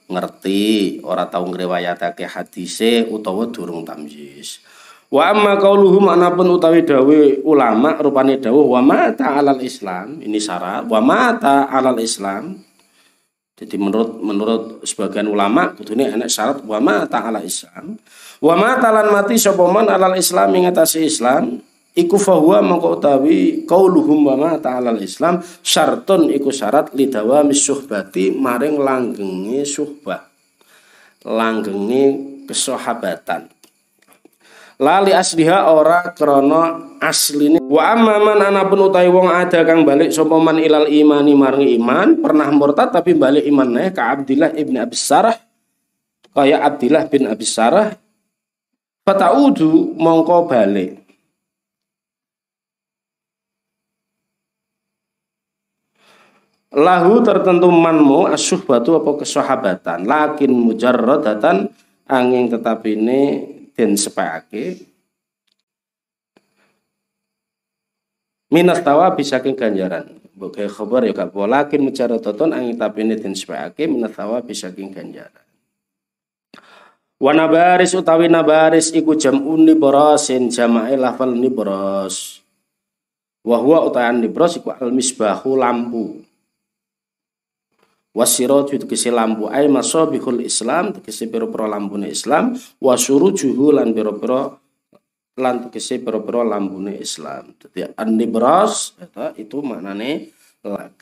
[0.08, 4.62] ngerti, orang tahu ngriwayatake hadise utawa durung tamyiz.
[5.08, 10.36] Wa amma qauluhum mana pun utawi dawe ulama rupane dawuh wa mata alal Islam ini
[10.36, 12.60] syarat wa mata alal Islam
[13.58, 17.98] jadi menurut menurut sebagian ulama kudune enak syarat wa ma ta'ala Islam.
[18.38, 20.70] Wa ma ta'alan mati sapa man alal Islam ing
[21.02, 21.58] Islam
[21.98, 28.78] iku fahuwa mongko utawi qauluhum wa ma ta'ala Islam syartun iku syarat lidawami suhbati maring
[28.78, 30.22] langgenge suhbah.
[31.26, 32.14] Langgenge
[32.46, 33.57] kesahabatan
[34.78, 37.58] lali asliha ora krana asline.
[37.58, 42.48] Wa amman anapun utawi wong ada kang balik sapa man ilal imani maringi iman pernah
[42.54, 45.34] murtad tapi balik iman nae ka Abdillah ibn Abi Sarah
[46.38, 47.98] kaya Abdillah bin Abi Sarah.
[49.02, 51.02] Fataudu mongko balik.
[56.68, 61.72] Lahu tertentu manmu asuh batu apa kesahabatan lakin mujarradatan
[62.04, 63.22] angin tetapi ini
[63.78, 64.82] den sepake
[68.50, 70.18] minas tawa bisa ke ganjaran.
[70.34, 74.82] Bukai khabar ya gak walakin toton angin tapi ini den sepake minas tawa bisa ke
[74.82, 75.46] ganjaran.
[77.18, 82.42] Wanabaris utawi nabaris iku jam'un nibrosin jama'i lafal nibros.
[83.42, 86.27] Wahwa utayan nibros iku al misbahu lampu
[88.18, 94.58] wasiraju tegese lampu ay masabihul Islam tegese pira-pira lampune Islam wasurujuhu lan pira-pira
[95.38, 97.54] lan tegese pira-pira lampune Islam.
[97.54, 98.98] Dadi an-nibras
[99.38, 100.34] itu maknane
[100.66, 100.98] lag.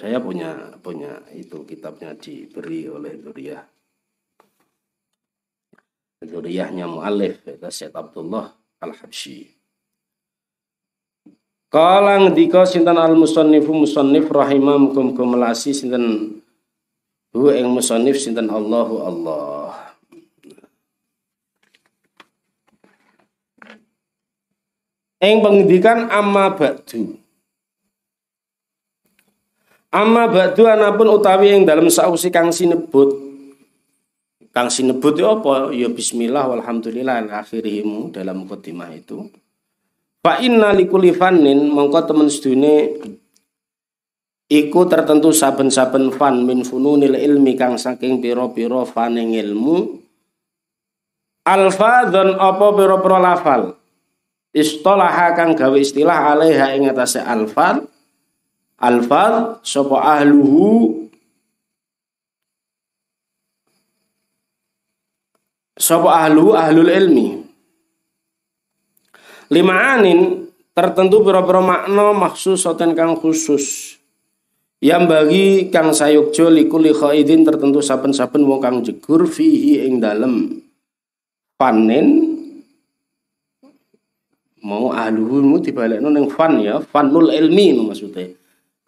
[0.00, 3.60] Saya punya punya itu kitabnya diberi oleh Duriyah.
[6.20, 8.48] Duriyahnya mu'alif, itu Syed Abdullah
[8.80, 9.59] Al-Habsyi.
[11.70, 16.34] Kala ngendika sinten al musannifu musannif rahimah muga melasi sinten
[17.30, 19.94] hu ing musannif sinten Allahu Allah.
[25.22, 27.14] Ing pengendikan amma ba'du.
[29.94, 33.30] Amma ba'du anapun utawi yang dalam sausi kang sinebut
[34.50, 35.70] kang sinebut ya apa?
[35.70, 39.30] Ya bismillah walhamdulillah akhirihimu dalam khotimah itu.
[40.20, 43.00] Fa inna likuli fannin mongko temen sedune
[44.52, 49.96] iku tertentu saben-saben fan min fununil ilmi kang saking pira-pira faning ilmu.
[51.48, 53.62] Alfadzon apa pira-pira lafal?
[54.52, 57.88] Istolaha kang gawe istilah alaiha ing atase alfal
[58.76, 61.00] alfal sapa ahluhu?
[65.80, 67.39] Sapa ahlu ahlul ilmi
[69.50, 73.98] lima anin tertentu pira-pira makna maksus soten kang khusus.
[74.80, 80.64] Yang bagi kang sayukjo likuli khaidin tertentu saben-saben wong kang jegur fihi ing dalem.
[81.60, 82.40] Panen
[84.64, 88.32] mau ahluhulmu dibalekno ning fan ya fanul ilmi maksudnya.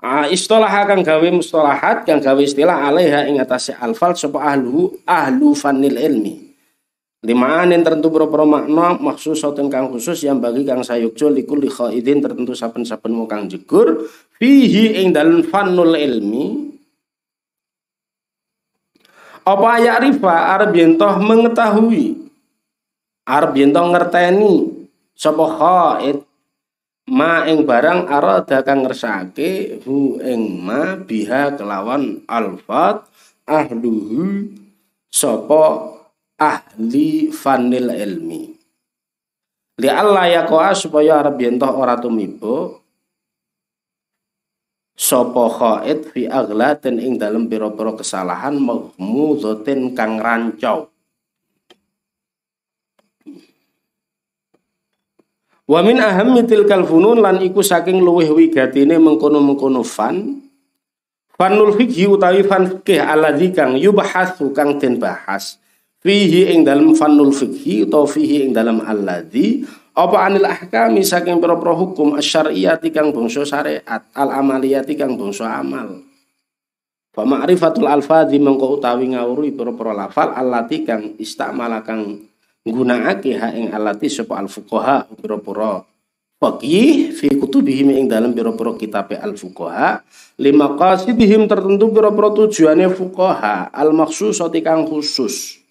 [0.01, 5.53] Ah, istilah kang gawe mustalahat kang gawe istilah alaiha ing atase alfal sapa ahlu ahlu
[5.53, 6.52] fanil ilmi
[7.23, 12.19] Lima anin tertentu pro-pro makna maksus soten kang khusus yang bagi kang sayukjo likul khaidin
[12.19, 14.11] tertentu saben-saben mau kang jegur.
[14.43, 16.75] Fihi ing dalam fanul ilmi.
[19.47, 22.27] Apa ayat rifa yentoh mengetahui.
[23.55, 24.55] Yentoh ngerteni.
[25.15, 26.27] Sapa khaid?
[27.07, 33.07] Ma ing barang arada kang ngersake hu ing ma biha kelawan alfat
[33.47, 34.47] ahluhu
[35.11, 35.99] sapa
[36.43, 38.43] ahli fanil ilmi.
[39.79, 42.83] Li Allah ya koa supaya Arab yentoh ora tumibo
[44.93, 50.93] sopo khaid fi aghlatin ing dalam pira-pira kesalahan mahmudzatin kang rancau.
[55.63, 60.43] Wa min ahammi tilkal funun lan iku saking luweh wigatine mengkono-mengkono fan
[61.33, 65.62] Fanul fikhi utawi fan fikih aladzi kang yubahasu kang den bahas
[66.03, 69.63] fihi ing dalam fanul fikhi atau fihi ing dalam alladzi?
[69.93, 74.03] Apa anil ahkami saking pira-pira hukum asyariyati kang bangsa syariat?
[74.17, 76.01] Al amaliyati kang bangsa amal.
[77.13, 82.25] Fa ma'rifatul alfadzi mengko utawi ngawruhi pira-pira lafal allati kang istamala kang
[82.65, 85.85] nggunakake ha ing allati sapa al fuqaha pira-pira
[86.41, 90.01] faqih fi kutubihim ing dalam pira-pira kitab al fuqaha
[90.41, 93.69] lima qasidihim tertentu pira-pira tujuane fuqaha.
[93.77, 95.62] Al makhsusati kang khusus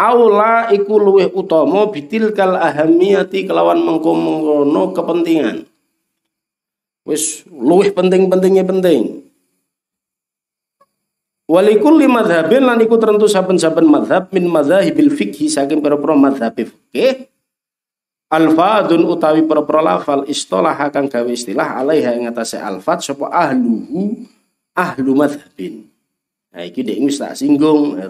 [0.00, 5.68] aula iku luweh utama bitilkal ahamiyati kelawan mengkono kepentingan.
[7.04, 9.28] Wis luweh penting-pentingnya penting.
[11.50, 17.26] Walikul lima madhabin lan iku tertentu saben-saben madhab min madhahibil fikhi saking pira-pira madhab fikih
[18.30, 24.22] Alfadun utawi pira-pira lafal istilah kang gawe istilah alaiha ing atase alfat sapa ahluhu
[24.70, 25.90] ahlu madhabin.
[26.54, 28.06] Nah iki dek wis tak singgung ya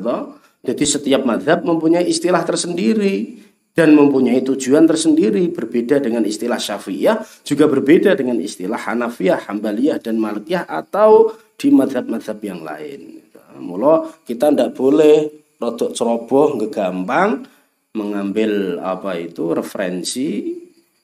[0.60, 3.40] Jadi setiap madhab mempunyai istilah tersendiri
[3.72, 10.20] dan mempunyai tujuan tersendiri berbeda dengan istilah Syafi'iyah juga berbeda dengan istilah Hanafiyah, Hambaliyah dan
[10.20, 13.24] Malikiyah atau di madhab-madhab yang lain.
[13.60, 15.28] Mula kita tidak boleh
[15.60, 17.44] rodok ceroboh gampang
[17.92, 20.56] mengambil apa itu referensi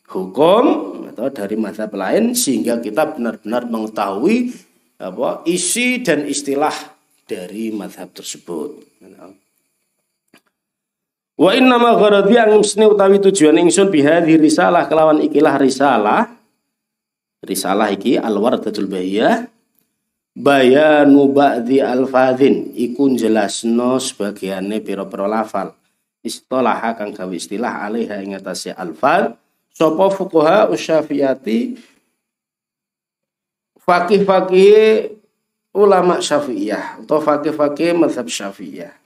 [0.07, 0.65] hukum
[1.13, 4.55] atau dari mazhab lain sehingga kita benar-benar mengetahui
[4.97, 6.73] apa isi dan istilah
[7.27, 8.86] dari mazhab tersebut.
[11.37, 16.33] Wa inna ma gharadi ang utawi tujuan ingsun bihadhi risalah kelawan ikilah risalah.
[17.45, 19.45] Risalah iki al-wardatul bahiyah
[20.33, 22.73] bayanu ba'dhi al-fadhin.
[22.73, 25.77] Iku jelasno sebagiannya pira-pira lafal.
[26.25, 29.37] Istilah kang gawe istilah alaiha ing atase alfal
[29.71, 31.77] sapa fuqaha usyafiati?
[33.85, 35.13] Fakih-fakih
[35.77, 37.05] ulama syafi'iyah.
[37.05, 39.06] Atau fakih-fakih mazhab syafi'iyah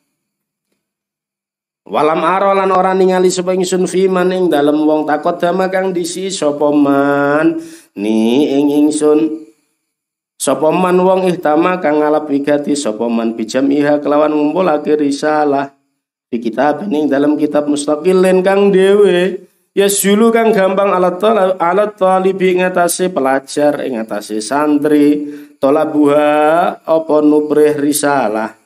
[1.90, 6.30] Walam aro lan ora ningali sapa ingsun fi maning dalem wong takut dama kang disi
[6.30, 7.58] sapa man.
[7.98, 9.50] Ni ing ingsun.
[10.38, 15.74] Sapa man wong ihtama kang ngalap wigati sapa man bijam iha kelawan ngumpulake risalah.
[16.30, 21.18] Di kitab ini dalam kitab mustaqilin kang dewe ya sulu kang gampang alat
[21.58, 25.26] alat talibi ngatasi pelajar ngatasi santri.
[25.58, 28.59] Tolabuha apa nubrih risalah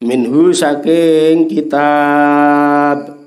[0.00, 3.20] minhu saking kitab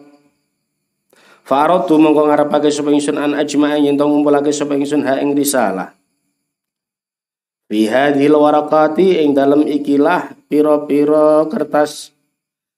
[1.44, 5.92] Farotu mongko ngarepake sapa ingsun an ajma'a yen to ngumpulake sapa ingsun ha ing risalah
[7.74, 12.14] Fi hadhil warakati ing dalam ikilah piro-piro kertas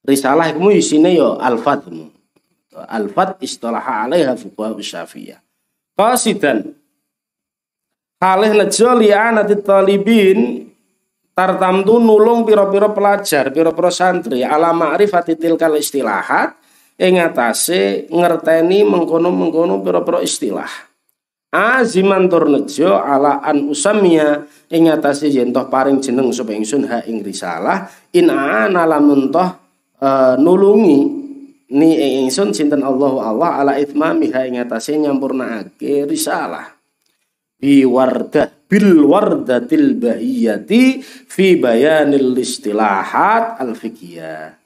[0.06, 1.90] risalah iku isine yo alfat.
[2.72, 5.42] Alfat istilah alaiha fuqaha Syafi'iyah.
[6.00, 6.72] Qasidan
[8.24, 10.65] halih nejo li'anati talibin
[11.36, 14.42] tartamtu nulung piro-piro pelajar, piro-piro santri.
[14.42, 16.56] Ala ma'rifati tilkal istilahat
[16.96, 20.96] ing atase ngerteni mengkono-mengkono piro-piro istilah.
[21.56, 25.32] Aziman tur nejo ala an usamia ing atase
[25.72, 29.56] paring jeneng sapa ingsun ha ing risalah in ana lamun toh
[30.04, 31.00] uh, nulungi
[31.72, 36.76] ni ing ingsun sinten Allah Allah ala itmami ha ing atase nyampurnaake risalah.
[37.56, 44.58] Bi wardah bil wardatil bahiyati fi bayanil istilahat al fiqhiyah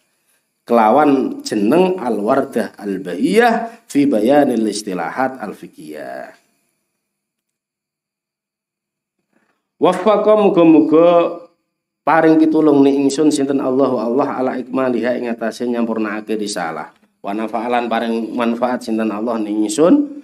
[0.64, 6.40] kelawan jeneng al wardah al bahiyah fi bayanil istilahat al fiqhiyah
[9.80, 11.40] Wafaqa muga-muga
[12.04, 16.92] paring pitulung ni ingsun sinten Allahu Allah ala ikmaliha ing atase nyampurnakake risalah.
[17.24, 20.19] Wa nafa'alan paring manfaat sinten Allah ni ingsun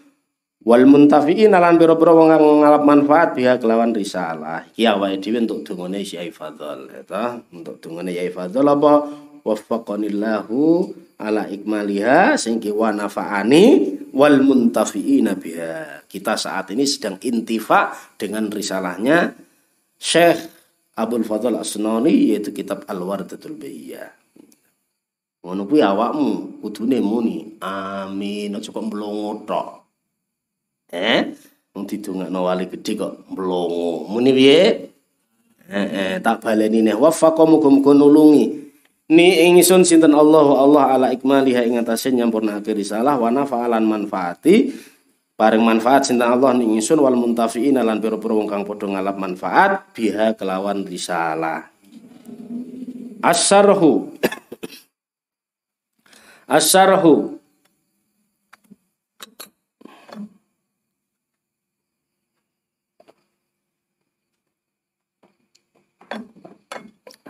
[0.66, 4.66] wal muntafiin lan pira-pira wong ngalap manfaat biha kelawan risalah.
[4.74, 9.06] Iki awake dhewe entuk dungane Syai Fadhol ya Untuk dungane Syai Fadhol apa
[9.46, 10.90] waffaqanillahu
[11.22, 13.66] ala ikmaliha sehingga wa nafa'ani
[14.18, 16.02] wal muntafiina biha.
[16.10, 19.38] Kita saat ini sedang intifa dengan risalahnya
[20.02, 20.42] Syekh
[20.98, 24.10] Abdul Fadl Asnani yaitu kitab Al-Wardatul Bayyah.
[25.46, 29.85] Ngono kuwi awakmu kudune muni amin aja kok mlongo tok.
[30.96, 31.36] Eh,
[31.76, 34.08] wong didongakno wali gedhe kok mlongo.
[34.08, 34.60] Muni piye?
[35.68, 36.96] Eh, eh tak baleni neh.
[36.96, 38.64] Wafaqa muga-muga nulungi.
[39.12, 40.16] Ni ingsun sinten?
[40.16, 43.20] Allah Allah ala ikmaliha ing atase nyampurnake risalah.
[43.20, 44.72] Wa nafa'alan manfaati.
[45.36, 47.04] Paring manfaat sinten Allah ning ingsun?
[47.04, 51.76] Wal muntafiin lan pira-pira wong kang padha ngalap manfaat biha kelawan risalah.
[53.20, 54.16] Asarhu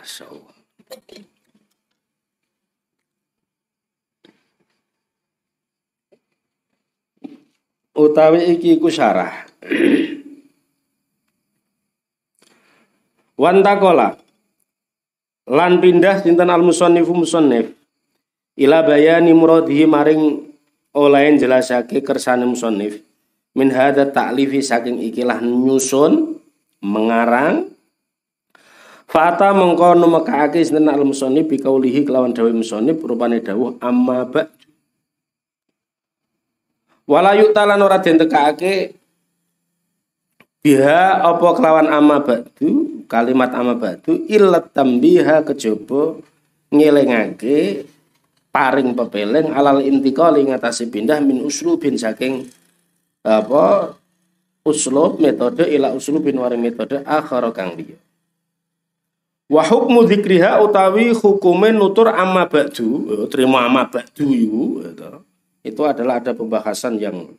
[0.06, 1.34] Asarhu Asarhu
[7.96, 9.48] utawi iki iku syarah.
[13.42, 14.16] Wantakola
[15.48, 17.72] lan pindah sinten al musannifu musannif?
[18.56, 20.40] Ila bayani muradihi maring
[20.96, 23.04] olain jelasake kersane musannif.
[23.56, 26.40] Min hada ta'lifi saking ikilah nyusun
[26.84, 27.75] mengarang
[29.16, 34.52] Fata mengko numekake sinten al musannif bi kaulihi kelawan dawuh musannif rupane dawuh amma ba
[37.08, 38.92] Wala yuktalan ora den tekake
[40.60, 43.08] biha apa kelawan amma ba'du?
[43.08, 46.20] Kalimat amma ba'du illat tambiha kejaba
[46.76, 47.88] ngelingake
[48.52, 52.52] paring pepeleng alal intiqali ngatasi pindah min uslubin saking
[53.24, 53.96] apa
[54.68, 58.05] uslub metode ila uslubin waring metode akhara liya
[59.46, 64.82] Wa hukmu dzikriha utawi hukume nutur amma ba'du, eh, terima amma ba'du itu,
[65.62, 67.30] itu adalah ada pembahasan yang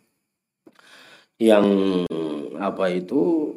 [1.42, 1.66] yang
[2.62, 3.52] apa itu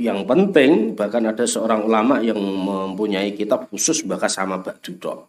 [0.00, 5.28] yang penting bahkan ada seorang ulama yang mempunyai kitab khusus bahkan sama ba'du tok.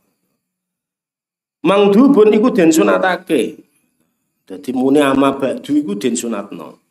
[1.65, 3.59] Mangdubun iku den sunatake.
[4.47, 6.84] Dadi muni ama ba'du iku den sunatno.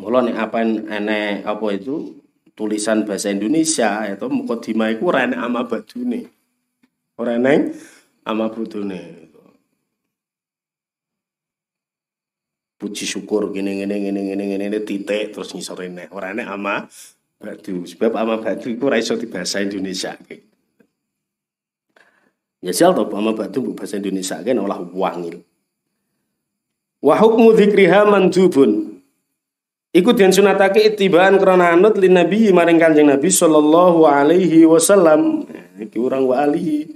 [0.00, 2.16] Mula nek apa enek apa itu
[2.56, 6.24] tulisan bahasa Indonesia itu mukadimah iku ora enek ama badune.
[7.20, 7.76] Ora enek
[8.24, 9.28] ama budune.
[12.80, 16.88] Puji syukur gini gini gini gini gini, gini titik terus ngisor ini ora enek ama
[17.36, 20.16] badu sebab ama badu iku ora di bahasa Indonesia
[22.64, 25.44] Ya sial to ama badu bahasa Indonesia kan olah wangil.
[27.04, 27.52] Wa hukmu
[28.08, 28.89] mandubun
[29.90, 35.42] Iku den sunatake itibaan krana anut lin nabi maring Kanjeng Nabi sallallahu alaihi wasallam.
[35.82, 36.94] Iki urang wa alihi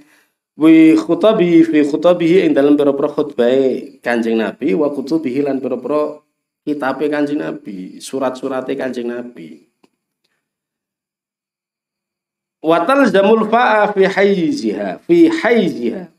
[0.54, 3.50] wi khutabi fi khutabihi ing dalam pira-pira khutbah
[3.98, 6.22] Kanjeng Nabi wa kutubihi lan pira-pira
[6.62, 9.66] kitabe Kanjeng Nabi, surat-surate Kanjeng Nabi.
[12.62, 16.14] Watal zamul fa'a fi hayziha fi hayziha.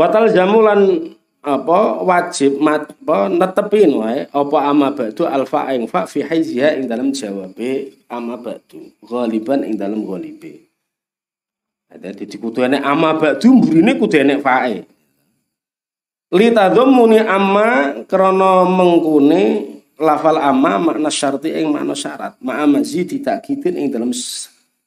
[0.00, 6.20] Watal zamulan apa wajib mat apa netepin wae apa ama ba'du alfa ing fa fi
[6.20, 10.68] haiziha ing dalam jawabe ama ba'du ghaliban ing dalam ghalibe.
[11.90, 14.84] Dadi dikudu enek ama ba'du mburine kudu enek fae.
[16.30, 19.42] Li tadhammuni amma krana mengkune
[19.96, 22.36] lafal amma makna syarti ing makna syarat.
[22.38, 24.12] Ma'a mazidi takkidin ing dalam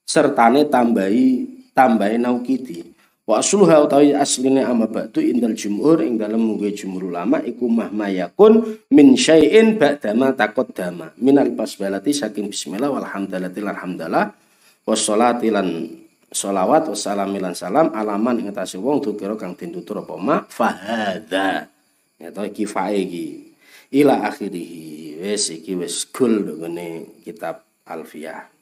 [0.05, 2.92] sertane tambahi tambahi naukiti
[3.23, 8.11] Wa asluha utawi asline amma ba'du indal jumhur ing dalem muge jumhur ulama iku mahma
[8.11, 11.15] yakun min syai'in ba'dama taqaddama.
[11.23, 14.35] Minal basbalati saking bismillah walhamdulillahil alhamdulillah
[14.83, 15.87] wassalati lan
[16.35, 21.71] sholawat wassalami lan salam alaman ing atase wong tukira kang den apa ma fahadha
[22.19, 23.55] ya to iki fae iki.
[24.03, 25.23] Ila akhirih.
[25.23, 28.52] Wis iki wis kul ngene kitab alfiyah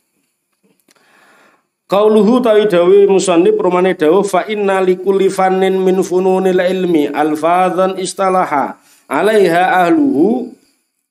[1.92, 8.80] Qauluhu tawi dawi musannif rumane dawuh fa inna likulli fannin min fununil ilmi alfadzan istalaha
[9.12, 10.56] alaiha ahluhu.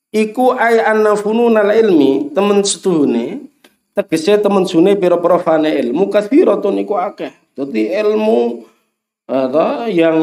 [0.09, 3.45] Iku ay anna fununal ilmi temen setuhune
[3.93, 7.29] tegese temen sune pira-pira fane ilmu kathiratun iku akeh.
[7.53, 8.65] Dadi ilmu
[9.29, 10.17] atau yang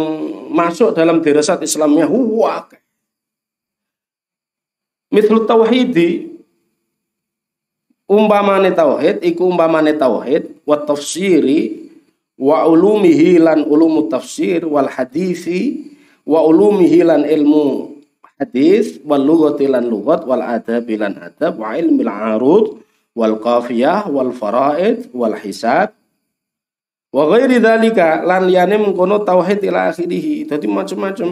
[0.49, 2.81] masuk dalam dirasat Islamnya huwa akeh.
[5.13, 6.36] Mithlu tauhidi
[8.07, 11.91] umpamane tauhid iku umpamane tauhid wa tafsiri
[12.39, 15.91] wa ulumihi lan ulumu tafsir wal hadisi
[16.23, 17.99] wa ulumihi lan ilmu
[18.39, 22.65] hadis wal lughati lan lughat wal adab lan adab wa ilmil arud
[23.11, 25.97] wal qafiyah wal faraid wal hisab
[27.11, 30.45] wa ghairi dzalika lan liyane mengkono tauhid ila akhirih.
[30.45, 31.29] Dadi macam-macam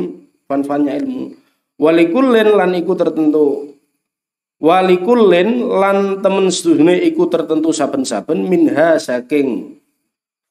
[0.49, 1.35] fan-fannya ilmu.
[1.75, 3.74] Walikullin lan iku tertentu
[4.65, 9.77] walikullin lan temen sedune iku tertentu saben-saben minha saking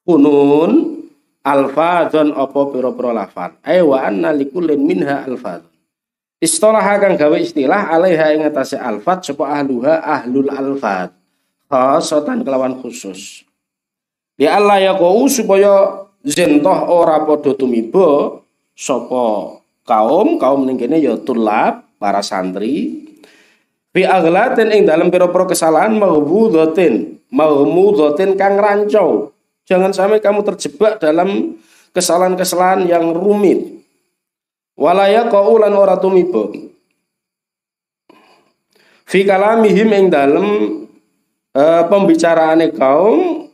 [0.06, 1.02] kunun
[1.42, 5.74] alfadzon apa pira-pira lafal ay wa anna likullin minha alfadzon.
[6.38, 11.10] Istilah kang gawe istilah alaiha ing atase alfat sapa ahluha ahlul alfat
[11.66, 13.42] khasatan kelawan khusus.
[14.36, 18.44] Ya Allah ya kau supaya zentoh ora padha tumiba
[18.76, 19.56] sapa
[19.88, 23.03] kaum kaum ning kene ya tulab para santri
[23.94, 29.30] Fi aghlatin ing dalam pira-pira kesalahan maghmudhatin, maghmudhatin kang rancau.
[29.70, 31.54] Jangan sampai kamu terjebak dalam
[31.94, 33.86] kesalahan-kesalahan yang rumit.
[34.74, 36.50] Walaya qaulan ora tumiba.
[39.06, 40.46] Fi kalamihim ing dalam
[41.54, 43.46] e, pembicaraane kaum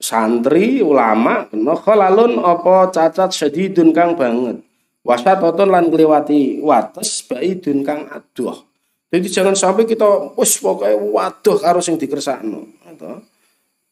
[0.00, 4.64] santri ulama kena khalalun apa cacat sedidun kang banget.
[5.04, 8.71] Wasatatun lan kliwati wates baidun kang aduh.
[9.12, 12.64] Jadi jangan sampai kita wis pokoknya waduh karo sing dikersakno.
[12.88, 13.12] Gitu.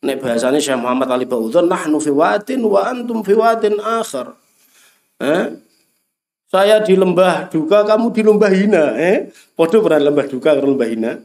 [0.00, 4.32] Nek bahasanya Syekh Muhammad Ali Ba'udhan, nahnu fi wadin wa antum fi wadin akhar.
[5.20, 5.60] Eh?
[6.48, 8.84] Saya di lembah duka, kamu di lembah hina.
[8.96, 9.28] Eh?
[9.52, 11.20] Podo pernah lembah duka, lembah hina.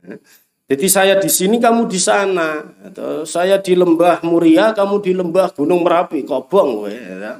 [0.00, 0.18] Eh?
[0.66, 2.64] Jadi saya di sini, kamu di sana.
[2.82, 6.90] Atau saya di lembah Muria, kamu di lembah Gunung Merapi, kobong.
[6.90, 7.38] Ya.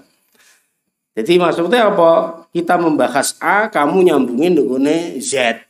[1.16, 2.44] Jadi maksudnya apa?
[2.54, 4.86] Kita membahas A, kamu nyambungin dengan
[5.18, 5.65] Z.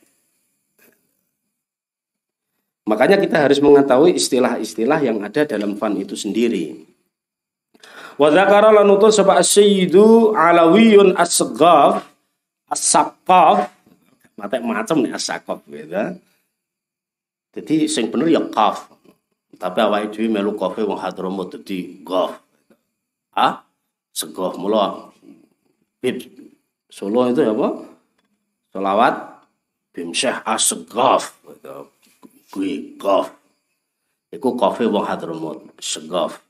[2.87, 6.87] Makanya kita harus mengetahui istilah-istilah yang ada dalam fan itu sendiri.
[8.15, 12.07] Wa dzakara lan utul sapa sayyidu alawiyun as-saghaf
[12.71, 13.69] as-saqaf
[14.39, 16.15] mate macam nih as-saqaf beda.
[17.59, 18.87] Jadi sing bener ya qaf.
[19.57, 22.39] Tapi awake dhewe melu qafe wong Hadramut dadi qaf.
[23.37, 23.67] Ah,
[24.17, 25.13] segaf mula
[26.01, 26.25] bib
[26.87, 27.83] Solo itu apa?
[28.73, 29.15] Selawat
[29.91, 31.35] bim Syekh as-Segaf
[32.51, 33.33] kuwi qaf.
[34.35, 36.43] Iku qafe wong Hadramut, segaf.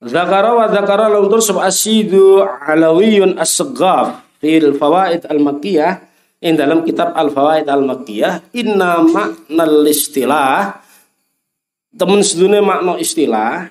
[0.00, 6.00] Zakara wa zakara luntur sub asidu alawiyun as-segaf fil fawaid al-makkiyah
[6.40, 10.80] in dalam kitab al-fawaid al-makkiyah inna makna istilah
[11.92, 13.68] temen sedune makna istilah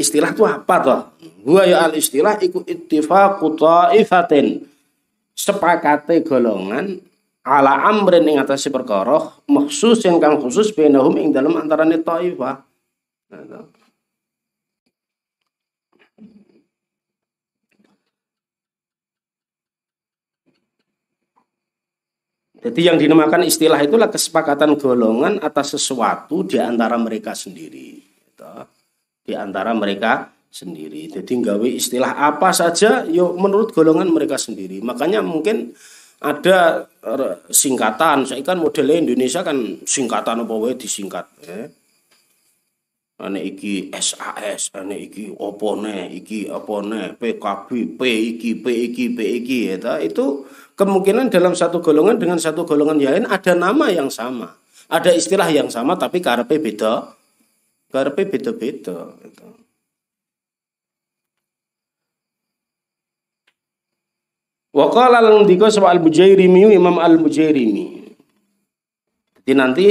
[0.00, 1.00] istilah itu apa toh?
[1.44, 4.64] Huwa ya al istilah iku ittifaqu ta'ifatin
[5.36, 6.96] sepakate golongan
[7.46, 8.42] ala amrin ing
[8.74, 12.66] perkara maksus yang kang khusus bainahum ing dalam antarane taifah.
[22.66, 28.02] Jadi yang dinamakan istilah itulah kesepakatan golongan atas sesuatu di antara mereka sendiri.
[28.02, 28.54] Gitu.
[29.22, 31.06] Di antara mereka sendiri.
[31.06, 34.82] Jadi nggawe istilah apa saja yuk menurut golongan mereka sendiri.
[34.82, 35.78] Makanya mungkin
[36.26, 36.58] ada
[37.54, 39.54] singkatan saya kan modelnya Indonesia kan
[39.86, 41.70] singkatan apa wae disingkat eh.
[43.16, 48.00] ane iki SAS ane iki opone iki opone PKB P
[48.34, 50.44] iki P iki P iki ya itu
[50.74, 54.52] kemungkinan dalam satu golongan dengan satu golongan yang lain ada nama yang sama
[54.90, 57.14] ada istilah yang sama tapi karpe beda
[57.88, 59.46] karpe beda-beda gitu.
[64.76, 68.12] Wa qala lan dika al-Bujairimi Imam al-Bujairimi.
[69.40, 69.88] Jadi nanti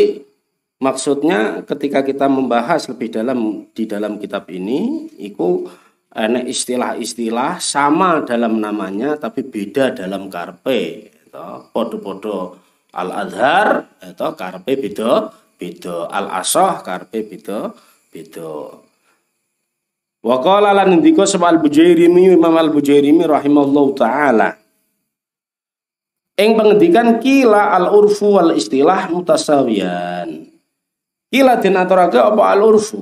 [0.77, 5.65] maksudnya ketika kita membahas lebih dalam di dalam kitab ini itu
[6.13, 11.09] ada istilah-istilah sama dalam namanya tapi beda dalam karpe.
[11.73, 12.61] Podo-podo
[12.93, 17.73] al-adhar itu karpe beda beda al-asah karpe beda
[18.13, 18.53] beda.
[20.21, 24.64] Wa qala lan ndika al-Bujairimi Imam al-Bujairimi rahimallahu taala
[26.35, 30.51] Ing pengendikan kila al urfu wal istilah mutasawiyan.
[31.31, 32.99] Kila den aturake apa al urfu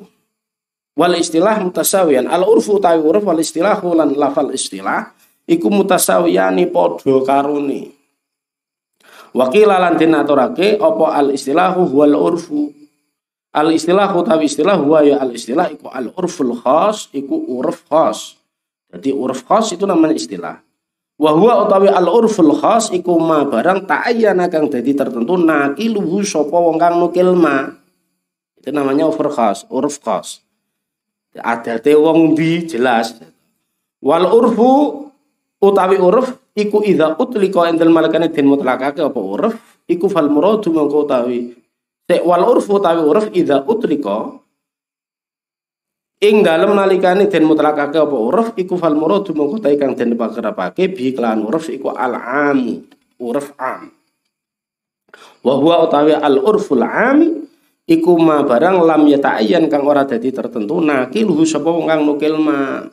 [0.94, 2.30] wal istilah mutasawiyan.
[2.30, 5.18] Al urfu tawi uruf wal istilah lan lafal istilah
[5.50, 7.90] iku mutasawiyani padha karone.
[9.34, 12.70] Wakila lan den aturake apa al istilahu wal urfu.
[13.54, 18.38] Al istilah utawi istilah huwa ya al istilah iku al urful khas iku uruf khas.
[18.94, 20.58] Jadi uruf khas itu namanya istilah.
[21.24, 26.76] Wahwa utawi al urful khas iku ma barang ta'ayyana kang dadi tertentu nakiluhu sapa wong
[26.76, 27.72] kang nukil ma.
[28.60, 30.44] Itu namanya urf khas, uruf khas.
[31.40, 33.16] Adate wong di jelas.
[34.04, 35.08] Wal urfu
[35.64, 39.56] utawi uruf iku idza utlika indal malakane den mutlakake apa uruf
[39.88, 41.56] iku fal muradu mengko utawi.
[42.12, 44.43] Wal urfu utawi uruf idza utlika
[46.24, 50.88] ing dalem nalikane den mutlakake apa uruf iku fal muradu mongko ta kang den pakerapake
[50.96, 52.80] bi kelan uruf iku al am
[53.20, 53.92] uruf am.
[55.44, 57.44] Wa huwa utawi al urful am
[57.84, 62.88] iku ma barang lam yata'ayyan kang ora dadi tertentu nakiluhu sapa kang nukil ma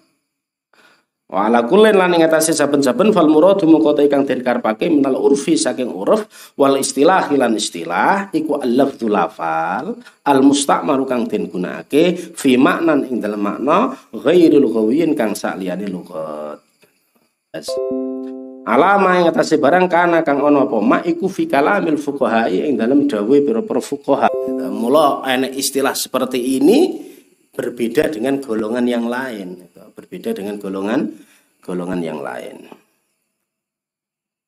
[1.31, 5.55] Wa ala kullin lan ing atase saben-saben fal muradu mengko kang den karepake minal urfi
[5.55, 6.27] saking uruf
[6.59, 9.95] wal istilah lan istilah iku al-lafdzu lafal
[10.27, 16.59] al musta'maru kang den gunakake fi maknan ing dalem makna ghairil ghawiyyin kang sakliyane lugat.
[17.55, 17.71] Yes.
[18.67, 23.07] Alama ing atase barang kana kang ana apa mak iku fi kalamil fuqaha ing dalem
[23.07, 24.27] dawuh pira-pira fuqaha.
[24.67, 27.07] Mula enek istilah seperti ini
[27.55, 31.11] berbeda dengan golongan yang lain berbeda dengan golongan
[31.61, 32.67] golongan yang lain.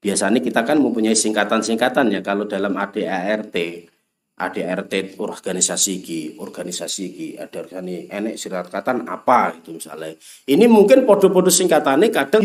[0.02, 3.54] Biasanya kita kan mempunyai singkatan-singkatan ya kalau dalam ADART
[4.32, 10.18] ADART organisasi ki, organisasi ki, ada organisasi enek singkatan apa itu misalnya.
[10.48, 12.42] Ini mungkin podo-podo singkatannya kadang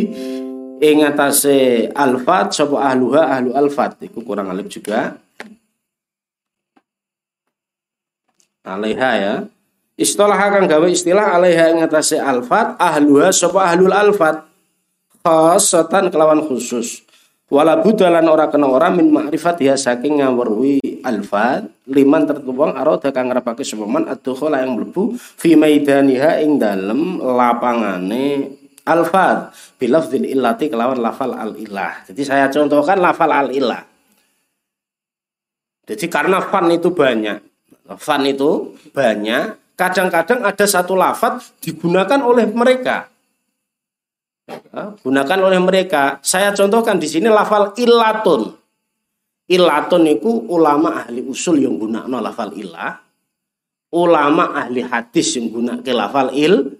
[0.78, 4.06] ingatase alfat sapa ahluha ahlu alfat.
[4.06, 5.18] Itu kurang alif juga.
[8.68, 9.34] Alaiha ya
[9.98, 14.46] istilah akan gawe istilah alaiha ing atase alfat ahluha sapa ahlul alfat?
[15.26, 17.04] Khasatan kelawan khusus.
[17.52, 23.32] Wala budalan ora kena ora min ma'rifat ya saking ngawruhi alfat liman tertuwang arada kang
[23.32, 28.56] ngrepake sapa man yang mlebu fi maidaniha ing dalem lapangane
[28.88, 29.52] alfat.
[29.80, 33.98] Bilafzil illati kelawan lafal al ilah jadi saya contohkan lafal al ilah
[35.88, 37.40] jadi karena fan itu banyak.
[37.96, 43.08] Fan itu banyak kadang-kadang ada satu lafat digunakan oleh mereka.
[45.04, 46.18] gunakan oleh mereka.
[46.24, 48.56] Saya contohkan di sini lafal ilatun.
[49.48, 53.00] Ilatun itu ulama ahli usul yang gunakan lafal ilah.
[53.94, 56.74] Ulama ahli hadis yang gunakan lafal il.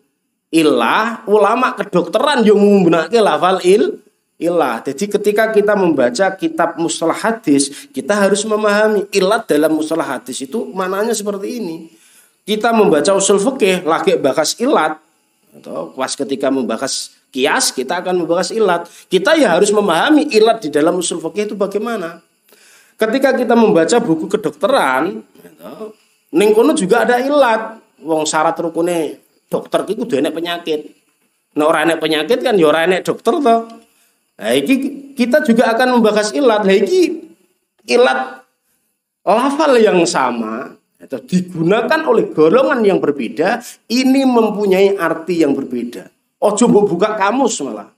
[0.52, 1.28] Ilah.
[1.28, 4.00] Ulama kedokteran yang menggunakan lafal il.
[4.40, 4.80] Ilah.
[4.88, 10.72] Jadi ketika kita membaca kitab mustalah hadis, kita harus memahami ilat dalam mustalah hadis itu
[10.72, 11.98] mananya seperti ini
[12.48, 14.96] kita membaca usul fikih lagi bahas ilat.
[15.52, 18.88] Atau pas ketika membahas kias kita akan membahas ilat.
[19.12, 22.24] Kita ya harus memahami ilat di dalam usul fikih itu bagaimana.
[22.96, 25.20] Ketika kita membaca buku kedokteran
[26.32, 27.84] ning kono juga ada ilat.
[27.98, 29.20] Wong syarat rukune
[29.52, 30.80] dokter itu udah enek penyakit.
[31.60, 33.60] Nah orang enek penyakit kan ya enek dokter toh
[34.38, 34.76] nah, ini
[35.18, 36.62] kita juga akan membahas ilat.
[36.64, 36.78] Nah,
[37.90, 38.20] ilat
[39.26, 43.62] lafal yang sama atau digunakan oleh golongan yang berbeda,
[43.94, 46.10] ini mempunyai arti yang berbeda.
[46.42, 47.90] Oh coba buka kamus malah.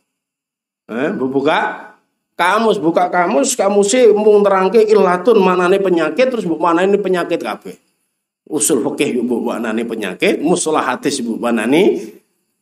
[0.90, 1.90] Eh, buka
[2.36, 7.76] kamus, buka kamus, kamus sih mung terangke ilatun manane penyakit terus mana ini penyakit kabeh.
[8.50, 12.16] Usul fikih bu manane penyakit, musolah hadis bu manane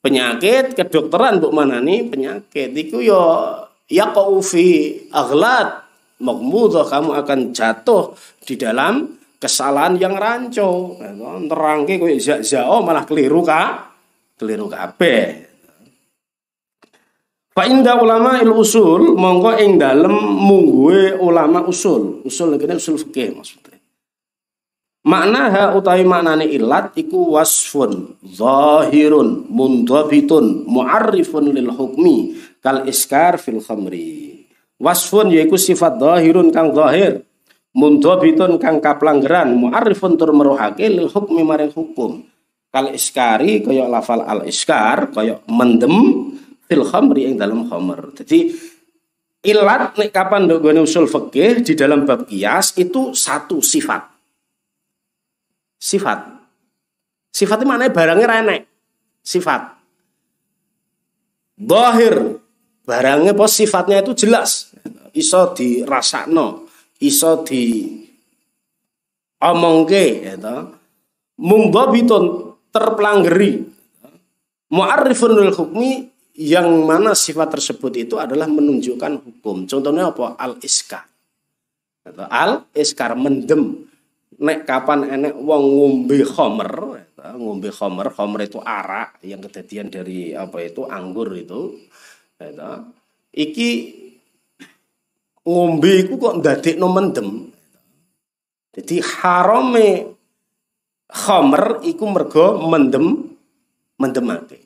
[0.03, 2.75] penyakit, kedokteran bu manane penyakit.
[2.75, 3.21] Iku yo
[3.89, 5.87] ya kaufi aghlad
[6.19, 10.97] makmudah kamu akan jatuh di dalam kesalahan yang rancu
[11.49, 13.93] terangke kowe zao malah keliru ka
[14.37, 15.47] keliru kabeh
[17.57, 22.21] Fa inda ulama il usul monggo ing dalem mungguhe ulama usul.
[22.21, 23.81] Usul kene usul fikih maksudnya.
[25.01, 33.57] Makna ha utawi maknane ilat iku wasfun zahirun mundhabitun mu'arrifun lil hukmi kal iskar fil
[33.57, 34.45] khamri.
[34.77, 37.25] Wasfun yaiku sifat zahirun kang zahir
[37.77, 42.25] mundhabitun kang kaplanggeran mu'arrifun tur meruhake lil hukmi maring hukum.
[42.73, 46.27] Kal iskari kaya lafal al iskar kaya mendem
[46.65, 48.17] fil khamri ing dalam khamr.
[48.17, 48.49] Jadi
[49.45, 54.03] ilat nek kapan ndok usul fikih di dalam bab kias itu satu sifat.
[55.77, 56.19] Sifat.
[57.29, 58.61] Sifat itu maknanya barangnya renek
[59.21, 59.77] sifat.
[61.61, 62.41] Bahir
[62.81, 64.73] barangnya pos sifatnya itu jelas.
[65.13, 66.66] Iso dirasakno
[67.01, 67.93] iso di
[69.37, 70.37] omongke ya
[71.37, 73.61] mundhabitun terpelanggeri
[74.73, 79.65] mu'arrifun lil hukmi yang mana sifat tersebut itu adalah menunjukkan hukum.
[79.65, 80.37] Contohnya apa?
[80.37, 81.09] Al iskar.
[82.29, 83.89] Al iskar mendem.
[84.37, 86.69] Nek kapan enek wong ngombe khomer,
[87.41, 91.73] ngombe khomer, khomer itu arak yang kejadian dari apa itu anggur itu.
[93.33, 93.69] Iki
[95.47, 97.29] ngombe iku kok ndadekno mendem.
[98.75, 100.11] Jadi harame
[101.07, 103.31] khamr iku mergo mendem
[103.95, 104.59] mendemake.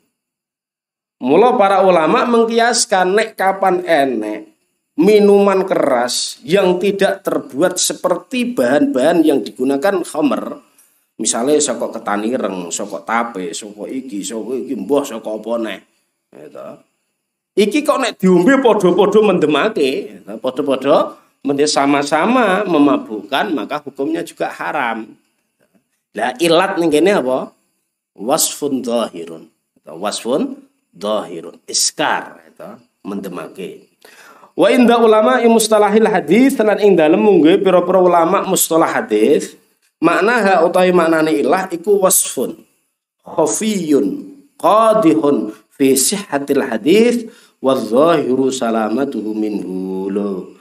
[1.22, 4.52] Mula para ulama mengkiaskan nek kapan enek
[4.98, 10.58] minuman keras yang tidak terbuat seperti bahan-bahan yang digunakan khamr.
[11.22, 15.78] Misalnya sokok ketanireng, sokok tape, sokok iki, sokok iki, mbah sokok apa.
[16.34, 16.68] Gitu.
[17.52, 25.04] Iki kok nek diombe padha-padha mendemake, padha-padha mendhe sama-sama memabukkan, maka hukumnya juga haram.
[26.16, 27.52] Lah ilat ning kene apa?
[28.16, 29.48] Wasfun dhahirun.
[29.84, 30.64] Wasfun
[30.96, 31.60] dhahirun.
[31.68, 32.68] Iskar itu
[33.04, 33.88] mendemake.
[34.52, 39.56] Wa inda ulama mustalahil hadis lan ing dalem mungguh pira-pira ulama mustalah hadis
[39.96, 42.60] makna ha utawi maknane ilah iku wasfun
[43.24, 44.28] khafiyun
[44.60, 47.26] qadihun fi sihhatil hadis
[47.58, 50.54] wa dhahiru salamatuhu minhu lo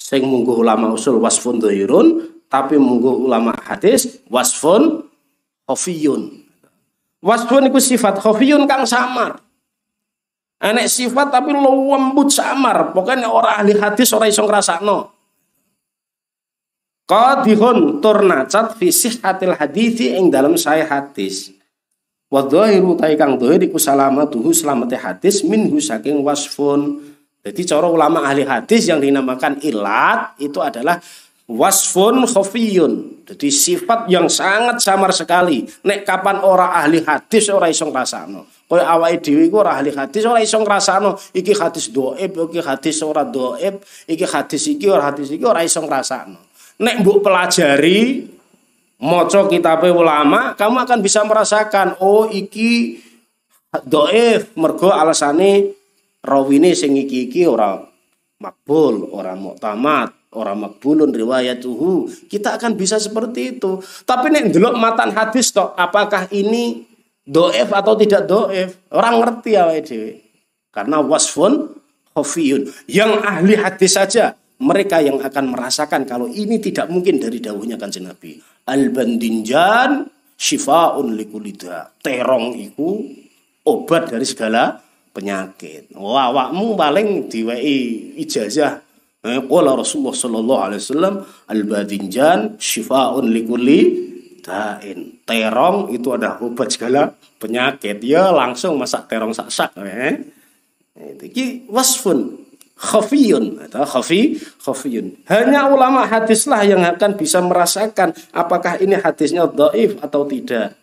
[0.00, 5.04] sing munggu ulama usul wasfun dhahirun tapi munggu ulama hadis wasfun
[5.68, 6.40] khafiyun
[7.20, 9.44] wasfun iku sifat khafiyun kang samar
[10.56, 12.96] Enek sifat tapi lembut samar.
[12.96, 15.12] Pokoknya orang ahli hadis orang iso ngrasakno.
[17.04, 21.52] Qadihun turnacat fi sihhatil hadithi ing dalam saya hadis.
[22.26, 26.98] Wa dhahiru ta kang dhahir iku salamatuhu selamate hadis minhu saking wasfun.
[27.46, 30.98] Jadi cara ulama ahli hadis yang dinamakan ilat itu adalah
[31.46, 33.22] wasfun khafiyun.
[33.30, 35.62] Jadi sifat yang sangat samar sekali.
[35.86, 38.42] Nek kapan ora ahli hadis ora iso ngrasakno.
[38.66, 42.98] Kaya awake dhewe iku ora ahli hadis ora iso ngrasakno iki hadis dhaif, iki hadis
[43.06, 43.78] ora dhaif,
[44.10, 46.42] iki hadis iki ora hadis iki ora iso ngrasakno.
[46.82, 48.26] Nek mbok pelajari
[49.00, 53.00] maca kitabe ulama, kamu akan bisa merasakan oh iki
[53.84, 55.76] dhaif mergo alasane
[56.24, 57.76] rawine sing iki-iki ora
[58.40, 62.26] makbul, ora muktamad, ora makbulun riwayatuhu.
[62.28, 63.80] Kita akan bisa seperti itu.
[64.04, 66.84] Tapi nek ndelok matan hadis toh, apakah ini
[67.24, 68.76] doef atau tidak doef?
[68.92, 70.20] Orang ngerti ya dhewe.
[70.72, 71.72] Karena wasfun
[72.12, 72.68] khafiyun.
[72.84, 77.92] Yang ahli hadis saja mereka yang akan merasakan kalau ini tidak mungkin dari dawuhnya kan
[77.92, 78.40] Nabi.
[78.66, 81.92] Al-bandinjan syifaun likulida.
[82.00, 83.04] Terong itu
[83.68, 84.80] obat dari segala
[85.12, 85.92] penyakit.
[85.96, 88.80] Wah, awakmu paling diwei ijazah.
[89.26, 91.14] Eh, qala Rasulullah sallallahu alaihi wasallam
[91.50, 93.80] al-badinjan syifaun likulli
[94.40, 95.18] dain.
[95.26, 97.10] Terong itu ada obat segala
[97.42, 97.98] penyakit.
[98.06, 100.32] Ya langsung masak terong sak-sak eh.
[100.96, 102.45] Iki wasfun
[102.76, 105.24] khafiyun atau khafi khafiyun.
[105.26, 110.76] Hanya ulama hadislah yang akan bisa merasakan apakah ini hadisnya dhaif atau tidak.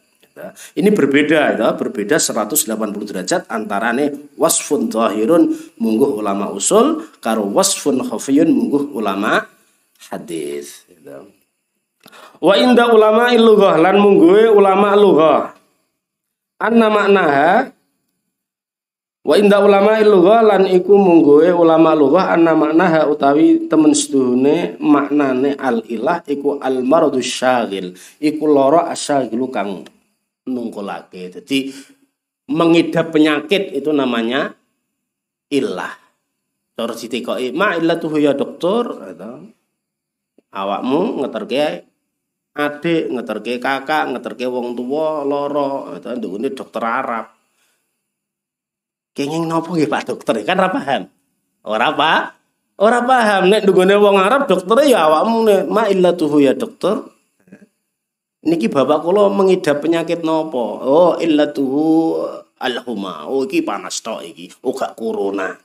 [0.74, 2.66] Ini berbeda ya, berbeda 180
[3.06, 9.46] derajat antara nih wasfun zahirun mungguh ulama usul karo wasfun khafiyun mungguh ulama
[10.10, 10.90] hadis.
[12.42, 15.54] Wa inda ulama lughah lan mungguhe ulama lughah.
[16.58, 17.70] Anna maknaha
[19.24, 25.56] Wa inda ulama lughah lan iku mungguhe ulama lughah anna maknaha utawi temen seduhune maknane
[25.56, 29.88] al ilah iku al maradu syagil iku lara asyagilu kang
[30.44, 31.40] nungkolake.
[31.40, 31.72] Jadi
[32.52, 34.52] mengidap penyakit itu namanya
[35.48, 35.96] ilah.
[36.76, 39.56] Cara ditikoki, "Ma illatuhu ya dokter?" gitu.
[40.52, 41.88] Awakmu ngeterke
[42.60, 46.12] adik, ngeterke kakak, ngeterke wong tua loro, itu
[46.54, 47.33] dokter Arab.
[49.14, 50.42] Kenging nopo nggih Pak dokter?
[50.42, 51.06] Kan ora paham.
[51.64, 52.12] Ora apa?
[52.82, 57.14] Ora paham nek ndukune wong Arab dokter ya awakmu nek ma illatuhu ya dokter
[58.44, 60.84] Niki bapak kula mengidap penyakit nopo?
[60.84, 62.20] Oh, illatuhu
[62.60, 63.24] alhuma.
[63.32, 64.52] Oh, iki panas tok iki.
[64.68, 65.56] Oh, gak corona.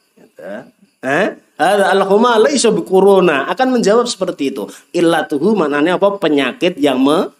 [1.02, 1.26] Eh?
[1.58, 3.50] Ada alhuma bi corona.
[3.50, 4.70] Akan menjawab seperti itu.
[4.94, 6.22] Illatuhu maknanya apa?
[6.22, 7.34] Penyakit yang me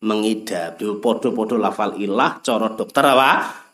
[0.00, 0.80] mengidap.
[0.80, 3.65] Podo-podo lafal ilah cara dokter apa?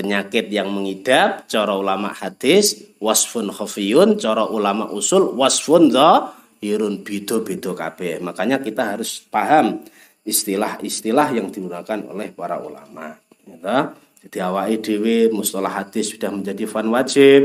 [0.00, 8.16] Penyakit yang mengidap cara ulama hadis wasfun khafiyun cara ulama usul wasfun dhahirun bido-bido kabeh.
[8.24, 9.84] Makanya kita harus paham
[10.24, 13.12] istilah-istilah yang digunakan oleh para ulama.
[13.44, 13.92] Ya,
[14.24, 17.40] Jadi awai dewi mustalah hadis sudah menjadi fan wajib,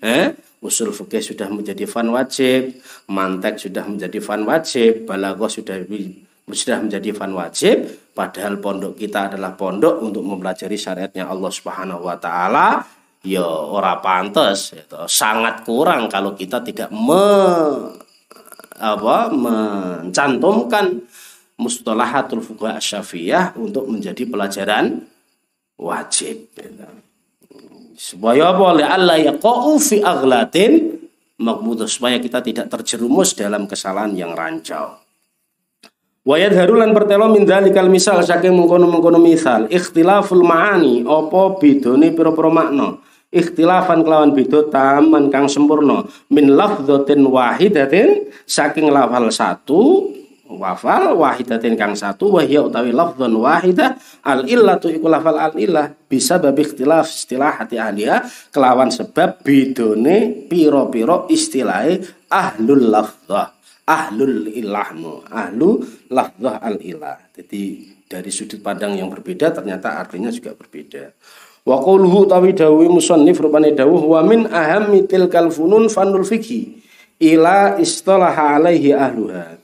[0.00, 0.32] eh?
[0.64, 2.80] usul fikih sudah menjadi fan wajib,
[3.12, 5.76] mantek sudah menjadi fan wajib, balaghah sudah
[6.56, 12.16] sudah menjadi fan wajib, padahal pondok kita adalah pondok untuk mempelajari syariatnya Allah Subhanahu wa
[12.16, 12.84] taala.
[13.22, 17.22] Ya ora pantas, itu sangat kurang kalau kita tidak me,
[18.82, 21.06] apa, mencantumkan
[21.54, 25.06] mustalahatul fuqaha syafi'iyah untuk menjadi pelajaran
[25.78, 26.50] wajib.
[27.94, 29.38] Supaya boleh Allah ya
[29.78, 30.98] fi aghlatin
[31.38, 35.01] makmudah supaya kita tidak terjerumus dalam kesalahan yang rancau.
[36.22, 39.66] Wayat harulan pertelo min dalikal misal saking mengkono-mengkono misal.
[39.66, 43.02] Ikhtilaful ma'ani opo bidone pira-pira makna?
[43.34, 46.06] Ikhtilafan kelawan beda taman kang sempurna.
[46.30, 50.14] Min lafdhatin wahidatin saking lafal satu
[50.46, 56.38] wafal wahidatin kang satu wahya utawi lafdzun wahidah al illatu iku lafal al illah bisa
[56.38, 58.22] babi ikhtilaf istilah hati ahliya
[58.52, 61.88] kelawan sebab bidone piro-piro istilah
[62.28, 67.18] ahlul lafdzah ahlul ilahmu ahlu lafdzah al ilah.
[67.34, 71.14] Jadi dari sudut pandang yang berbeda ternyata artinya juga berbeda.
[71.62, 76.82] Wa quluhu tawi dawi musannif rupane dawuh wa min ahammi tilkal funun fanul fikhi
[77.22, 79.61] ila istalaha alaihi ahluha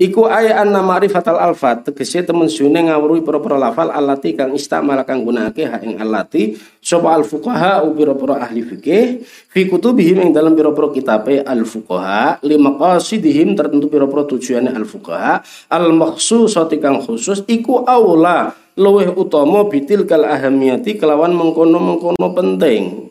[0.00, 1.92] Iku aya anna ma'rifatal alfat.
[1.92, 6.56] Tegese temen sune ngawruhi pira-pira lafal allati kang istamal kang gunakake ha ing allati.
[6.80, 9.20] Sapa al fuqaha pira-pira ahli fikih.
[9.28, 15.44] Fi kutubihim ing dalam pira-pira kitabe al fuqaha lima qasidihim tertentu pira-pira tujuane al fuqaha
[15.68, 23.04] al makhsusati kang khusus iku aula luweh utama bitil kal ahamiyati kelawan mengkono-mengkono penting.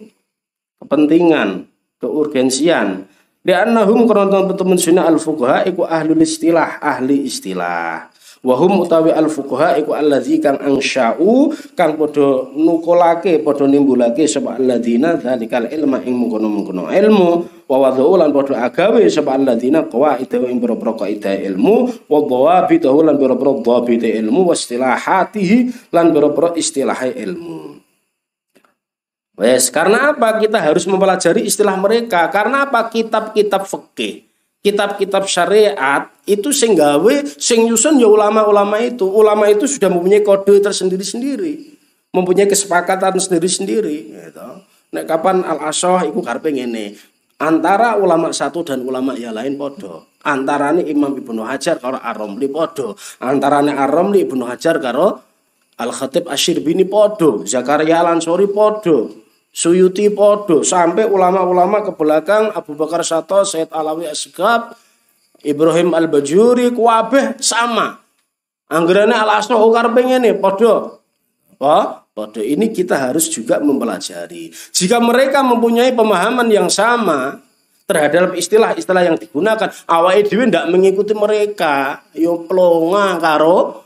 [0.82, 1.70] Kepentingan
[2.02, 3.09] keurgensian
[3.50, 8.14] Li'annahum karena teman sunnah al-fuqaha iku ahlul istilah, ahli istilah.
[8.40, 15.20] Wahum utawi al fuqaha iku alladzi kang angsya'u kang padha nukulake padha nimbulake sapa alladzina
[15.20, 17.30] dzalikal ilma ing mungkono-mungkono ilmu
[17.68, 23.20] wa wadhu lan padha agawe sapa alladzina qawaid ing pira-pira kaidah ilmu wa dhawabit lan
[23.20, 27.79] pira-pira dhawabit ilmu wa istilahatihi lan pira-pira istilah ilmu.
[29.40, 32.28] Wes, karena apa kita harus mempelajari istilah mereka?
[32.28, 34.30] Karena apa kitab-kitab fikih
[34.60, 39.08] kitab-kitab syariat itu sing gawe sing nyusun ya ulama-ulama itu.
[39.08, 41.80] Ulama itu sudah mempunyai kode tersendiri-sendiri,
[42.12, 44.48] mempunyai kesepakatan sendiri-sendiri gitu.
[44.90, 46.98] Nek kapan al asoh iku karepe ngene.
[47.40, 50.12] Antara ulama satu dan ulama yang lain podo.
[50.28, 53.00] Antarane Imam Ibnu Hajar karo Ar-Romli podo.
[53.24, 55.24] Antarane Ar-Romli Ibnu Hajar karo
[55.80, 57.48] Al-Khatib Asyirbini podo.
[57.48, 59.29] Zakaria Al-Ansori podo.
[59.60, 64.72] Suyuti podo sampai ulama-ulama ke belakang Abu Bakar Sato, Said Alawi Asgab,
[65.44, 68.00] Ibrahim Al Bajuri, kuabeh sama.
[68.72, 71.04] Anggarannya al asno ukar pengen nih podo.
[71.60, 74.48] Oh, podo ini kita harus juga mempelajari.
[74.72, 77.44] Jika mereka mempunyai pemahaman yang sama
[77.84, 82.08] terhadap istilah-istilah yang digunakan, awal itu tidak mengikuti mereka.
[82.16, 83.84] Yo plonga karo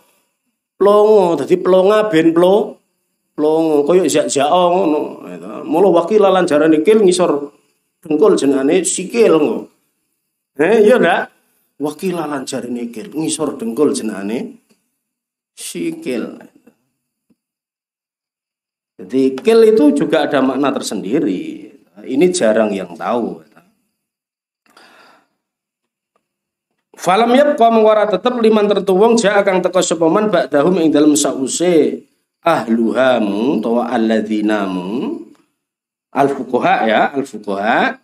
[0.78, 2.83] plongo, jadi plonga ben plongo
[3.34, 5.26] plongo koyo jak-jak ngono.
[5.94, 7.52] Wakil lan jarane ngisor
[8.02, 9.58] dengkul jenenge sikil ngono.
[10.58, 11.34] Eh iya ndak?
[11.82, 14.62] Wakil lan jarane ngisor dengkul jenenge
[15.58, 16.38] sikil.
[18.94, 21.74] Jadi kil itu juga ada makna tersendiri.
[22.06, 23.42] Ini jarang yang tahu.
[26.94, 32.06] Falam yabqa mengwara tetep liman tertuwung ja akan teko sapa man ba'dahum ing dalem sause
[32.44, 35.24] ahluhamu atau alladzinamu
[36.12, 37.98] al fuqaha ya al fuqaha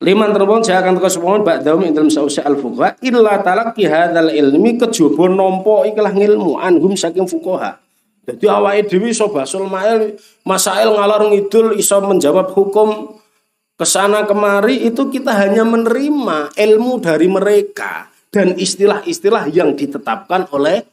[0.00, 3.84] liman terbang saya akan tekan sepuluh bak daum ing dalam sausi al fuqaha illa talaqi
[3.88, 7.80] hadzal ilmi kejaba nampa ikilah ngilmu anhum saking fuqaha.
[8.24, 10.14] Jadi awake dhewe iso basul mail
[10.44, 13.16] masail ngalor ngidul iso menjawab hukum.
[13.80, 20.84] Ke sana kemari itu kita hanya menerima ilmu dari mereka dan istilah-istilah yang ditetapkan oleh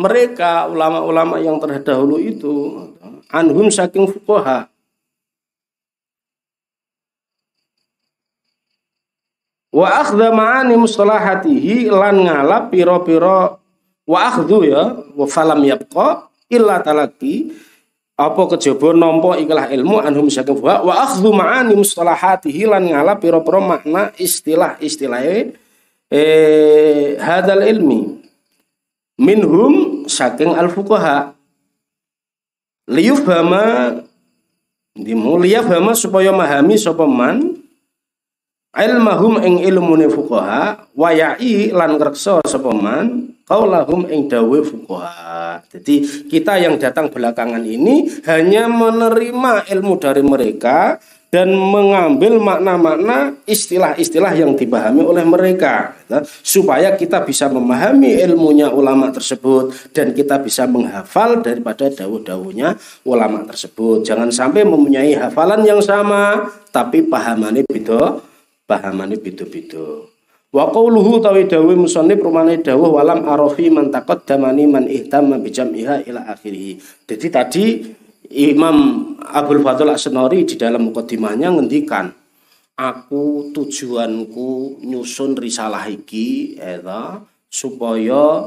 [0.00, 2.88] mereka ulama-ulama yang terdahulu itu
[3.28, 4.72] anhum saking fuqaha.
[9.70, 13.60] Wa akhdha ma'ani mustalahatihi lan ngalap piro-piro
[14.08, 17.54] wa akhdhu ya wa falam yabqa illa talaki
[18.18, 20.80] apa kejaba nampa ikilah ilmu anhum saking fuqaha?
[20.80, 25.22] Wa akhdhu ma'ani mustalahatihi lan ngalap piro-piro makna istilah-istilah
[26.08, 28.19] eh hadal ilmi
[29.20, 31.36] minhum saking al fuqaha
[32.88, 34.00] liyufhama
[34.96, 37.60] bama supaya mahami sapa man
[38.74, 45.66] ilmahum ing ilmune fuqaha wa ya'i lan ngreksa sapa man qaulahum ing dawe fuqaha.
[45.74, 54.34] Jadi kita yang datang belakangan ini hanya menerima ilmu dari mereka dan mengambil makna-makna istilah-istilah
[54.34, 60.66] yang dipahami oleh mereka ya, supaya kita bisa memahami ilmunya ulama tersebut dan kita bisa
[60.66, 62.74] menghafal daripada dawuh-dawuhnya
[63.06, 64.02] ulama tersebut.
[64.02, 68.18] Jangan sampai mempunyai hafalan yang sama tapi pahamannya beda
[68.66, 70.10] pahamannya beda-beda.
[70.50, 76.02] Wa qawluhu tawi dawuh musannif rumane dawuh walam arafi man taqaddamani man ihtamma bi jam'iha
[76.10, 76.74] ila akhirih.
[77.06, 77.64] Jadi tadi
[78.30, 82.14] Imam Abdul Fadl Asnori di dalam mukadimahnya ngendikan
[82.78, 87.18] aku tujuanku nyusun risalah iki eta
[87.50, 88.46] supaya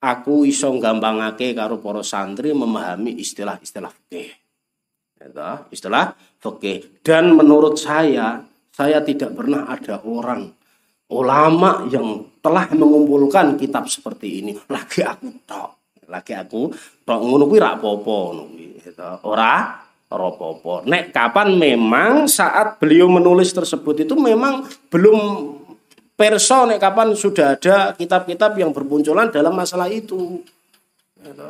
[0.00, 4.32] aku iso gampangake karo para santri memahami istilah-istilah fikih.
[5.20, 7.04] Eta istilah fikih.
[7.04, 8.40] Dan menurut saya
[8.72, 10.48] saya tidak pernah ada orang
[11.12, 14.56] ulama yang telah mengumpulkan kitab seperti ini.
[14.72, 15.76] Lagi aku tok
[16.08, 16.72] lagi aku
[17.04, 17.20] tok.
[17.20, 19.08] Ngono kuwi ra apa-apa ngono gitu.
[19.28, 20.80] Ora ropopo.
[20.88, 25.18] Nek kapan memang saat beliau menulis tersebut itu memang belum
[26.16, 30.40] perso nek kapan sudah ada kitab-kitab yang bermunculan dalam masalah itu.
[31.20, 31.48] Gitu.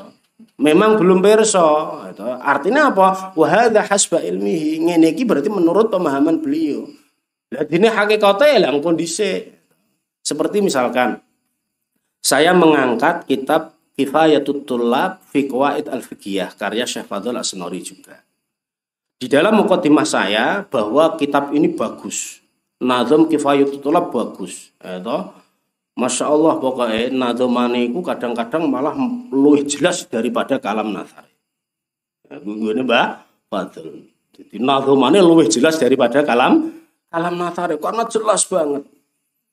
[0.59, 2.03] Memang belum perso.
[2.11, 2.27] Gitu.
[2.27, 3.33] Artinya apa?
[3.39, 4.83] Wahada hasba ilmihi.
[4.83, 6.91] Ngene berarti menurut pemahaman beliau.
[7.55, 9.55] Lah dene hakikate lah kondisi.
[10.21, 11.17] Seperti misalkan
[12.21, 18.23] saya mengangkat kitab Kifayatul Tulab fi Qawaid Al-Fiqhiyah karya Syekh Fadl Asnori juga.
[19.19, 22.39] Di dalam mukadimah saya bahwa kitab ini bagus.
[22.79, 24.71] Nazam Kifayatul Tulab bagus.
[24.79, 25.19] Itu
[25.99, 28.95] Masya Allah pokoknya nazamane itu kadang-kadang malah
[29.35, 31.27] lebih jelas daripada kalam nasar.
[32.31, 33.09] Ya, gue Mbak
[33.51, 34.07] Fadl.
[34.31, 36.71] Jadi nazamane lebih jelas daripada kalam
[37.11, 38.87] kalam nasar karena jelas banget.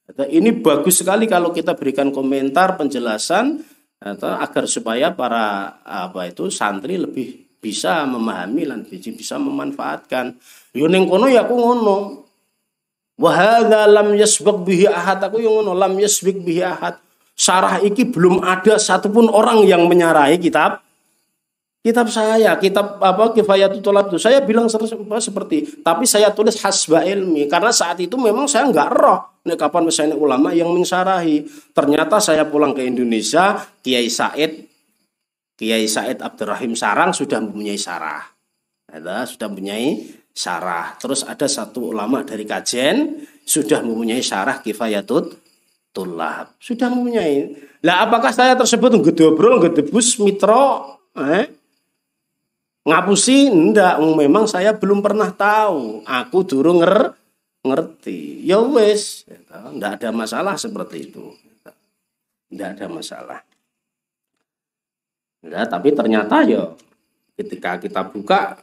[0.06, 3.66] Ini bagus sekali kalau kita berikan komentar penjelasan
[4.00, 10.38] atau agar supaya para apa itu santri lebih bisa memahami dan bisa memanfaatkan.
[10.78, 11.98] Yo ning kono ya aku ngono.
[13.18, 17.02] Wa hadza lam yasbaq bihi ahad aku yang ngono lam yasbaq bihi ahad.
[17.36, 20.85] Sarah iki belum ada satupun orang yang menyarahi kitab
[21.86, 24.18] kitab saya, kitab apa Kifayatul Tolab itu.
[24.18, 29.46] Saya bilang seperti, tapi saya tulis hasba ilmi karena saat itu memang saya nggak roh.
[29.46, 31.46] Nih kapan misalnya ulama yang mensarahi.
[31.78, 34.66] Ternyata saya pulang ke Indonesia, Kiai Said
[35.56, 38.26] Kiai Said Abdurrahim Sarang sudah mempunyai sarah.
[38.92, 40.04] Ada sudah mempunyai
[40.36, 41.00] sarah.
[41.00, 45.32] Terus ada satu ulama dari Kajen sudah mempunyai sarah Kifayatul
[45.96, 46.60] Tulab.
[46.60, 47.56] Sudah mempunyai.
[47.88, 51.65] Lah apakah saya tersebut ngedobrol, ngedebus, mitro, eh?
[52.86, 56.06] Ngapusi ndak, memang saya belum pernah tahu.
[56.06, 57.18] Aku dulu nger
[57.66, 58.46] ngerti.
[58.46, 61.34] Ya wes, ndak ada masalah seperti itu.
[62.54, 63.42] Ndak ada masalah.
[65.42, 66.78] Ya, tapi ternyata ya
[67.34, 68.62] ketika kita buka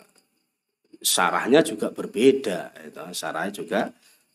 [1.02, 3.02] sarahnya juga berbeda, itu.
[3.14, 3.80] sarahnya juga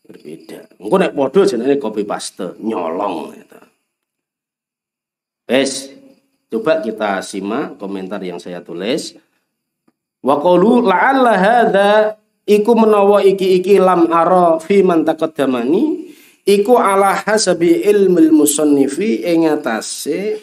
[0.04, 0.80] berbeda.
[0.80, 3.60] Engko nek padha jenenge copy paste, nyolong itu.
[5.48, 5.96] Wes,
[6.52, 9.16] coba kita simak komentar yang saya tulis.
[10.24, 11.90] Wa qalu la'alla hadza
[12.48, 16.10] iku menawa iki-iki lam ara fi man taqaddamani
[16.48, 20.40] iku ala hasabi ilmil musannifi ing atase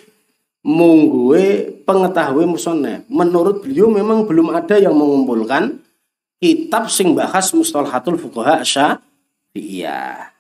[0.66, 3.06] mungguwe pengetahui musannif.
[3.10, 5.82] Menurut beliau memang belum ada yang mengumpulkan
[6.42, 10.35] kitab sing bahas mustalahatul fuqaha syafi'iyah.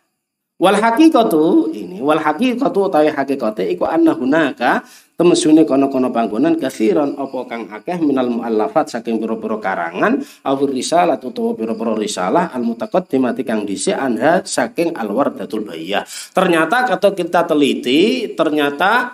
[0.56, 4.88] Wal hakikatu ini wal hakikatu utawi hakikate iku anna hunaka
[5.20, 11.60] temesune kono-kono panggonan kathiran apa kang akeh minal muallafat saking pira-pira karangan aw risalah utawa
[11.60, 16.08] pira-pira risalah al mutaqaddimati kang dhisik anha saking al wardatul bayyah.
[16.08, 19.12] Ternyata kalau kita teliti ternyata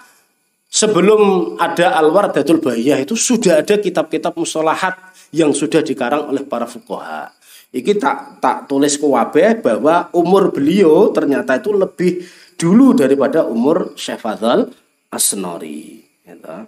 [0.69, 4.93] sebelum ada al wardatul bayyah itu sudah ada kitab-kitab mustalahat
[5.33, 7.40] yang sudah dikarang oleh para fuqaha.
[7.71, 12.19] Iki tak tak tulis ke wabeh bahwa umur beliau ternyata itu lebih
[12.59, 14.67] dulu daripada umur Syekh Fadl
[15.07, 16.67] asnori gitu.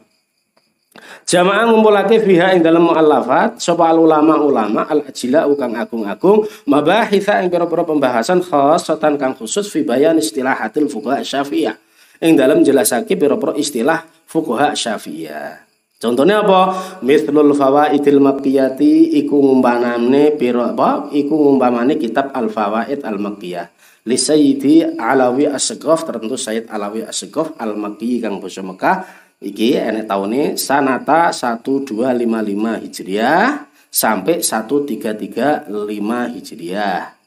[1.28, 7.82] Jamaah ngumpulake fiha ing dalam muallafat sapa ulama-ulama al ajila kang agung-agung mabahitha ing pira-pira
[7.82, 11.76] pembahasan khosotan kang khusus fi bayan istilahatil fuqaha syafi'iyah
[12.22, 15.63] ing dalam jelasake pira-pira istilah fuqaha syafi'iyah.
[16.04, 16.76] Contohnya apa?
[17.00, 21.08] Mithlul fawaidil makkiyati iku ngumpamane pira apa?
[21.16, 23.72] Iku ngumpamane kitab Al Fawaid Al Makkiyah
[24.04, 29.08] li Sayyidi Alawi Asqaf tertentu Sayyid Alawi Asqaf Al Makki kang basa Mekah
[29.40, 35.72] iki enek taune sanata 1255 Hijriah sampai 1335
[36.36, 37.24] Hijriah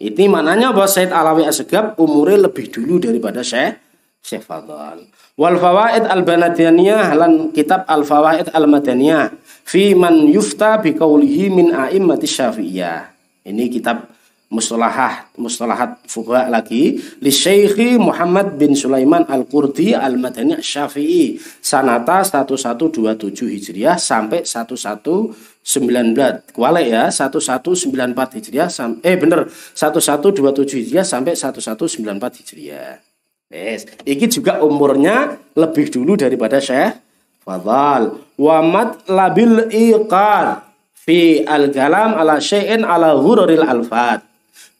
[0.00, 3.76] ini maknanya bahwa Said Alawi Asgab umurnya lebih dulu daripada Syekh
[4.24, 5.04] Syekh Fadal.
[5.40, 9.32] Wal fawaid al banadaniyah lan kitab al fawaid al madaniyah
[9.64, 13.08] fi man yufta bi qawlihi min a'immati syafi'iyah.
[13.48, 14.04] Ini kitab
[14.52, 17.00] mustalahat mustalahat fuqaha lagi.
[17.24, 21.40] Li Syekhi Muhammad bin Sulaiman Al-Qurdi Al-Madani Syafi'i.
[21.64, 28.68] Sanata 1127 Hijriah sampai 1119 kuale ya 1194 Hijriah
[29.00, 33.09] eh bener 1127 Hijriah sampai 1194 Hijriah
[33.50, 33.90] Yes.
[34.06, 36.94] Iki juga umurnya lebih dulu daripada Syekh
[37.42, 38.22] Fadal.
[38.38, 40.62] Wamat labil iqad
[40.94, 44.22] fi al-galam ala syai'in ala ghururil alfat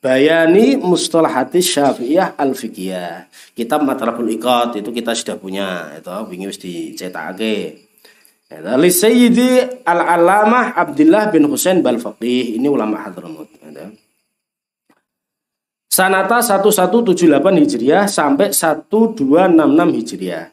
[0.01, 3.29] bayani mustalahati syafi'iyah al-fiqhiyah.
[3.53, 7.77] Kitab Matlabul Iqad itu kita sudah punya, itu wingi wis dicetakake.
[8.49, 13.60] Ya, li Sayyidi Al-Alamah Abdullah bin Husain Balfaqih, ini ulama Hadramut.
[15.91, 17.27] Sanata 1178
[17.67, 20.47] Hijriah sampai 1266 Hijriah.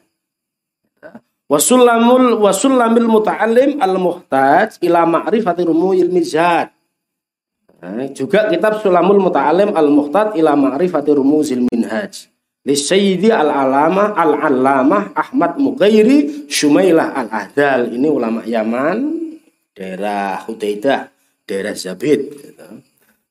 [1.48, 6.74] Wasullamul wasullamil muta'allim al-muhtaj ila ma'rifati rumuyil mizad
[7.78, 12.26] Nah, juga kitab Sulamul Muta'alim Al-Muhtad ila Ma'rifati Rumuzil Minhaj.
[12.66, 17.94] Li Sayyidi Al-Alama Al-Allamah Ahmad Mugairi Shumailah Al-Ahdal.
[17.94, 18.98] Ini ulama Yaman,
[19.78, 21.06] daerah Hudaidah,
[21.46, 22.20] daerah Zabid.
[22.34, 22.66] Gitu.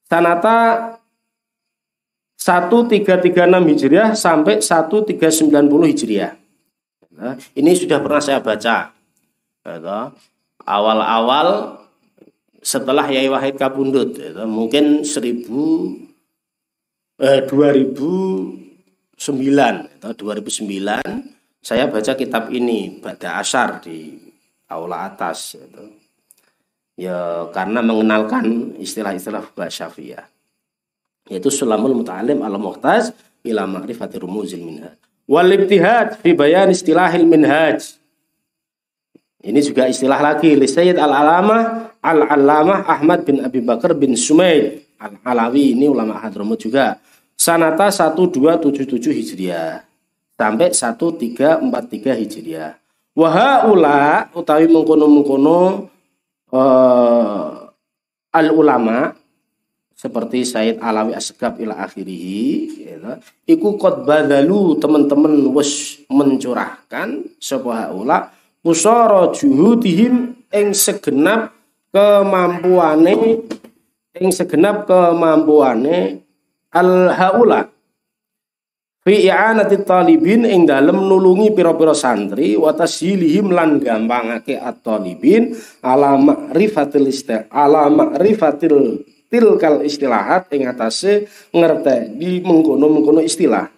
[0.08, 0.96] Sanata
[2.48, 3.36] 1336
[3.68, 5.52] Hijriah sampai 1390
[5.92, 6.32] Hijriah.
[7.20, 8.96] Nah, ini sudah pernah saya baca.
[9.68, 10.00] Gitu.
[10.64, 11.76] Awal-awal
[12.64, 15.44] setelah Yai Wahid Kapundut itu mungkin 1000
[17.20, 19.20] eh, 2009
[20.00, 24.16] atau 2009 saya baca kitab ini Bada Asar di
[24.72, 25.84] aula atas itu.
[26.96, 30.37] Ya karena mengenalkan istilah-istilah bahasa Syafi'iyah
[31.28, 33.16] yaitu Sulamul Muta'alim al-Muhtaz
[33.48, 34.98] ila ma'rifati rumuzil minhaj.
[35.28, 38.00] Wal ibtihad fi bayan istilahil minhaj.
[39.44, 45.78] Ini juga istilah lagi li Sayyid Al-Alamah Al-Alamah Ahmad bin Abi Bakar bin Sumaid Al-Alawi
[45.78, 46.98] ini ulama Hadramut juga.
[47.38, 49.86] Sanata 1277 Hijriah
[50.34, 52.74] sampai 1343 Hijriah.
[53.18, 55.90] Wahaula utawi mengkono-mengkono
[56.54, 57.50] uh,
[58.30, 59.17] al ulama
[59.98, 63.18] seperti Said Alawi Asgab ila akhirih ya,
[63.50, 68.30] iku qad badalu teman-teman wis mencurahkan sapa haula
[68.62, 71.50] usara juhudihim ing segenap
[71.90, 73.42] kemampuane
[74.22, 76.22] ing segenap kemampuane
[76.70, 77.74] al haula.
[79.02, 87.08] Fi i'anati talibin ing dalem nulungi pira-pira santri wa tasyilihim lan gampangake at-talibin ala ma'rifatil
[87.48, 91.28] ala ma'rifatil tilkal istilahat ing atase
[92.16, 93.70] di mengkono-mengkono istilah.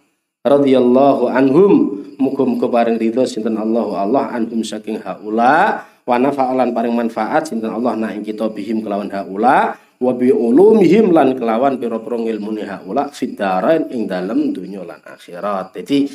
[0.46, 1.74] Radhiyallahu anhum.
[2.20, 5.88] Muga-muga paring ridho sinten Allahu Allah anhum saking haula.
[6.04, 9.80] Wa nafa'alan paring manfaat sinten Allah na ing kita bihim kelawan haula.
[10.00, 15.76] Wa bi ulumihim lan kelawan pira-pira ilmune haula fidarain ing dalem dunya lan akhirat.
[15.76, 16.08] Jadi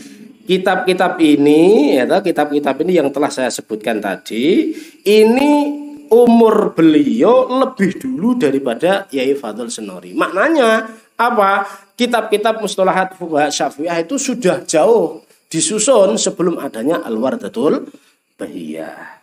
[0.44, 4.72] kitab-kitab ini ya kitab-kitab ini yang telah saya sebutkan tadi
[5.04, 5.83] ini
[6.14, 10.14] umur beliau lebih dulu daripada Yai Fadl Senori.
[10.14, 10.86] Maknanya
[11.18, 11.66] apa?
[11.98, 17.90] Kitab-kitab mustalahat fuqaha Syafi'iyah itu sudah jauh disusun sebelum adanya Al-Wardatul
[18.38, 19.22] Bahiyah.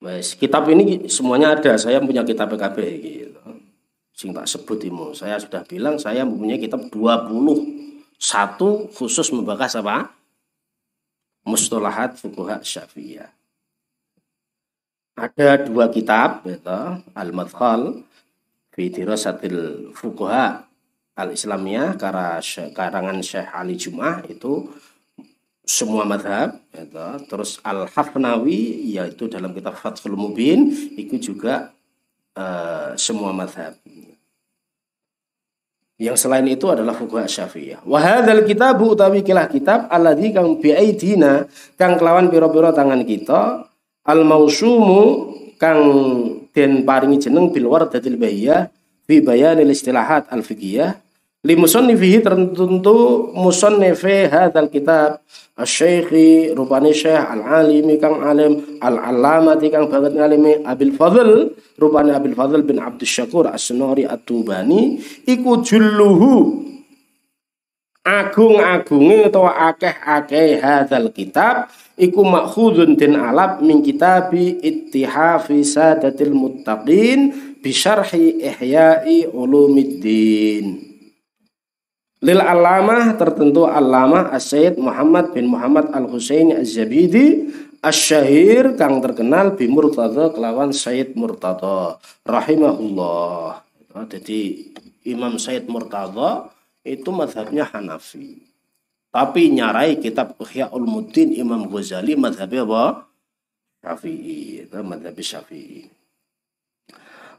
[0.00, 1.76] Wes, kitab ini semuanya ada.
[1.76, 3.42] Saya punya kitab PKB gitu.
[4.16, 5.12] Sing tak sebut imu.
[5.12, 8.16] Saya sudah bilang saya mempunyai kitab 21
[8.96, 10.10] khusus membahas apa?
[11.44, 13.39] Mustalahat fukuha Syafi'iyah.
[15.18, 16.80] Ada dua kitab gitu,
[17.12, 18.06] Al-Madkhal
[18.70, 20.70] fi dirasatil fukuha
[21.18, 22.00] al-Islamiyah
[22.72, 24.70] karangan Syekh Ali Jum'ah itu
[25.70, 27.06] semua madhab itu.
[27.30, 30.66] terus al hafnawi yaitu dalam kitab Fathul Mubin
[30.98, 31.70] itu juga
[32.34, 33.78] uh, semua madhab
[36.00, 37.84] yang selain itu adalah fuqaha Syafi'iyah.
[37.84, 41.44] Wa hadzal kitabu utawi kilah kitab alladzi kang biaidina
[41.76, 43.68] kang kelawan pira-pira tangan kita
[44.06, 45.80] al mausumu kang
[46.54, 48.72] den paringi jeneng bil wardatil bahiyah
[49.04, 50.96] fi bayanil istilahat al fiqhiyah.
[51.40, 55.24] Li musannifihi tertentu musannifi hadzal kitab.
[55.60, 62.64] Asy-syaikhi rupane syekh al-alimi kang alim al-allamati kang banget ngalimi Abil Fadl rupane Abil Fadl
[62.64, 64.96] bin Abdus Syakur As-Sunari At-Tubani
[65.28, 66.64] iku julluhu
[68.00, 71.68] agung-agunge utawa akeh-akeh hadzal kitab
[72.00, 80.90] iku makhudun den alap min kitabi ittihafi sadatil muttaqin bi syarhi ihya'i ulumiddin
[82.20, 87.48] Lil alamah tertentu alamah Asyid Muhammad bin Muhammad Al Husaini Az-Zabidi
[87.80, 91.96] Asyahir kang terkenal bi Murtada kelawan Sayyid Murtada
[92.28, 93.64] rahimahullah.
[93.96, 94.68] Oh, jadi
[95.08, 96.52] Imam Sayyid Murtada
[96.84, 98.50] itu madhabnya Hanafi.
[99.10, 103.10] Tapi nyarai kitab Ihya Ulumuddin Imam Ghazali madhabnya apa?
[103.82, 104.68] Syafi'i.
[104.68, 105.90] Itu madhab Syafi'i.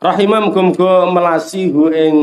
[0.01, 2.15] Rahimam kumko melasi hu ing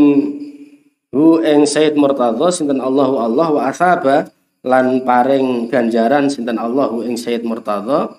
[1.15, 4.27] hu ing Said Murtadha sinten Allahu Allah wa asaba
[4.66, 8.19] lan paring ganjaran sinten Allahu ing Said Murtadha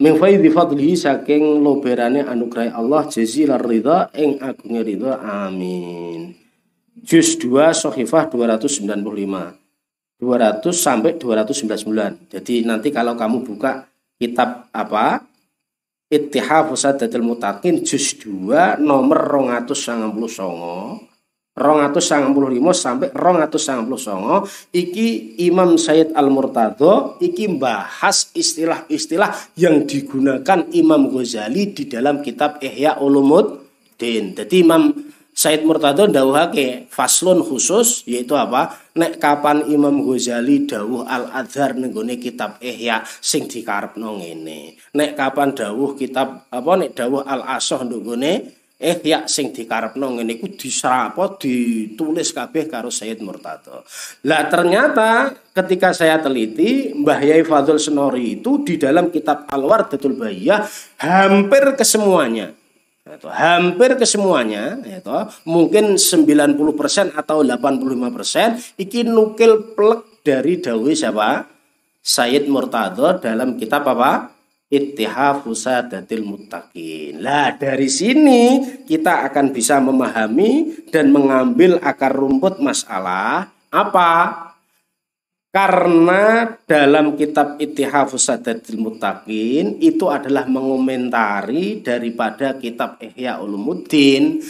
[0.00, 6.45] min faidhi fadlihi saking loberane anugerah Allah jazilar ridha ing agunge ridha amin
[7.04, 8.86] juz 2 Sohifah 295
[10.16, 13.84] 200 sampai 299 jadi nanti kalau kamu buka
[14.16, 15.20] kitab apa?
[16.06, 21.16] Ittihaf Usadatul Mutakin juz 2 nomor 299
[21.56, 22.36] 295
[22.76, 31.88] sampai 299 iki Imam Said Al Murtado iki bahas istilah-istilah yang digunakan Imam Ghazali di
[31.88, 34.36] dalam kitab Ihya Ulumuddin.
[34.36, 34.92] Jadi Imam
[35.36, 38.72] Said Murtado dawuhake faslun khusus yaitu apa?
[38.96, 44.80] Nek kapan Imam Ghazali dawuh Al Adhar nenggone kitab Ihya sing dikarepno ngene.
[44.96, 50.40] Nek kapan dawuh kitab apa nek dawuh Al Asoh nenggone eh ya sing dikarepno ngene
[50.40, 53.84] iku diserapo ditulis kabeh karo Sayyid Murtado.
[54.24, 60.64] Lah ternyata ketika saya teliti Mbah Yai Fadul Senori itu di dalam kitab Al-Wardatul Bahiyah
[60.96, 62.56] hampir kesemuanya
[63.06, 71.46] itu hampir kesemuanya itu mungkin 90% atau 85% iki nukil plek dari dawi siapa
[72.02, 74.34] Sayyid Murtado dalam kitab apa
[74.66, 77.22] ittihafu sadatil muttaqin.
[77.22, 84.45] Lah dari sini kita akan bisa memahami dan mengambil akar rumput masalah apa?
[85.50, 94.44] Karena dalam kitab Ittihafus Sadatil Muttaqin itu adalah mengomentari daripada kitab Ihya Ulumuddin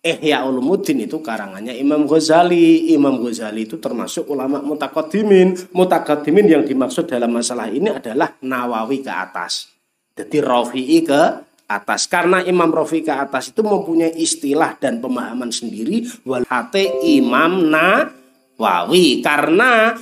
[0.00, 2.88] Ihya Ulumuddin itu karangannya Imam Ghazali.
[2.96, 5.52] Imam Ghazali itu termasuk ulama mutakadimin.
[5.76, 9.68] Mutakadimin yang dimaksud dalam masalah ini adalah Nawawi ke atas.
[10.16, 11.22] Jadi Rafi'i ke
[11.68, 12.08] atas.
[12.08, 16.08] Karena Imam Rafi'i ke atas itu mempunyai istilah dan pemahaman sendiri.
[16.24, 19.20] Walhate Imam Nawawi.
[19.20, 19.92] Karena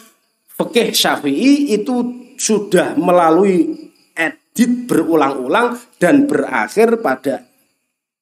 [0.58, 7.46] fikih Syafi'i itu sudah melalui edit berulang-ulang dan berakhir pada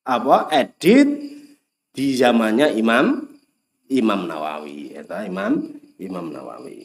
[0.04, 1.08] apa edit
[1.96, 3.24] di zamannya Imam
[3.88, 5.64] Imam Nawawi eta Imam
[5.96, 6.84] Imam Nawawi.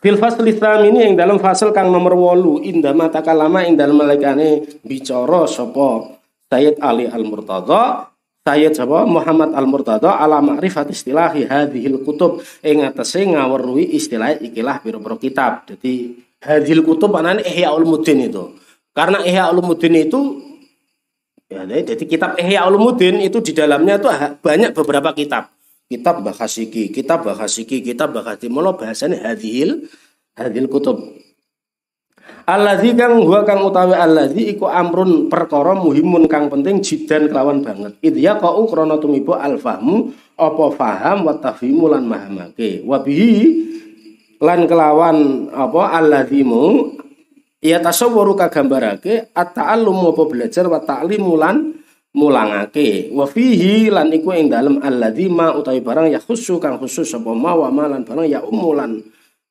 [0.00, 3.96] Fil fasl Islam ini yang dalam fasal kang nomor wolu indah mata kalama ing dalam
[3.96, 6.16] malikane bicara sapa
[6.48, 8.15] Sayyid Ali Al Murtada
[8.46, 14.78] Sayyid sapa Muhammad Al Murtada ala ma'rifat istilahi hadhil kutub ing atase ngaweruhi istilah ikilah
[14.78, 15.66] pira-pira kitab.
[15.66, 18.54] Jadi hadhil kutub anane Ihya Ulumuddin itu.
[18.94, 20.46] Karena Ihya Ulumuddin itu
[21.46, 24.10] Ya, jadi kitab Ihya Ulumuddin itu di dalamnya itu
[24.42, 25.54] banyak beberapa kitab.
[25.86, 28.50] Kitab Bahasiki, kitab Bahasiki, kitab Bahasi.
[28.50, 29.86] Mula bahasanya hadhil
[30.34, 30.98] hadhil kutub.
[32.46, 37.98] Alladzi kang huwa kang utawi alladzi iku amrun perkara muhimun kang penting jidan kelawan banget.
[37.98, 42.86] Idh ya qau krana tumiba al fahmu apa faham wa tafhimu lan mahamake.
[42.86, 43.02] Wa
[44.36, 46.94] lan kelawan apa alladzimu
[47.58, 51.56] ya tasawwaru kagambarake at-ta'allum apa belajar wa ta'limu lan
[52.14, 57.10] mulangake wa fihi lan iku ing dalem alladzi ma utawi barang ya khusus kang khusus
[57.10, 59.02] apa ma wa ma lan barang ya umulan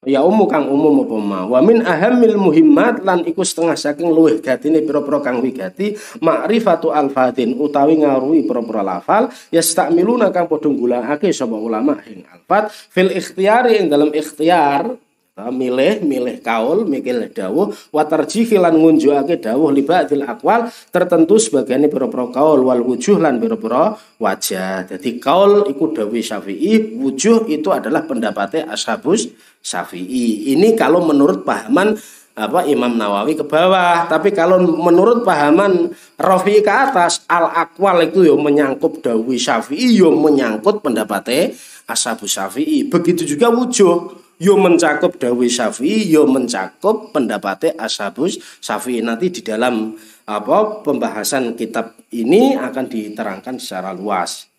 [0.06, 4.40] ya umu kang umum apa ma wa min ahamil muhimmat lan iku setengah saking luwih
[4.40, 11.58] gatine pira-pira kang wigati ma'rifatu alfadin utawi ngaruhi pira-pira lafal yastamiluna kang padha ngulangake sapa
[11.58, 15.05] ulama ing alfat fil ikhtiyari ing dalam ikhtiar
[15.36, 17.76] milih milih kaul milih dawuh.
[17.92, 24.88] Watarjihi lan ngunjukake dawuh libadil akwal tertentu sebagian pira-pira kaul wal wujuh lan pira-pira wajah.
[24.88, 29.28] Jadi kaul iku dawuh Syafi'i wujuh itu adalah pendapatnya ashabus
[29.60, 30.56] Syafi'i.
[30.56, 32.00] Ini kalau menurut pahaman
[32.36, 34.08] apa Imam Nawawi ke bawah.
[34.08, 40.16] Tapi kalau menurut pahaman Rafi ke atas al akwal itu yo menyangkut dawuh Syafi'i yo
[40.16, 41.52] menyangkut pendapatnya
[41.92, 42.88] ashabus Syafi'i.
[42.88, 49.00] Begitu juga wujuh yo mencakup Dawi Syafi'i, yo mencakup pendapatnya Ashabus Syafi'i.
[49.00, 49.96] Nanti di dalam
[50.26, 54.50] apa pembahasan kitab ini akan diterangkan secara luas.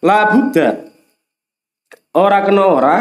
[0.00, 0.88] La Buddha
[2.16, 2.96] ora kena ora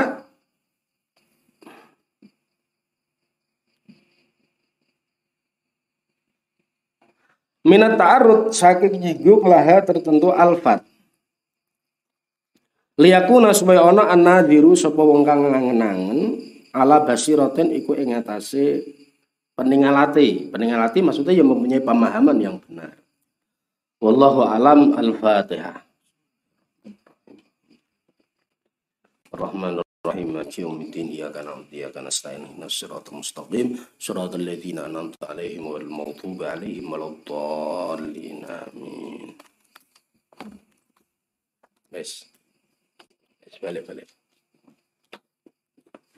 [7.64, 10.84] minat ta'arud saking nyinggung laha tertentu alfat
[13.00, 15.90] liyakuna supaya ana annadhiru sapa wong kang ngangen
[16.76, 18.84] ala basiraten iku ing atase
[19.56, 23.00] peningalati peningalati maksudnya yang mempunyai pemahaman yang benar.
[24.00, 25.84] Wallahu alam al-fatihah.
[29.36, 31.12] Rahman Rahim Maliki Yaumiddin.
[31.12, 32.48] Iyyaka na'budu wa iyyaka nasta'in.
[32.48, 33.76] Ihdinas siratal mustaqim.
[34.00, 39.36] Shiratal ladzina an'amta 'alaihim ghairil maghdubi 'alaihim waladdallin Amin.
[41.92, 42.29] Yes.
[43.64, 44.08] Balik balik